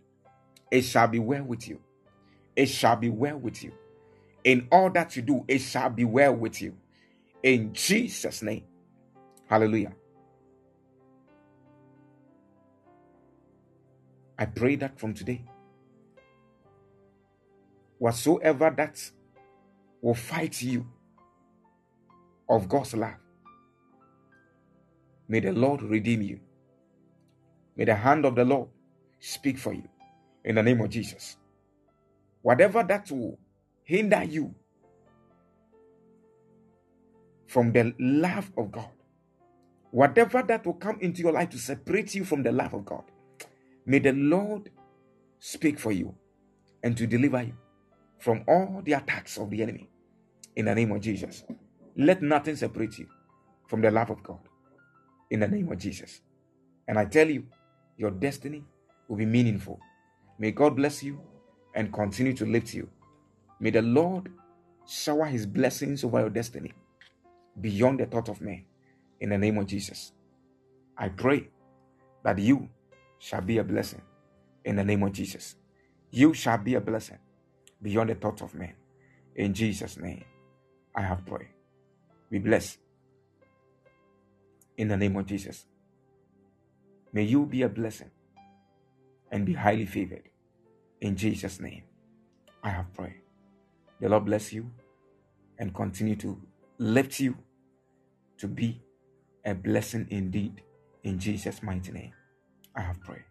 It 0.70 0.82
shall 0.82 1.06
be 1.06 1.20
well 1.20 1.44
with 1.44 1.68
you. 1.68 1.80
It 2.58 2.66
shall 2.66 2.96
be 2.96 3.08
well 3.08 3.38
with 3.38 3.62
you. 3.62 3.72
In 4.42 4.66
all 4.72 4.90
that 4.90 5.14
you 5.14 5.22
do, 5.22 5.44
it 5.46 5.60
shall 5.60 5.90
be 5.90 6.04
well 6.04 6.34
with 6.34 6.60
you. 6.60 6.76
In 7.42 7.72
Jesus' 7.72 8.42
name. 8.42 8.64
Hallelujah. 9.48 9.94
I 14.38 14.46
pray 14.46 14.76
that 14.76 14.98
from 15.00 15.14
today, 15.14 15.44
whatsoever 17.98 18.74
that 18.76 19.00
will 20.02 20.14
fight 20.14 20.60
you 20.60 20.86
of 22.48 22.68
God's 22.68 22.94
love, 22.94 23.14
may 25.28 25.40
the 25.40 25.52
Lord 25.52 25.82
redeem 25.82 26.22
you. 26.22 26.40
May 27.76 27.84
the 27.86 27.96
hand 27.96 28.26
of 28.26 28.34
the 28.34 28.44
Lord 28.44 28.68
speak 29.20 29.58
for 29.58 29.72
you 29.72 29.88
in 30.44 30.56
the 30.56 30.64
name 30.64 30.80
of 30.80 30.90
Jesus. 30.90 31.37
Whatever 32.48 32.82
that 32.82 33.10
will 33.10 33.38
hinder 33.84 34.24
you 34.24 34.54
from 37.46 37.72
the 37.72 37.94
love 37.98 38.50
of 38.56 38.72
God, 38.72 38.88
whatever 39.90 40.42
that 40.42 40.64
will 40.64 40.72
come 40.72 40.96
into 41.02 41.20
your 41.20 41.32
life 41.32 41.50
to 41.50 41.58
separate 41.58 42.14
you 42.14 42.24
from 42.24 42.42
the 42.42 42.50
love 42.50 42.72
of 42.72 42.86
God, 42.86 43.04
may 43.84 43.98
the 43.98 44.14
Lord 44.14 44.70
speak 45.38 45.78
for 45.78 45.92
you 45.92 46.14
and 46.82 46.96
to 46.96 47.06
deliver 47.06 47.42
you 47.42 47.52
from 48.18 48.44
all 48.48 48.80
the 48.82 48.94
attacks 48.94 49.36
of 49.36 49.50
the 49.50 49.60
enemy 49.62 49.90
in 50.56 50.64
the 50.64 50.74
name 50.74 50.90
of 50.92 51.02
Jesus. 51.02 51.44
Let 51.98 52.22
nothing 52.22 52.56
separate 52.56 52.98
you 52.98 53.08
from 53.66 53.82
the 53.82 53.90
love 53.90 54.08
of 54.08 54.22
God 54.22 54.40
in 55.30 55.40
the 55.40 55.48
name 55.48 55.70
of 55.70 55.76
Jesus. 55.76 56.22
And 56.88 56.98
I 56.98 57.04
tell 57.04 57.28
you, 57.28 57.44
your 57.98 58.10
destiny 58.10 58.64
will 59.06 59.18
be 59.18 59.26
meaningful. 59.26 59.78
May 60.38 60.52
God 60.52 60.76
bless 60.76 61.02
you 61.02 61.20
and 61.74 61.92
continue 61.92 62.34
to 62.34 62.46
lift 62.46 62.74
you. 62.74 62.88
May 63.60 63.70
the 63.70 63.82
Lord 63.82 64.30
shower 64.86 65.26
his 65.26 65.46
blessings 65.46 66.04
over 66.04 66.20
your 66.20 66.30
destiny 66.30 66.72
beyond 67.60 68.00
the 68.00 68.06
thought 68.06 68.28
of 68.28 68.40
man 68.40 68.64
in 69.20 69.30
the 69.30 69.38
name 69.38 69.58
of 69.58 69.66
Jesus. 69.66 70.12
I 70.96 71.08
pray 71.08 71.48
that 72.24 72.38
you 72.38 72.68
shall 73.18 73.40
be 73.40 73.58
a 73.58 73.64
blessing 73.64 74.02
in 74.64 74.76
the 74.76 74.84
name 74.84 75.02
of 75.02 75.12
Jesus. 75.12 75.56
You 76.10 76.34
shall 76.34 76.58
be 76.58 76.74
a 76.74 76.80
blessing 76.80 77.18
beyond 77.82 78.10
the 78.10 78.14
thought 78.14 78.42
of 78.42 78.54
man. 78.54 78.74
In 79.36 79.54
Jesus' 79.54 79.98
name, 79.98 80.24
I 80.94 81.02
have 81.02 81.24
prayed. 81.26 81.48
Be 82.30 82.38
blessed 82.38 82.78
in 84.76 84.88
the 84.88 84.96
name 84.96 85.16
of 85.16 85.26
Jesus. 85.26 85.66
May 87.12 87.22
you 87.24 87.46
be 87.46 87.62
a 87.62 87.68
blessing 87.68 88.10
and 89.30 89.46
be 89.46 89.54
highly 89.54 89.86
favored. 89.86 90.27
In 91.00 91.16
Jesus' 91.16 91.60
name, 91.60 91.84
I 92.62 92.70
have 92.70 92.92
prayed. 92.94 93.22
The 94.00 94.08
Lord 94.08 94.26
bless 94.26 94.52
you 94.52 94.70
and 95.58 95.74
continue 95.74 96.16
to 96.16 96.40
lift 96.78 97.20
you 97.20 97.36
to 98.38 98.48
be 98.48 98.82
a 99.44 99.54
blessing 99.54 100.06
indeed. 100.10 100.62
In 101.04 101.18
Jesus' 101.18 101.62
mighty 101.62 101.92
name, 101.92 102.12
I 102.74 102.82
have 102.82 103.00
prayed. 103.02 103.24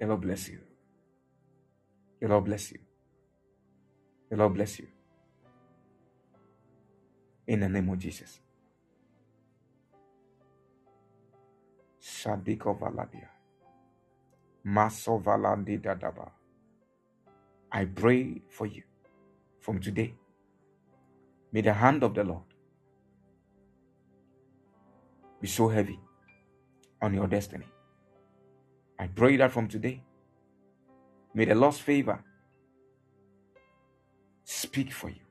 The 0.00 0.06
Lord 0.06 0.22
bless 0.22 0.48
you. 0.48 0.60
The 2.20 2.28
Lord 2.28 2.44
bless 2.46 2.72
you. 2.72 2.78
The 4.30 4.36
Lord 4.36 4.54
bless 4.54 4.78
you. 4.78 4.88
In 7.46 7.60
the 7.60 7.68
name 7.68 7.88
of 7.90 7.98
Jesus. 7.98 8.40
Shadiko 12.02 12.78
Valadia. 12.78 13.28
Masovalandi 14.66 15.80
Dadaba. 15.80 16.30
I 17.72 17.84
pray 17.86 18.42
for 18.50 18.66
you 18.66 18.82
from 19.60 19.80
today. 19.80 20.14
May 21.52 21.62
the 21.62 21.72
hand 21.74 22.02
of 22.02 22.14
the 22.14 22.24
Lord 22.24 22.44
be 25.40 25.48
so 25.48 25.68
heavy 25.68 25.98
on 27.02 27.14
your 27.14 27.26
destiny. 27.26 27.66
I 28.98 29.08
pray 29.08 29.36
that 29.38 29.52
from 29.52 29.68
today, 29.68 30.02
may 31.34 31.44
the 31.46 31.54
Lord's 31.54 31.78
favor 31.78 32.22
speak 34.44 34.92
for 34.92 35.10
you. 35.10 35.22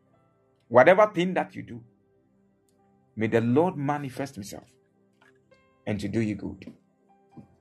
Whatever 0.70 1.08
thing 1.14 1.34
that 1.36 1.56
you 1.56 1.64
do, 1.64 1.82
may 3.16 3.28
the 3.28 3.42
Lord 3.42 3.78
manifest 3.78 4.36
Himself 4.36 4.68
and 5.88 6.00
to 6.00 6.08
do 6.08 6.22
you 6.22 6.36
good. 6.36 6.74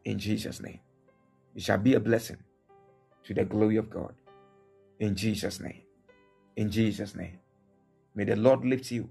In 0.05 0.19
Jesus' 0.19 0.61
name. 0.61 0.81
It 1.55 1.63
shall 1.63 1.79
be 1.79 1.95
a 1.95 2.01
blessing 2.01 2.39
to 3.25 3.35
the 3.35 3.45
glory 3.45 3.77
of 3.77 3.91
God. 3.91 4.15
In 4.99 5.15
Jesus' 5.15 5.61
name. 5.61 5.83
In 6.57 6.71
Jesus' 6.71 7.15
name. 7.15 7.39
May 8.15 8.25
the 8.25 8.37
Lord 8.37 8.65
lift 8.65 8.91
you 8.91 9.11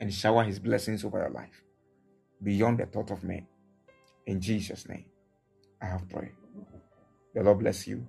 and 0.00 0.12
shower 0.12 0.44
his 0.44 0.58
blessings 0.58 1.04
over 1.04 1.18
your 1.18 1.30
life 1.30 1.62
beyond 2.42 2.78
the 2.78 2.86
thought 2.86 3.10
of 3.10 3.24
man. 3.24 3.46
In 4.26 4.40
Jesus' 4.40 4.88
name. 4.88 5.04
I 5.82 5.86
have 5.86 6.08
prayed. 6.08 6.32
The 7.34 7.42
Lord 7.42 7.60
bless 7.60 7.86
you 7.86 8.06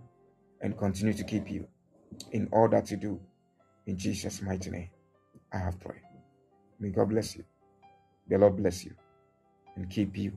and 0.61 0.77
continue 0.77 1.13
to 1.13 1.23
keep 1.23 1.49
you 1.49 1.67
in 2.31 2.47
all 2.51 2.67
that 2.69 2.91
you 2.91 2.97
do. 2.97 3.19
In 3.87 3.97
Jesus' 3.97 4.41
mighty 4.41 4.69
name. 4.69 4.89
I 5.53 5.57
have 5.57 5.79
prayed. 5.79 6.01
May 6.79 6.89
God 6.89 7.09
bless 7.09 7.35
you. 7.35 7.43
The 8.29 8.37
Lord 8.37 8.57
bless 8.57 8.85
you 8.85 8.93
and 9.75 9.89
keep 9.89 10.17
you. 10.17 10.33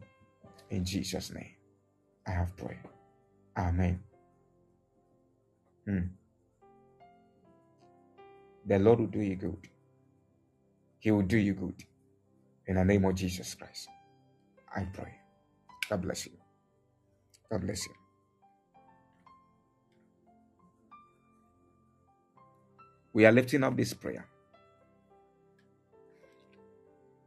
In 0.70 0.84
Jesus' 0.84 1.32
name. 1.32 1.54
I 2.26 2.32
have 2.32 2.56
prayed. 2.56 2.78
Amen. 3.56 4.00
Hmm. 5.86 6.00
The 8.66 8.78
Lord 8.78 9.00
will 9.00 9.06
do 9.08 9.20
you 9.20 9.36
good. 9.36 9.68
He 11.00 11.10
will 11.12 11.22
do 11.22 11.38
you 11.38 11.54
good. 11.54 11.84
In 12.66 12.76
the 12.76 12.84
name 12.84 13.04
of 13.04 13.14
Jesus 13.14 13.54
Christ, 13.54 13.88
I 14.74 14.84
pray. 14.92 15.14
God 15.90 16.02
bless 16.02 16.26
you. 16.26 16.32
God 17.50 17.62
bless 17.62 17.86
you. 17.86 17.94
We 23.12 23.26
are 23.26 23.32
lifting 23.32 23.64
up 23.64 23.76
this 23.76 23.94
prayer. 23.94 24.26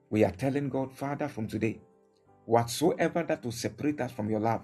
We 0.10 0.24
are 0.24 0.32
telling 0.32 0.70
God, 0.70 0.94
Father, 0.94 1.28
from 1.28 1.48
today, 1.48 1.82
whatsoever 2.46 3.24
that 3.24 3.44
will 3.44 3.52
separate 3.52 4.02
us 4.02 4.12
from 4.12 4.30
your 4.30 4.40
love, 4.42 4.64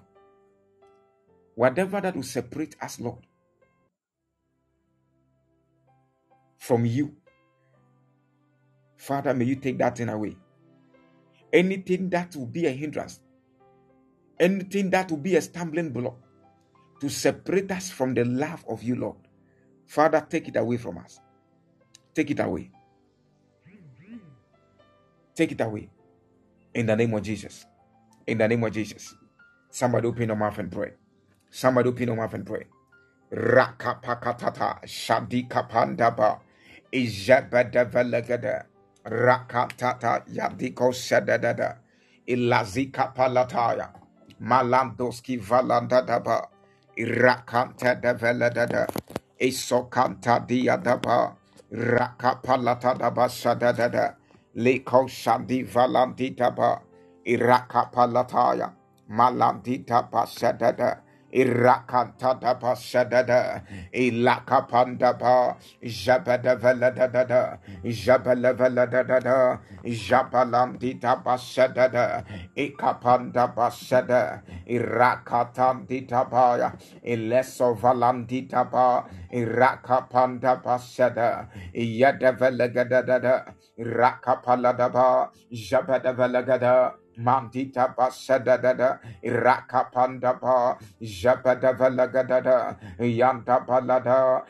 Whatever 1.55 2.01
that 2.01 2.15
will 2.15 2.23
separate 2.23 2.75
us, 2.81 2.99
Lord, 2.99 3.25
from 6.57 6.85
you, 6.85 7.15
Father, 8.97 9.33
may 9.33 9.45
you 9.45 9.55
take 9.57 9.77
that 9.79 9.97
thing 9.97 10.09
away. 10.09 10.37
Anything 11.51 12.09
that 12.09 12.35
will 12.35 12.47
be 12.47 12.65
a 12.65 12.71
hindrance, 12.71 13.19
anything 14.39 14.89
that 14.91 15.11
will 15.11 15.19
be 15.19 15.35
a 15.35 15.41
stumbling 15.41 15.91
block 15.91 16.17
to 16.99 17.09
separate 17.09 17.71
us 17.71 17.91
from 17.91 18.13
the 18.13 18.25
love 18.25 18.65
of 18.67 18.81
you, 18.81 18.95
Lord, 18.95 19.17
Father, 19.85 20.25
take 20.27 20.47
it 20.47 20.55
away 20.55 20.77
from 20.77 20.97
us. 20.97 21.19
Take 22.15 22.31
it 22.31 22.39
away. 22.39 22.71
Take 25.35 25.51
it 25.51 25.61
away. 25.61 25.89
In 26.73 26.85
the 26.87 26.95
name 26.95 27.13
of 27.13 27.21
Jesus. 27.23 27.65
In 28.25 28.37
the 28.37 28.47
name 28.47 28.63
of 28.63 28.71
Jesus. 28.71 29.15
Somebody 29.69 30.07
open 30.07 30.27
your 30.27 30.35
mouth 30.35 30.57
and 30.59 30.71
pray. 30.71 30.93
Somebody 31.53 31.89
open 31.89 32.07
your 32.09 32.17
mouth 32.17 32.33
and 32.35 32.47
pray. 32.47 32.65
Rakapakatata 33.33 34.83
Shadika 34.85 35.69
Pandaba 35.69 36.39
Ijabadevelegada 36.93 38.65
Rakatata 39.05 40.25
Yadiko 40.33 40.93
Sedadada 40.95 41.77
Ilazika 42.27 43.15
Palataya 43.15 43.89
Malandoski 44.41 45.39
Valandadaba 45.41 46.47
Irakanta 46.97 48.01
Develedada 48.01 48.87
Isokanta 49.41 50.47
Diadaba 50.47 51.35
Rakapalatadaba 51.73 53.29
Sadadada 53.29 54.15
Leko 54.57 55.05
Shadi 55.07 55.67
Valanditaba 55.69 56.81
Irakapalataya 57.27 58.73
Malandita 59.11 60.09
Pasadada 60.11 61.02
Irakanta 61.33 62.37
pasadada, 62.61 63.63
ilakapanda 63.91 65.17
pa, 65.17 65.57
jabada 65.81 66.55
veladada, 66.61 67.57
jabala 67.83 68.53
veladada, 68.53 69.59
jabalandita 69.83 71.23
pasadada, 71.23 72.23
ikapanda 72.55 73.49
pasada, 73.55 74.43
irakatandita 74.69 76.29
pa, 76.29 76.77
ileso 77.03 77.73
valandita 77.81 78.69
pa, 78.69 79.03
irakapanda 79.33 80.61
pasada, 80.61 81.49
yada 81.73 82.31
velagadada, 82.37 83.55
irakapalada 83.79 85.31
jabada 85.51 86.13
velagada, 86.13 86.93
Mandita 87.17 87.93
basada 87.95 88.57
da 88.57 88.97
irakapanda 89.23 90.33
pa 90.39 90.77
jabada 91.01 91.73
valagadada 91.77 92.75
yanta 92.99 93.61
balada 93.65 94.41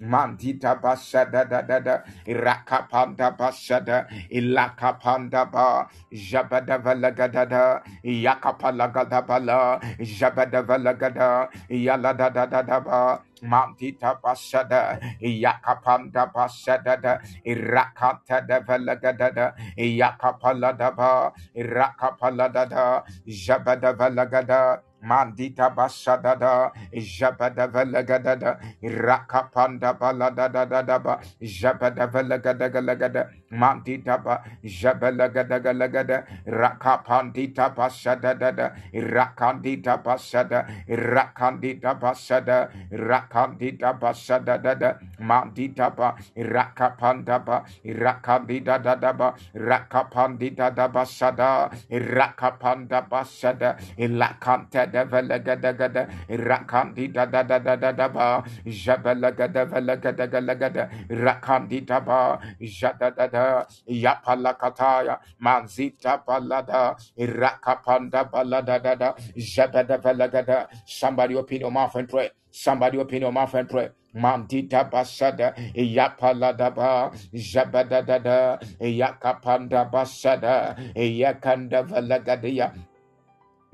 mandita 0.00 0.78
da 0.80 1.60
da 1.62 1.78
da 1.80 2.02
irakapanda 2.26 3.36
basada 3.36 4.06
ilakapanda 4.30 5.50
ba 5.50 5.88
jabada 6.12 6.78
valagadada 6.78 7.82
yakapalagada 8.04 9.26
bala 9.26 9.80
jabada 10.00 10.62
valagada 10.62 11.48
yalada 11.68 12.30
da 12.32 12.46
da 12.46 12.62
da 12.62 12.80
ba 12.80 13.20
Mantita 13.44 14.20
basada, 14.22 15.00
yakapanda 15.20 16.32
basada, 16.32 17.20
irakata 17.46 18.40
de 18.46 18.60
velagada, 18.66 19.54
yakapaladaba, 19.78 21.32
irakapaladada, 21.56 23.04
jabada 23.28 23.94
velagada, 23.96 24.82
Mandita 25.04 25.68
basadada, 25.74 26.72
jabada 26.96 27.68
velagadada, 27.68 28.58
rakapanda 28.82 29.92
baladadadaba, 29.92 31.20
jabada 31.42 32.08
velagadagada, 32.08 33.28
mandita 33.54 34.18
ba, 34.24 34.42
jabalagadagada, 34.64 36.26
rakapandita 36.46 37.74
basadada, 37.74 38.74
rakandita 38.94 40.02
basada, 40.02 40.66
rakandita 40.90 41.94
basada, 42.00 42.70
rakandita 42.92 43.94
basadada, 44.00 44.98
mandita 45.20 45.94
ba, 45.96 46.16
rakapanda 46.36 47.38
ba, 47.44 47.64
rakandita 47.86 48.78
dadaba, 48.82 49.34
rakapandita 49.54 50.74
dabasada, 50.74 51.70
rakapanda 51.90 53.06
basada, 53.08 53.78
ilakanta 53.98 54.86
da 54.92 55.04
velaga 55.04 55.56
da 55.60 55.72
gada 55.72 56.08
rakandi 56.28 57.12
da 57.14 57.26
da 57.26 57.42
da 57.42 57.58
da 57.58 57.76
da 57.76 57.92
da 57.92 58.08
ba 58.08 58.44
jabalaga 58.66 59.48
da 59.52 59.64
velaga 59.64 60.12
da 60.16 60.26
galaga 60.26 60.68
da 60.74 60.84
rakandi 61.10 61.80
da 61.86 62.00
ba 62.00 62.38
jada 62.60 63.10
da 63.16 63.26
da 63.44 63.66
yapalakataya 63.88 65.18
manzita 65.40 66.22
balada 66.26 66.96
rakapanda 67.18 68.24
balada 68.32 68.78
da 68.82 68.94
da 68.94 69.14
jabada 69.36 69.98
velaga 70.02 70.42
da 70.46 70.66
somebody 70.86 71.36
open 71.36 71.60
your 71.60 71.72
mouth 71.72 71.94
and 71.96 72.08
pray. 72.08 72.30
Somebody 72.50 72.98
open 72.98 73.22
your 73.22 73.32
mouth 73.32 73.54
and 73.54 73.68
pray. 73.68 73.90
Mandita 74.14 74.90
basada, 74.90 75.54
yapalada 75.76 76.74
ba, 76.74 77.10
jabada 77.34 78.06
da 78.06 78.18
da, 78.18 78.58
yakapanda 78.80 79.90
basada, 79.90 80.76
yakanda 80.96 81.84
valagadia, 81.86 82.72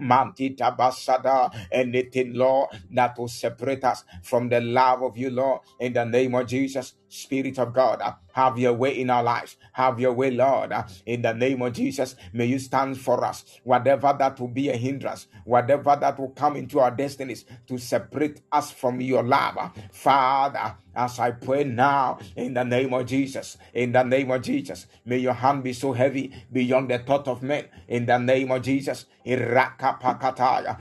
Mantita 0.01 0.77
basada, 0.77 1.51
anything, 1.73 2.35
Lord, 2.35 2.71
that 2.93 3.19
will 3.19 3.29
separate 3.29 3.85
us 3.85 4.05
from 4.23 4.49
the 4.51 4.61
love 4.61 5.03
of 5.03 5.17
you, 5.19 5.31
Lord, 5.31 5.63
in 5.81 5.95
the 5.95 6.05
name 6.05 6.35
of 6.37 6.47
Jesus, 6.49 6.95
Spirit 7.11 7.59
of 7.59 7.75
God, 7.75 8.01
uh, 8.03 8.15
have 8.35 8.59
your 8.59 8.75
way 8.75 8.99
in 9.01 9.11
our 9.11 9.25
lives. 9.25 9.57
Have 9.75 10.01
your 10.01 10.15
way, 10.15 10.31
Lord, 10.33 10.73
uh, 10.73 10.85
in 11.07 11.23
the 11.23 11.35
name 11.35 11.63
of 11.63 11.75
Jesus. 11.75 12.17
May 12.33 12.47
you 12.47 12.61
stand 12.61 12.99
for 13.01 13.25
us. 13.25 13.45
Whatever 13.65 14.17
that 14.19 14.41
will 14.41 14.49
be 14.49 14.71
a 14.71 14.77
hindrance, 14.77 15.29
whatever 15.45 15.97
that 16.01 16.19
will 16.21 16.31
come 16.31 16.57
into 16.57 16.81
our 16.81 16.93
destinies 16.93 17.45
to 17.69 17.79
separate 17.79 18.43
us 18.53 18.71
from 18.73 19.01
your 19.03 19.25
love, 19.25 19.59
uh, 19.59 19.71
Father, 19.93 20.77
as 20.95 21.19
I 21.21 21.33
pray 21.33 21.65
now 21.65 22.19
in 22.37 22.55
the 22.55 22.65
name 22.65 22.95
of 22.95 23.07
Jesus, 23.07 23.59
in 23.75 23.93
the 23.93 24.05
name 24.05 24.31
of 24.31 24.43
Jesus, 24.43 24.87
may 25.07 25.19
your 25.19 25.35
hand 25.35 25.65
be 25.65 25.73
so 25.75 25.93
heavy 25.93 26.33
beyond 26.53 26.91
the 26.91 26.99
thought 27.01 27.29
of 27.29 27.43
men. 27.43 27.67
In 27.89 28.07
the 28.07 28.19
name 28.19 28.51
of 28.53 28.63
Jesus, 28.63 29.07
Irakapakataya, 29.27 30.79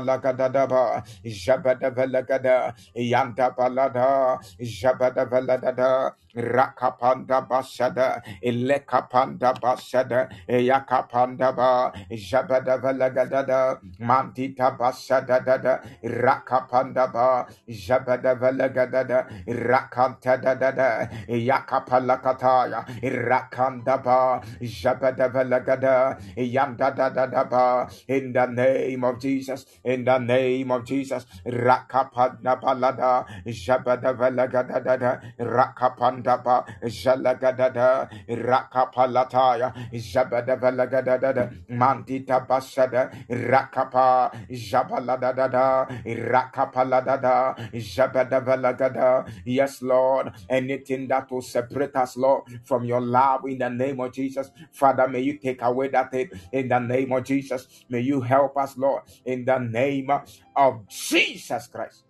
Jabadavalagada, 0.00 0.66
Yantadabalagada, 0.66 1.02
Jabadavalagada, 1.24 2.74
Yantabalada, 2.96 4.38
Jabadavalagada, 4.60 6.12
Rakapanda 6.36 7.46
Basada, 7.48 8.22
Elekapanda 8.42 9.54
Basada, 9.60 10.28
Yakapanda 10.48 11.54
Ba, 11.56 11.92
Jabadavalagada, 12.10 13.78
Mantita 14.00 14.76
Basada 14.78 15.44
Dada, 15.44 15.80
Rakapanda 16.04 17.12
Ba, 17.12 17.46
Jabadavalagada, 17.68 19.26
Rakanta 19.48 20.40
Dada, 20.42 21.10
Yakapalakataya, 21.28 22.86
Rakanda 23.02 24.02
Ba, 24.02 24.40
Jabadavalagada, 24.62 26.20
Yanda 26.36 26.94
Dada 26.96 27.44
Ba, 27.50 27.88
in 28.08 28.32
the 28.32 28.46
name 28.46 29.04
of 29.04 29.20
Jesus, 29.20 29.66
in 29.84 30.04
the 30.04 30.18
name 30.18 30.70
of 30.70 30.84
Jesus, 30.84 31.26
Rakapanda 31.46 32.60
Balada, 32.60 33.26
Jabadavalagada, 33.46 35.20
Rakapanda 35.38 36.19
Mandaba, 36.22 36.66
Jalagadada, 36.84 38.08
Rakapalataya, 38.28 39.72
Jabadavalagada, 39.92 41.68
Mandita 41.70 42.46
Basada, 42.46 43.10
Rakapa, 43.28 44.32
Jabaladada, 44.50 45.88
Rakapaladada, 46.04 47.72
Jabadavalagada. 47.72 49.28
Yes, 49.44 49.82
Lord, 49.82 50.32
anything 50.48 51.08
that 51.08 51.30
will 51.30 51.42
separate 51.42 51.96
us, 51.96 52.16
Lord, 52.16 52.44
from 52.64 52.84
your 52.84 53.00
love 53.00 53.46
in 53.46 53.58
the 53.58 53.70
name 53.70 54.00
of 54.00 54.12
Jesus. 54.12 54.50
Father, 54.72 55.08
may 55.08 55.20
you 55.20 55.38
take 55.38 55.62
away 55.62 55.88
that 55.88 56.10
thing 56.10 56.30
in 56.52 56.68
the 56.68 56.78
name 56.78 57.12
of 57.12 57.24
Jesus. 57.24 57.66
May 57.88 58.00
you 58.00 58.20
help 58.20 58.56
us, 58.56 58.76
Lord, 58.76 59.02
in 59.24 59.44
the 59.44 59.58
name 59.58 60.10
of 60.56 60.88
Jesus 60.88 61.66
Christ. 61.68 62.04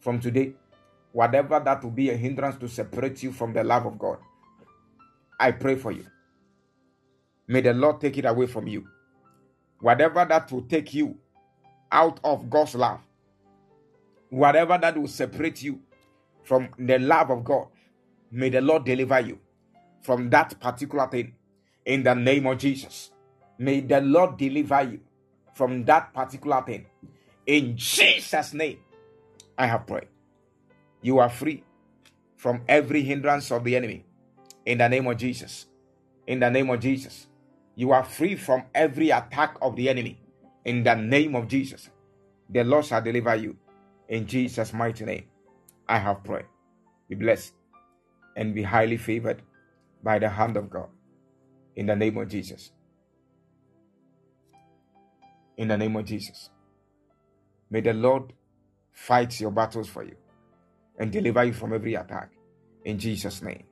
From 0.00 0.20
today, 0.20 0.54
whatever 1.12 1.60
that 1.60 1.82
will 1.82 1.90
be 1.90 2.10
a 2.10 2.16
hindrance 2.16 2.56
to 2.56 2.68
separate 2.68 3.22
you 3.22 3.32
from 3.32 3.52
the 3.52 3.62
love 3.62 3.86
of 3.86 3.98
God, 3.98 4.18
I 5.38 5.52
pray 5.52 5.76
for 5.76 5.92
you. 5.92 6.06
May 7.46 7.60
the 7.60 7.74
Lord 7.74 8.00
take 8.00 8.18
it 8.18 8.24
away 8.24 8.46
from 8.46 8.66
you. 8.66 8.86
Whatever 9.80 10.24
that 10.24 10.50
will 10.52 10.62
take 10.62 10.94
you 10.94 11.18
out 11.90 12.20
of 12.22 12.48
God's 12.48 12.74
love, 12.74 13.00
whatever 14.30 14.78
that 14.78 14.96
will 14.96 15.08
separate 15.08 15.62
you 15.62 15.80
from 16.44 16.68
the 16.78 16.98
love 16.98 17.30
of 17.30 17.44
God, 17.44 17.66
may 18.30 18.48
the 18.48 18.60
Lord 18.60 18.84
deliver 18.84 19.20
you 19.20 19.38
from 20.02 20.30
that 20.30 20.58
particular 20.60 21.06
thing 21.08 21.34
in 21.84 22.02
the 22.02 22.14
name 22.14 22.46
of 22.46 22.58
Jesus. 22.58 23.10
May 23.58 23.80
the 23.80 24.00
Lord 24.00 24.36
deliver 24.38 24.82
you 24.82 25.00
from 25.54 25.84
that 25.84 26.14
particular 26.14 26.62
thing 26.62 26.86
in 27.46 27.76
Jesus' 27.76 28.54
name. 28.54 28.78
I 29.58 29.66
have 29.66 29.86
prayed. 29.86 30.08
You 31.02 31.18
are 31.18 31.28
free 31.28 31.64
from 32.36 32.62
every 32.68 33.02
hindrance 33.02 33.50
of 33.50 33.64
the 33.64 33.76
enemy. 33.76 34.04
In 34.64 34.78
the 34.78 34.88
name 34.88 35.08
of 35.08 35.16
Jesus. 35.16 35.66
In 36.26 36.38
the 36.38 36.48
name 36.48 36.70
of 36.70 36.80
Jesus. 36.80 37.26
You 37.74 37.90
are 37.90 38.04
free 38.04 38.36
from 38.36 38.62
every 38.74 39.10
attack 39.10 39.56
of 39.60 39.74
the 39.74 39.88
enemy. 39.88 40.20
In 40.64 40.84
the 40.84 40.94
name 40.94 41.34
of 41.34 41.48
Jesus. 41.48 41.90
The 42.48 42.62
Lord 42.62 42.84
shall 42.84 43.02
deliver 43.02 43.34
you. 43.34 43.56
In 44.08 44.26
Jesus' 44.26 44.72
mighty 44.72 45.04
name. 45.04 45.24
I 45.88 45.98
have 45.98 46.22
prayed. 46.22 46.46
Be 47.08 47.16
blessed 47.16 47.52
and 48.36 48.54
be 48.54 48.62
highly 48.62 48.96
favored 48.96 49.42
by 50.02 50.20
the 50.20 50.28
hand 50.28 50.56
of 50.56 50.70
God. 50.70 50.88
In 51.74 51.86
the 51.86 51.96
name 51.96 52.16
of 52.16 52.28
Jesus. 52.28 52.70
In 55.56 55.68
the 55.68 55.76
name 55.76 55.96
of 55.96 56.04
Jesus. 56.04 56.50
May 57.70 57.80
the 57.80 57.92
Lord 57.92 58.32
fight 58.92 59.40
your 59.40 59.50
battles 59.50 59.88
for 59.88 60.04
you 60.04 60.16
and 61.02 61.10
deliver 61.10 61.44
you 61.44 61.52
from 61.52 61.72
every 61.74 61.96
attack. 61.96 62.30
In 62.84 62.96
Jesus' 62.96 63.42
name, 63.42 63.64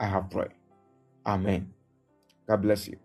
I 0.00 0.06
have 0.06 0.28
prayed. 0.28 0.50
Amen. 1.24 1.72
God 2.48 2.62
bless 2.62 2.88
you. 2.88 2.98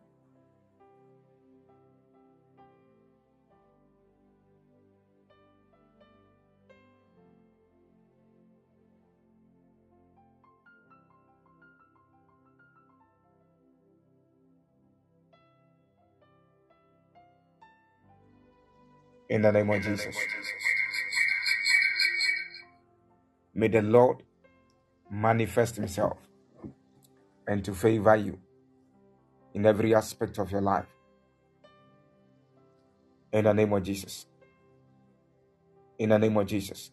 In 19.29 19.43
the 19.43 19.51
name 19.51 19.69
of 19.69 19.81
Jesus. 19.83 20.15
May 23.53 23.67
the 23.67 23.81
Lord 23.81 24.23
manifest 25.09 25.75
Himself 25.77 26.17
and 27.47 27.63
to 27.65 27.73
favor 27.73 28.15
you 28.15 28.39
in 29.53 29.65
every 29.65 29.93
aspect 29.95 30.39
of 30.39 30.51
your 30.51 30.61
life. 30.61 30.87
In 33.33 33.45
the 33.45 33.53
name 33.53 33.73
of 33.73 33.83
Jesus. 33.83 34.25
In 35.99 36.09
the 36.09 36.19
name 36.19 36.37
of 36.37 36.47
Jesus. 36.47 36.91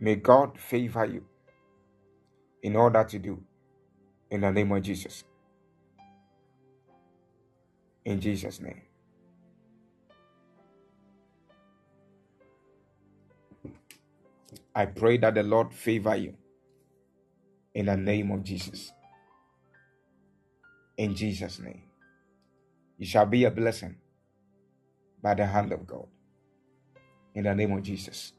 May 0.00 0.16
God 0.16 0.58
favor 0.58 1.06
you 1.06 1.24
in 2.62 2.76
all 2.76 2.90
that 2.90 3.12
you 3.12 3.18
do. 3.18 3.42
In 4.30 4.42
the 4.42 4.50
name 4.52 4.72
of 4.72 4.82
Jesus. 4.82 5.24
In 8.04 8.20
Jesus' 8.20 8.60
name. 8.60 8.82
I 14.74 14.86
pray 14.86 15.18
that 15.18 15.34
the 15.34 15.42
Lord 15.42 15.72
favor 15.74 16.16
you 16.16 16.34
in 17.74 17.86
the 17.86 17.96
name 17.96 18.30
of 18.30 18.42
Jesus. 18.42 18.92
In 20.96 21.14
Jesus' 21.14 21.58
name. 21.58 21.82
You 22.98 23.06
shall 23.06 23.26
be 23.26 23.44
a 23.44 23.50
blessing 23.50 23.96
by 25.22 25.34
the 25.34 25.46
hand 25.46 25.72
of 25.72 25.86
God. 25.86 26.06
In 27.34 27.44
the 27.44 27.54
name 27.54 27.72
of 27.72 27.82
Jesus. 27.82 28.32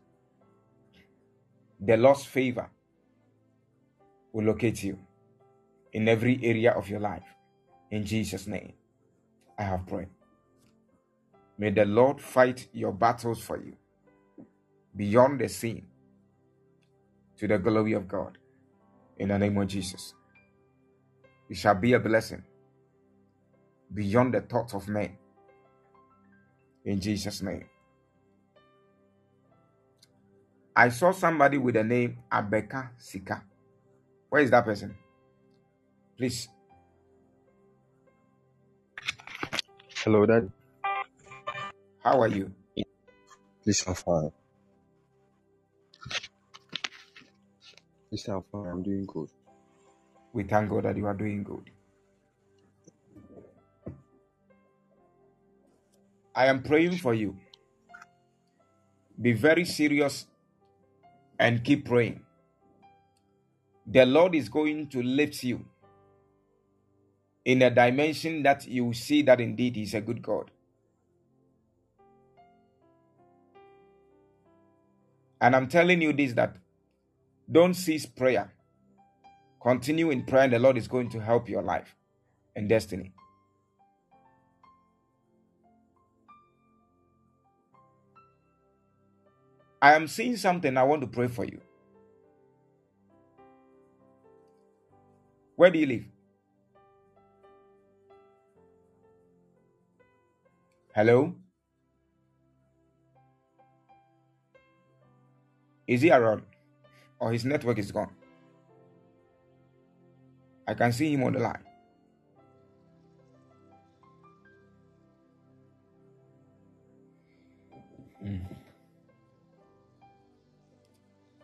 The 1.80 1.98
Lord's 1.98 2.26
favor 2.26 2.70
will 4.32 4.46
locate 4.46 4.84
you 4.84 4.98
in 5.94 6.08
every 6.08 6.40
area 6.44 6.72
of 6.72 6.90
your 6.90 7.00
life. 7.00 7.26
In 7.92 8.06
Jesus' 8.06 8.48
name, 8.48 8.74
I 9.58 9.64
have 9.64 9.86
prayed. 9.86 10.10
May 11.58 11.72
the 11.72 11.86
Lord 11.86 12.22
fight 12.22 12.68
your 12.74 12.92
battles 12.92 13.42
for 13.42 13.58
you 13.64 13.76
beyond 14.96 15.40
the 15.40 15.50
scene 15.50 15.88
to 17.44 17.48
the 17.50 17.60
glory 17.60 17.94
of 17.94 18.08
God. 18.08 18.40
In 19.20 19.30
the 19.30 19.40
name 19.40 19.58
of 19.60 19.68
Jesus, 19.68 20.14
It 21.50 21.58
shall 21.58 21.76
be 21.76 21.94
a 21.94 22.00
blessing 22.00 22.44
beyond 23.94 24.34
the 24.36 24.42
thoughts 24.42 24.74
of 24.76 24.88
men. 24.90 25.18
In 26.86 27.02
Jesus' 27.02 27.42
name. 27.44 27.66
I 30.76 30.90
saw 30.90 31.12
somebody 31.12 31.58
with 31.60 31.76
the 31.76 31.84
name 31.84 32.20
Abeka 32.32 32.90
Sika. 32.98 33.44
Where 34.30 34.42
is 34.44 34.52
that 34.52 34.66
person? 34.66 34.96
Please. 36.18 36.50
Hello, 40.04 40.26
Dad. 40.26 40.52
How 42.04 42.22
are 42.22 42.30
you? 42.30 42.52
Please, 43.64 43.84
I'm 43.88 43.96
fine. 43.96 44.32
Please, 48.14 48.28
I'm. 48.30 48.44
I'm 48.54 48.84
doing 48.84 49.06
good. 49.08 49.30
We 50.34 50.44
thank 50.44 50.70
God 50.70 50.84
that 50.86 50.98
you 50.98 51.08
are 51.08 51.16
doing 51.16 51.44
good. 51.44 51.72
I 56.36 56.46
am 56.48 56.62
praying 56.64 56.98
for 57.00 57.16
you. 57.16 57.38
Be 59.22 59.34
very 59.34 59.66
serious 59.66 60.28
and 61.40 61.64
keep 61.64 61.86
praying. 61.88 62.22
The 63.88 64.06
Lord 64.06 64.36
is 64.36 64.50
going 64.50 64.90
to 64.90 65.02
lift 65.02 65.44
you 65.44 65.66
in 67.46 67.64
a 67.64 67.72
dimension 67.72 68.44
that 68.44 68.68
you 68.68 68.94
see 68.94 69.24
that 69.24 69.42
indeed 69.42 69.76
He's 69.76 69.96
a 69.96 70.02
good 70.02 70.22
God. 70.22 70.52
And 75.42 75.56
I'm 75.56 75.68
telling 75.68 76.02
you 76.02 76.14
this 76.14 76.34
that 76.34 76.58
don't 77.52 77.74
cease 77.74 78.06
prayer. 78.06 78.52
Continue 79.62 80.12
in 80.12 80.24
prayer, 80.24 80.44
and 80.44 80.54
the 80.54 80.60
Lord 80.60 80.78
is 80.78 80.88
going 80.88 81.10
to 81.10 81.20
help 81.20 81.48
your 81.50 81.62
life 81.62 81.96
and 82.56 82.68
destiny. 82.68 83.14
I 89.82 89.96
am 89.96 90.08
seeing 90.08 90.38
something. 90.38 90.78
I 90.78 90.84
want 90.84 91.02
to 91.02 91.08
pray 91.08 91.28
for 91.28 91.44
you. 91.44 91.60
Where 95.56 95.70
do 95.70 95.80
you 95.80 95.86
live? 95.86 96.06
Hello? 100.96 101.36
Is 105.88 106.02
he 106.02 106.12
around? 106.12 106.44
Or 107.24 107.32
his 107.32 107.46
network 107.46 107.80
is 107.80 107.90
gone? 107.90 108.12
I 110.68 110.74
can 110.74 110.92
see 110.92 111.14
him 111.14 111.24
on 111.24 111.32
the 111.32 111.40
line. 111.40 111.64
Mm. 118.22 118.42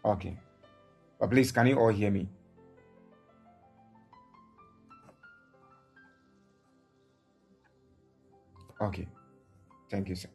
Okay. 0.04 0.38
But 1.18 1.30
please, 1.30 1.50
can 1.54 1.68
you 1.68 1.80
all 1.80 1.88
hear 1.88 2.12
me? 2.12 2.28
Okay. 8.82 9.08
Thank 9.90 10.10
you, 10.10 10.16
sir. 10.16 10.30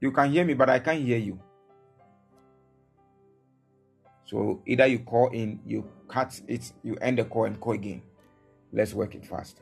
You 0.00 0.12
can 0.12 0.30
hear 0.30 0.44
me, 0.44 0.54
but 0.54 0.68
I 0.68 0.78
can't 0.78 1.02
hear 1.02 1.18
you. 1.18 1.40
So 4.26 4.62
either 4.66 4.86
you 4.86 4.98
call 5.00 5.30
in, 5.30 5.60
you 5.64 5.88
cut 6.08 6.40
it, 6.48 6.72
you 6.82 6.96
end 6.96 7.18
the 7.18 7.24
call 7.24 7.44
and 7.44 7.58
call 7.60 7.72
again. 7.74 8.02
Let's 8.72 8.92
work 8.92 9.14
it 9.14 9.24
fast. 9.24 9.60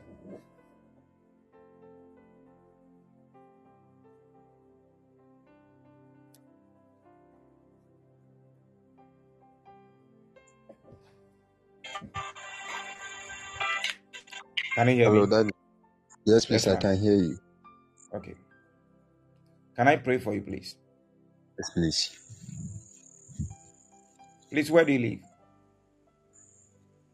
Can 14.75 14.89
you 14.89 14.95
hear 14.95 15.09
Hello, 15.09 15.43
me? 15.43 15.51
Yes, 16.25 16.45
please, 16.45 16.65
Yes, 16.65 16.67
I 16.67 16.75
can 16.75 16.97
hear 16.99 17.15
you. 17.15 17.39
Okay. 18.13 18.35
Can 19.75 19.87
I 19.87 19.97
pray 19.97 20.17
for 20.19 20.33
you, 20.33 20.41
please? 20.41 20.75
Yes, 21.57 21.69
please. 21.71 22.19
Please, 24.49 24.71
where 24.71 24.85
do 24.85 24.93
you 24.93 24.99
live? 24.99 25.19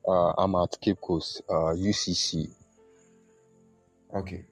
Uh, 0.07 0.33
I'm 0.37 0.55
at 0.55 0.77
Cape 0.81 0.99
Coast, 1.01 1.41
uh, 1.49 1.73
UCC. 1.73 2.49
Okay. 4.15 4.45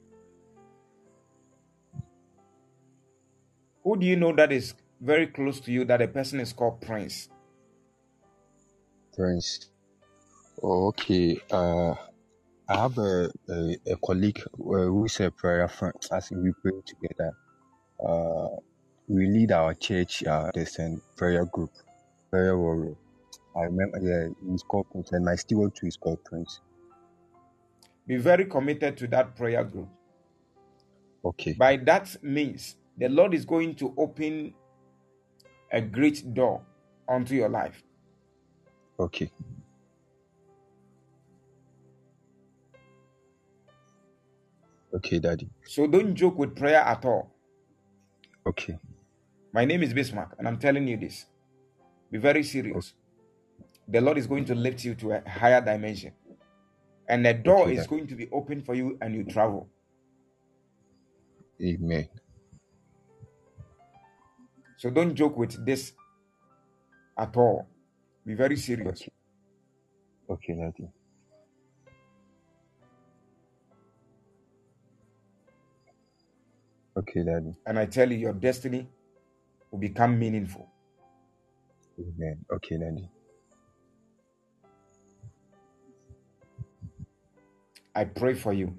Who 3.83 3.97
do 3.97 4.05
you 4.05 4.15
know 4.15 4.33
that 4.35 4.51
is 4.51 4.73
very 5.01 5.27
close 5.27 5.59
to 5.61 5.71
you 5.71 5.85
that 5.85 6.01
a 6.01 6.07
person 6.07 6.39
is 6.39 6.53
called 6.53 6.81
Prince? 6.81 7.29
Prince. 9.15 9.69
Oh, 10.61 10.87
okay. 10.87 11.39
Uh, 11.51 11.93
I 12.67 12.77
have 12.77 12.97
a, 12.97 13.29
a, 13.49 13.77
a 13.87 13.97
colleague 14.03 14.41
uh, 14.45 14.49
who 14.57 15.05
is 15.05 15.19
a 15.19 15.31
prayer 15.31 15.67
friend. 15.67 15.95
As 16.11 16.29
we 16.31 16.53
pray 16.61 16.73
together, 16.85 17.33
uh, 18.05 18.47
we 19.07 19.27
lead 19.27 19.51
our 19.51 19.73
church. 19.75 20.23
Uh, 20.25 20.51
there's 20.53 20.79
a 20.79 20.97
prayer 21.17 21.45
group, 21.45 21.71
prayer 22.31 22.57
warrior. 22.57 22.95
I 23.55 23.63
remember, 23.63 23.99
yeah, 24.01 24.29
he's 24.51 24.63
called 24.63 24.87
Prince, 24.91 25.11
and 25.13 25.25
my 25.25 25.35
steward 25.35 25.75
too 25.75 25.87
is 25.87 25.97
called 25.97 26.23
Prince. 26.25 26.61
Be 28.07 28.17
very 28.17 28.45
committed 28.45 28.97
to 28.97 29.07
that 29.09 29.35
prayer 29.35 29.63
group. 29.63 29.89
Okay, 31.25 31.57
By 31.57 31.77
that 31.77 32.15
means, 32.23 32.77
the 32.97 33.09
Lord 33.09 33.33
is 33.33 33.45
going 33.45 33.75
to 33.77 33.93
open 33.97 34.55
a 35.71 35.81
great 35.81 36.33
door 36.33 36.63
onto 37.07 37.35
your 37.35 37.49
life. 37.49 37.83
okay, 38.99 39.31
okay, 44.95 45.19
Daddy. 45.19 45.49
So 45.65 45.87
don't 45.87 46.15
joke 46.15 46.37
with 46.37 46.55
prayer 46.55 46.81
at 46.81 47.05
all. 47.05 47.31
Okay, 48.47 48.77
My 49.53 49.65
name 49.65 49.83
is 49.83 49.93
Bismark, 49.93 50.33
and 50.37 50.47
I'm 50.47 50.57
telling 50.59 50.87
you 50.87 50.97
this. 50.97 51.25
Be 52.11 52.17
very 52.19 52.43
serious. 52.43 52.93
The 53.87 54.01
Lord 54.01 54.17
is 54.17 54.27
going 54.27 54.45
to 54.45 54.55
lift 54.55 54.83
you 54.85 54.95
to 54.95 55.13
a 55.13 55.29
higher 55.29 55.61
dimension. 55.61 56.13
And 57.07 57.25
the 57.25 57.33
door 57.33 57.63
okay, 57.63 57.73
is 57.73 57.77
Daddy. 57.79 57.89
going 57.89 58.07
to 58.07 58.15
be 58.15 58.29
open 58.31 58.61
for 58.61 58.75
you 58.75 58.97
and 59.01 59.15
you 59.15 59.23
travel. 59.25 59.69
Amen. 61.61 62.09
So 64.77 64.89
don't 64.89 65.15
joke 65.15 65.37
with 65.37 65.65
this 65.65 65.93
at 67.17 67.35
all. 67.37 67.67
Be 68.25 68.35
very 68.35 68.57
serious. 68.57 69.01
Okay. 69.01 69.11
Okay, 70.29 70.53
Daddy. 70.55 70.89
Okay, 76.99 77.23
Daddy. 77.25 77.55
And 77.65 77.79
I 77.79 77.87
tell 77.87 78.11
you, 78.11 78.17
your 78.17 78.33
destiny 78.33 78.89
will 79.71 79.79
become 79.79 80.19
meaningful. 80.19 80.69
Amen. 81.99 82.45
Okay, 82.53 82.77
Daddy. 82.77 83.09
I 87.95 88.05
pray 88.05 88.35
for 88.35 88.53
you. 88.53 88.75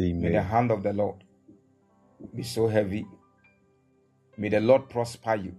Amen. 0.00 0.20
May 0.20 0.30
the 0.30 0.42
hand 0.42 0.70
of 0.72 0.82
the 0.82 0.92
Lord 0.92 1.24
be 2.34 2.42
so 2.44 2.68
heavy. 2.68 3.06
May 4.38 4.50
the 4.50 4.60
Lord 4.60 4.88
prosper 4.90 5.36
you 5.36 5.54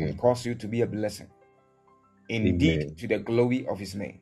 and 0.00 0.16
Amen. 0.16 0.18
cause 0.18 0.46
you 0.46 0.54
to 0.56 0.68
be 0.68 0.82
a 0.82 0.86
blessing. 0.86 1.28
Indeed, 2.28 2.84
Amen. 2.84 2.96
to 2.98 3.08
the 3.08 3.18
glory 3.18 3.66
of 3.66 3.78
his 3.78 3.94
name. 3.94 4.20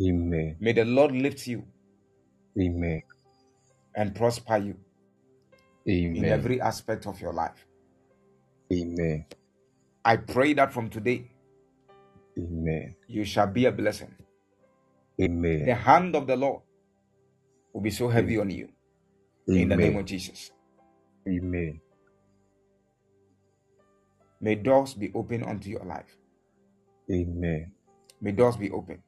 Amen. 0.00 0.58
May 0.60 0.72
the 0.72 0.84
Lord 0.84 1.12
lift 1.12 1.46
you 1.46 1.64
Amen. 2.60 3.02
And 3.94 4.14
prosper 4.14 4.58
you 4.58 4.76
Amen. 5.88 6.16
in 6.16 6.24
every 6.24 6.60
aspect 6.60 7.06
of 7.06 7.20
your 7.20 7.32
life. 7.32 7.66
Amen. 8.72 9.26
I 10.04 10.16
pray 10.16 10.54
that 10.54 10.72
from 10.72 10.88
today 10.90 11.30
Amen. 12.38 12.94
you 13.06 13.24
shall 13.24 13.46
be 13.46 13.66
a 13.66 13.72
blessing. 13.72 14.14
Amen. 15.20 15.66
The 15.66 15.74
hand 15.74 16.16
of 16.16 16.26
the 16.26 16.36
Lord 16.36 16.62
will 17.72 17.82
be 17.82 17.90
so 17.90 18.08
heavy 18.08 18.38
on 18.38 18.50
you 18.50 18.68
in 19.46 19.68
the 19.68 19.76
name 19.76 19.92
Amen. 19.92 20.00
of 20.00 20.06
Jesus. 20.06 20.50
Amen. 21.28 21.80
May 24.40 24.56
doors 24.56 24.94
be 24.94 25.12
open 25.14 25.44
unto 25.44 25.70
your 25.70 25.84
life. 25.84 26.16
Amen. 27.10 27.72
May 28.20 28.32
doors 28.32 28.56
be 28.56 28.70
open. 28.70 29.02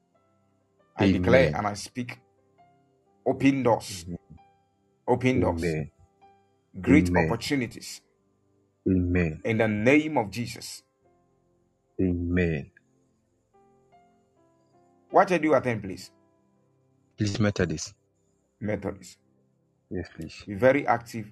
I 0.97 1.11
declare 1.11 1.53
and 1.57 1.67
I 1.67 1.75
speak 1.75 2.21
open 3.27 3.63
doors, 3.65 4.07
open 5.09 5.41
doors, 5.41 5.65
Amen. 5.65 5.91
great 6.81 7.11
Amen. 7.11 7.17
opportunities 7.17 8.01
Amen. 8.89 9.45
in 9.45 9.59
the 9.59 9.69
name 9.69 10.19
of 10.19 10.31
Jesus. 10.31 10.83
Amen. 12.01 12.71
What 15.11 15.33
I 15.33 15.39
do 15.39 15.55
attend, 15.55 15.83
please? 15.83 16.11
Please, 17.19 17.39
Methodist. 17.41 17.95
Methodist. 18.61 19.19
Yes, 19.91 20.09
please. 20.17 20.45
Be 20.47 20.55
very 20.55 20.87
active 20.87 21.27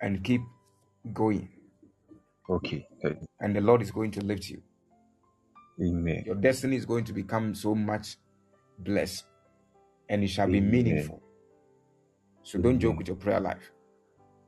and 0.00 0.22
keep 0.24 0.42
going. 1.12 1.48
Okay. 2.48 2.86
And 3.40 3.56
the 3.56 3.60
Lord 3.60 3.82
is 3.82 3.90
going 3.90 4.12
to 4.12 4.20
lift 4.22 4.48
you. 4.50 4.62
Amen. 5.82 6.24
Your 6.26 6.36
destiny 6.36 6.76
is 6.76 6.86
going 6.86 7.04
to 7.04 7.12
become 7.12 7.54
so 7.54 7.74
much 7.74 8.16
blessed 8.78 9.24
and 10.08 10.24
it 10.24 10.28
shall 10.28 10.48
be 10.48 10.60
meaningful. 10.60 11.22
So 12.46 12.60
don't 12.60 12.78
joke 12.78 12.98
with 12.98 13.08
your 13.08 13.16
prayer 13.16 13.40
life. 13.40 13.72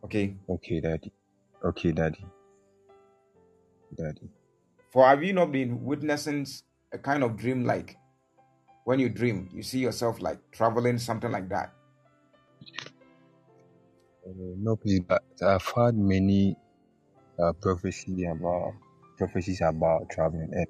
Okay? 0.05 0.37
Okay, 0.49 0.81
Daddy. 0.81 1.13
Okay, 1.65 1.91
Daddy. 1.91 2.25
Daddy. 3.97 4.31
For 4.93 5.05
have 5.05 5.25
you 5.25 5.33
not 5.33 5.51
been 5.51 5.83
witnessing 5.83 6.47
a 6.93 6.99
kind 6.99 7.25
of 7.25 7.37
dream 7.37 7.65
like 7.65 7.97
when 8.85 9.01
you 9.01 9.09
dream, 9.09 9.51
you 9.53 9.63
see 9.65 9.81
yourself 9.81 10.21
like 10.21 10.39
traveling, 10.53 10.99
something 10.99 11.33
like 11.33 11.49
that? 11.49 11.75
Uh, 14.25 14.31
no, 14.59 14.77
please, 14.77 15.01
but 15.01 15.25
I've 15.43 15.65
heard 15.75 15.97
many 15.97 16.57
uh, 17.39 17.53
prophecy 17.55 18.25
about 18.27 18.75
prophecies 19.19 19.61
about 19.63 20.11
traveling, 20.11 20.51
and 20.53 20.67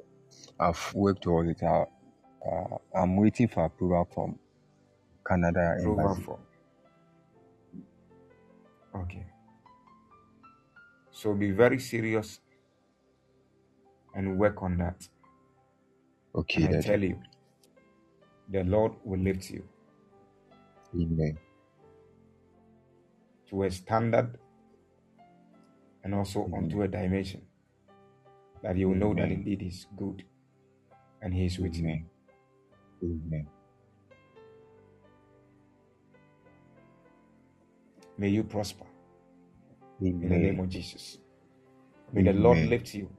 I've 0.61 0.95
worked 0.95 1.23
towards 1.23 1.51
it. 1.51 1.63
Uh, 1.63 1.87
I'm 2.95 3.17
waiting 3.17 3.49
for 3.49 3.65
approval 3.67 4.09
from 4.15 4.39
Canada 5.27 5.79
Approval 5.79 6.19
embassy. 6.19 6.29
Okay. 8.95 9.27
So 11.11 11.35
be 11.35 11.51
very 11.53 11.79
serious 11.79 12.41
and 14.15 14.39
work 14.39 14.63
on 14.63 14.79
that. 14.79 15.09
Okay, 16.35 16.65
And 16.65 16.77
I 16.77 16.81
tell 16.81 17.03
you, 17.03 17.21
the 18.49 18.65
Lord 18.65 18.93
will 19.05 19.21
lift 19.21 19.51
you 19.51 19.65
Amen. 20.95 21.39
to 23.51 23.65
a 23.65 23.71
standard 23.71 24.39
and 26.05 26.15
also 26.15 26.47
Amen. 26.47 26.53
onto 26.53 26.83
a 26.83 26.89
dimension 26.89 27.43
that 28.63 28.77
you 28.77 28.89
will 28.89 28.97
know 28.97 29.15
that 29.15 29.31
indeed 29.31 29.63
is 29.63 29.87
good 29.97 30.25
and 31.23 31.35
He 31.35 31.47
is 31.47 31.59
with 31.59 31.77
you. 31.77 31.95
Amen. 33.03 33.49
May 38.19 38.31
you 38.31 38.45
prosper 38.45 38.87
in 40.23 40.29
the 40.29 40.39
name 40.39 40.61
of 40.61 40.69
Jesus. 40.71 41.19
May 42.13 42.23
the 42.23 42.33
Lord 42.35 42.63
lift 42.63 42.95
you 42.95 43.11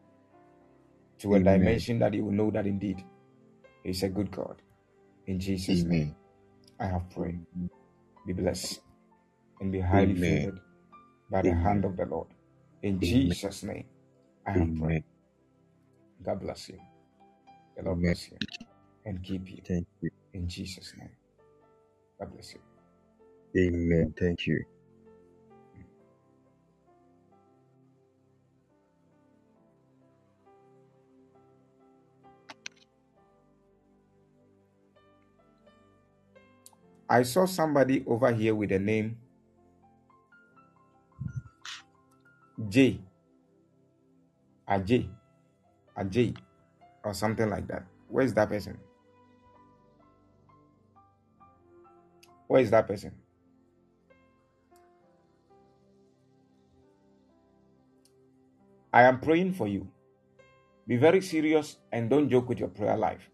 to 1.19 1.35
a 1.35 1.39
Amen. 1.39 1.41
dimension 1.41 1.99
that 1.99 2.13
you 2.13 2.25
will 2.25 2.33
know 2.33 2.51
that 2.51 2.67
indeed 2.67 3.05
He's 3.83 4.03
a 4.03 4.09
good 4.09 4.31
God. 4.31 4.61
In 5.27 5.39
Jesus' 5.39 5.85
name, 5.85 6.15
I 6.79 6.87
have 6.87 7.09
prayed. 7.11 7.39
Be 8.25 8.33
blessed 8.33 8.81
and 9.61 9.71
be 9.71 9.79
highly 9.81 10.15
Amen. 10.15 10.15
favored 10.15 10.59
by 11.31 11.41
the 11.43 11.53
hand 11.53 11.85
of 11.85 11.97
the 11.97 12.05
Lord. 12.05 12.27
In 12.83 13.01
Amen. 13.03 13.31
Jesus' 13.31 13.63
name, 13.63 13.85
I 14.47 14.51
have 14.53 14.75
prayed. 14.75 15.03
God 16.23 16.41
bless 16.41 16.69
you. 16.69 16.79
The 17.77 17.83
Lord 17.83 18.01
Amen. 18.01 18.03
bless 18.03 18.31
you 18.31 18.39
and 19.05 19.23
keep 19.23 19.49
you. 19.51 19.63
Thank 19.67 19.87
you. 20.01 20.09
In 20.33 20.47
Jesus' 20.47 20.93
name. 20.97 21.11
God 22.19 22.33
bless 22.33 22.53
you. 22.53 22.61
Amen. 23.57 24.13
Thank 24.19 24.47
you. 24.47 24.63
I 37.09 37.23
saw 37.23 37.45
somebody 37.45 38.03
over 38.05 38.31
here 38.31 38.53
with 38.53 38.69
the 38.69 38.79
name 38.79 39.17
J. 42.67 42.99
Ajay. 44.69 45.09
Ajay. 45.97 46.35
Or 47.03 47.13
something 47.13 47.49
like 47.49 47.67
that. 47.67 47.85
Where 48.09 48.23
is 48.23 48.33
that 48.35 48.49
person? 48.49 48.77
Where 52.47 52.61
is 52.61 52.69
that 52.71 52.87
person? 52.87 53.13
I 58.93 59.03
am 59.03 59.19
praying 59.19 59.53
for 59.53 59.67
you. 59.67 59.87
Be 60.87 60.97
very 60.97 61.21
serious 61.21 61.77
and 61.91 62.09
don't 62.09 62.29
joke 62.29 62.49
with 62.49 62.59
your 62.59 62.69
prayer 62.69 62.97
life. 62.97 63.29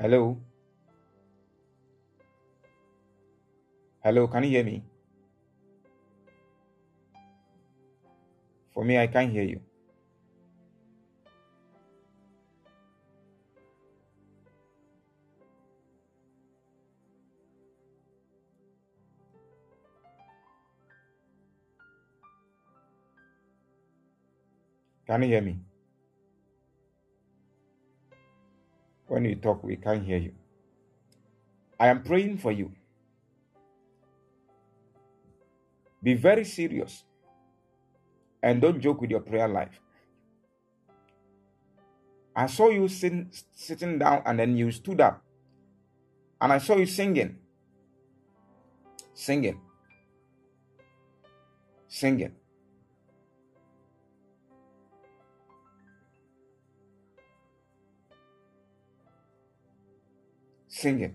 Hello? 0.00 0.40
Hello, 4.02 4.26
can 4.28 4.44
you 4.44 4.48
hear 4.48 4.64
me? 4.64 4.82
For 8.72 8.82
me, 8.82 8.96
I 8.96 9.08
can't 9.08 9.30
hear 9.30 9.42
you. 9.42 9.60
Can 25.06 25.22
you 25.24 25.28
hear 25.28 25.42
me? 25.42 25.69
When 29.10 29.24
you 29.24 29.34
talk, 29.34 29.64
we 29.64 29.74
can't 29.74 30.04
hear 30.06 30.18
you. 30.18 30.32
I 31.80 31.88
am 31.88 32.04
praying 32.04 32.38
for 32.38 32.52
you. 32.52 32.70
Be 36.00 36.14
very 36.14 36.44
serious 36.44 37.02
and 38.40 38.62
don't 38.62 38.80
joke 38.80 39.00
with 39.00 39.10
your 39.10 39.18
prayer 39.18 39.48
life. 39.48 39.80
I 42.36 42.46
saw 42.46 42.68
you 42.68 42.86
sitting, 42.86 43.32
sitting 43.52 43.98
down 43.98 44.22
and 44.26 44.38
then 44.38 44.56
you 44.56 44.70
stood 44.70 45.00
up. 45.00 45.24
And 46.40 46.52
I 46.52 46.58
saw 46.58 46.76
you 46.76 46.86
singing. 46.86 47.36
Singing. 49.12 49.60
Singing. 51.88 52.36
Singing. 60.80 61.14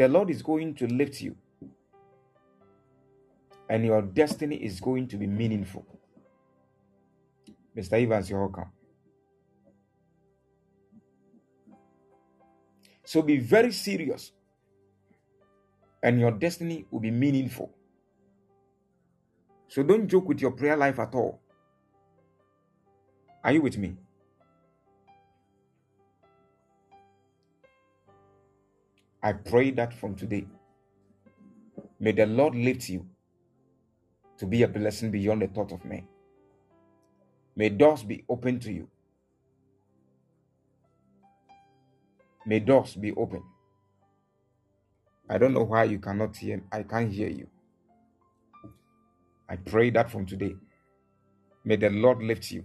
the 0.00 0.08
Lord 0.08 0.30
is 0.30 0.40
going 0.40 0.74
to 0.76 0.86
lift 0.86 1.20
you, 1.20 1.36
and 3.68 3.84
your 3.84 4.00
destiny 4.00 4.56
is 4.56 4.80
going 4.80 5.06
to 5.08 5.16
be 5.18 5.26
meaningful. 5.26 5.84
Mr. 7.76 8.02
Evans, 8.02 8.30
you're 8.30 8.40
welcome. 8.40 8.70
So 13.04 13.20
be 13.20 13.38
very 13.38 13.72
serious, 13.72 14.32
and 16.02 16.18
your 16.18 16.30
destiny 16.30 16.86
will 16.90 17.00
be 17.00 17.10
meaningful. 17.10 17.70
So 19.68 19.82
don't 19.82 20.08
joke 20.08 20.28
with 20.28 20.40
your 20.40 20.52
prayer 20.52 20.78
life 20.78 20.98
at 20.98 21.14
all. 21.14 21.39
Are 23.42 23.52
you 23.52 23.62
with 23.62 23.78
me? 23.78 23.96
I 29.22 29.32
pray 29.32 29.70
that 29.72 29.94
from 29.94 30.14
today, 30.14 30.46
may 31.98 32.12
the 32.12 32.26
Lord 32.26 32.54
lift 32.54 32.88
you 32.88 33.06
to 34.38 34.46
be 34.46 34.62
a 34.62 34.68
blessing 34.68 35.10
beyond 35.10 35.42
the 35.42 35.48
thought 35.48 35.72
of 35.72 35.84
man. 35.84 36.06
May 37.56 37.70
doors 37.70 38.02
be 38.02 38.24
open 38.28 38.60
to 38.60 38.72
you. 38.72 38.88
May 42.46 42.60
doors 42.60 42.94
be 42.94 43.12
open. 43.12 43.42
I 45.28 45.38
don't 45.38 45.54
know 45.54 45.64
why 45.64 45.84
you 45.84 45.98
cannot 45.98 46.36
hear. 46.36 46.62
I 46.72 46.82
can't 46.82 47.10
hear 47.12 47.28
you. 47.28 47.46
I 49.48 49.56
pray 49.56 49.90
that 49.90 50.10
from 50.10 50.26
today, 50.26 50.56
may 51.64 51.76
the 51.76 51.90
Lord 51.90 52.22
lift 52.22 52.50
you 52.50 52.64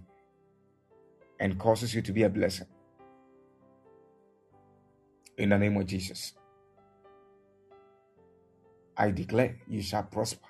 and 1.40 1.58
causes 1.58 1.94
you 1.94 2.02
to 2.02 2.12
be 2.12 2.22
a 2.22 2.28
blessing. 2.28 2.66
In 5.38 5.50
the 5.50 5.58
name 5.58 5.76
of 5.76 5.86
Jesus. 5.86 6.34
I 8.96 9.10
declare 9.10 9.56
you 9.68 9.82
shall 9.82 10.04
prosper 10.04 10.48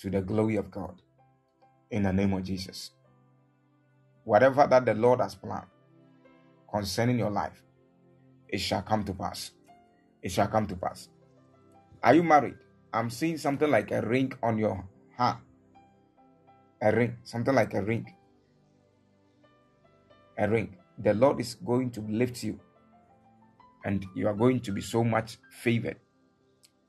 to 0.00 0.10
the 0.10 0.20
glory 0.20 0.56
of 0.56 0.70
God 0.70 1.00
in 1.90 2.02
the 2.02 2.12
name 2.12 2.32
of 2.32 2.42
Jesus. 2.44 2.90
Whatever 4.24 4.66
that 4.66 4.84
the 4.84 4.94
Lord 4.94 5.20
has 5.20 5.34
planned 5.34 5.66
concerning 6.70 7.18
your 7.18 7.30
life, 7.30 7.62
it 8.48 8.58
shall 8.58 8.82
come 8.82 9.04
to 9.04 9.14
pass. 9.14 9.52
It 10.22 10.32
shall 10.32 10.48
come 10.48 10.66
to 10.66 10.76
pass. 10.76 11.08
Are 12.02 12.14
you 12.14 12.22
married? 12.22 12.56
I'm 12.92 13.10
seeing 13.10 13.38
something 13.38 13.70
like 13.70 13.90
a 13.90 14.02
ring 14.02 14.32
on 14.42 14.58
your 14.58 14.84
hand. 15.16 15.38
A 16.82 16.92
ring, 16.92 17.16
something 17.24 17.54
like 17.54 17.74
a 17.74 17.82
ring. 17.82 18.14
A 20.38 20.48
ring. 20.48 20.76
The 20.98 21.14
Lord 21.14 21.40
is 21.40 21.54
going 21.54 21.90
to 21.92 22.00
lift 22.00 22.42
you, 22.42 22.58
and 23.84 24.04
you 24.14 24.28
are 24.28 24.34
going 24.34 24.60
to 24.60 24.72
be 24.72 24.80
so 24.80 25.04
much 25.04 25.38
favored 25.50 25.96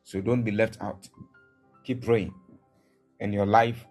so 0.09 0.19
don't 0.19 0.41
be 0.41 0.49
left 0.49 0.81
out. 0.81 1.07
Keep 1.83 2.03
praying, 2.03 2.33
and 3.19 3.31
your 3.31 3.45
life 3.45 3.85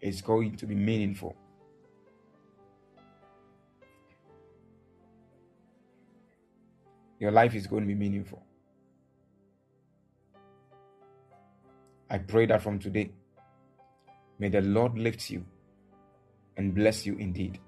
is 0.00 0.22
going 0.22 0.56
to 0.58 0.64
be 0.64 0.76
meaningful. 0.76 1.34
Your 7.18 7.32
life 7.32 7.56
is 7.56 7.66
going 7.66 7.82
to 7.82 7.88
be 7.88 7.96
meaningful. 7.96 8.44
I 12.08 12.18
pray 12.18 12.46
that 12.46 12.62
from 12.62 12.78
today, 12.78 13.10
may 14.38 14.50
the 14.50 14.60
Lord 14.60 14.96
lift 14.96 15.30
you 15.30 15.44
and 16.56 16.72
bless 16.72 17.04
you 17.04 17.16
indeed. 17.16 17.58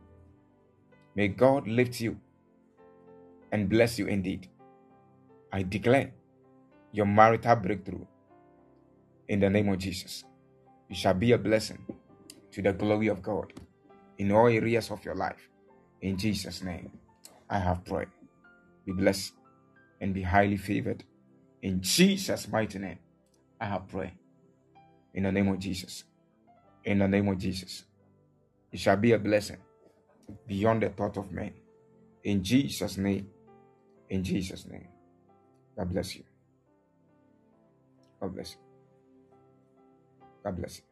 May 1.15 1.29
God 1.29 1.69
lift 1.69 2.01
you 2.01 2.17
and 3.51 3.69
bless 3.69 3.99
you 3.99 4.07
indeed. 4.07 4.49
I 5.53 5.63
declare 5.63 6.13
your 6.91 7.07
marital 7.07 7.57
breakthrough 7.57 8.07
in 9.29 9.41
the 9.41 9.51
name 9.51 9.69
of 9.69 9.79
Jesus. 9.79 10.25
You 10.89 10.97
shall 10.97 11.15
be 11.15 11.33
a 11.33 11.39
blessing 11.39 11.85
to 12.53 12.63
the 12.63 12.73
glory 12.73 13.09
of 13.09 13.23
God 13.23 13.53
in 14.19 14.33
all 14.33 14.49
areas 14.49 14.91
of 14.91 15.05
your 15.05 15.15
life. 15.15 15.49
In 16.01 16.17
Jesus' 16.17 16.63
name, 16.63 16.91
I 17.49 17.59
have 17.59 17.85
prayed. 17.85 18.09
Be 18.87 18.93
blessed 18.93 19.35
and 20.01 20.15
be 20.15 20.23
highly 20.23 20.57
favored. 20.57 21.05
In 21.61 21.83
Jesus' 21.83 22.49
mighty 22.49 22.79
name, 22.79 22.99
I 23.61 23.67
have 23.67 23.87
prayed. 23.87 24.13
In 25.13 25.25
the 25.25 25.33
name 25.33 25.49
of 25.49 25.59
Jesus. 25.59 26.05
In 26.85 27.01
the 27.01 27.09
name 27.09 27.29
of 27.29 27.39
Jesus. 27.39 27.85
It 28.73 28.81
shall 28.81 28.97
be 28.97 29.13
a 29.13 29.19
blessing 29.19 29.59
beyond 30.47 30.83
the 30.83 30.91
thought 30.91 31.17
of 31.17 31.33
man. 31.33 31.53
In 32.25 32.43
Jesus' 32.43 32.97
name. 32.97 33.29
In 34.09 34.23
Jesus' 34.23 34.67
name. 34.67 34.89
God 35.77 35.91
bless 35.91 36.17
you. 36.17 36.25
God 38.21 38.35
bless 38.35 38.53
you. 38.53 38.59
God 40.45 40.57
bless 40.57 40.79
you. 40.79 40.85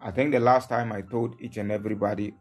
I 0.00 0.10
think 0.10 0.32
the 0.32 0.40
last 0.40 0.68
time 0.68 0.92
I 0.92 1.02
told 1.02 1.36
each 1.40 1.56
and 1.56 1.72
everybody 1.72 2.34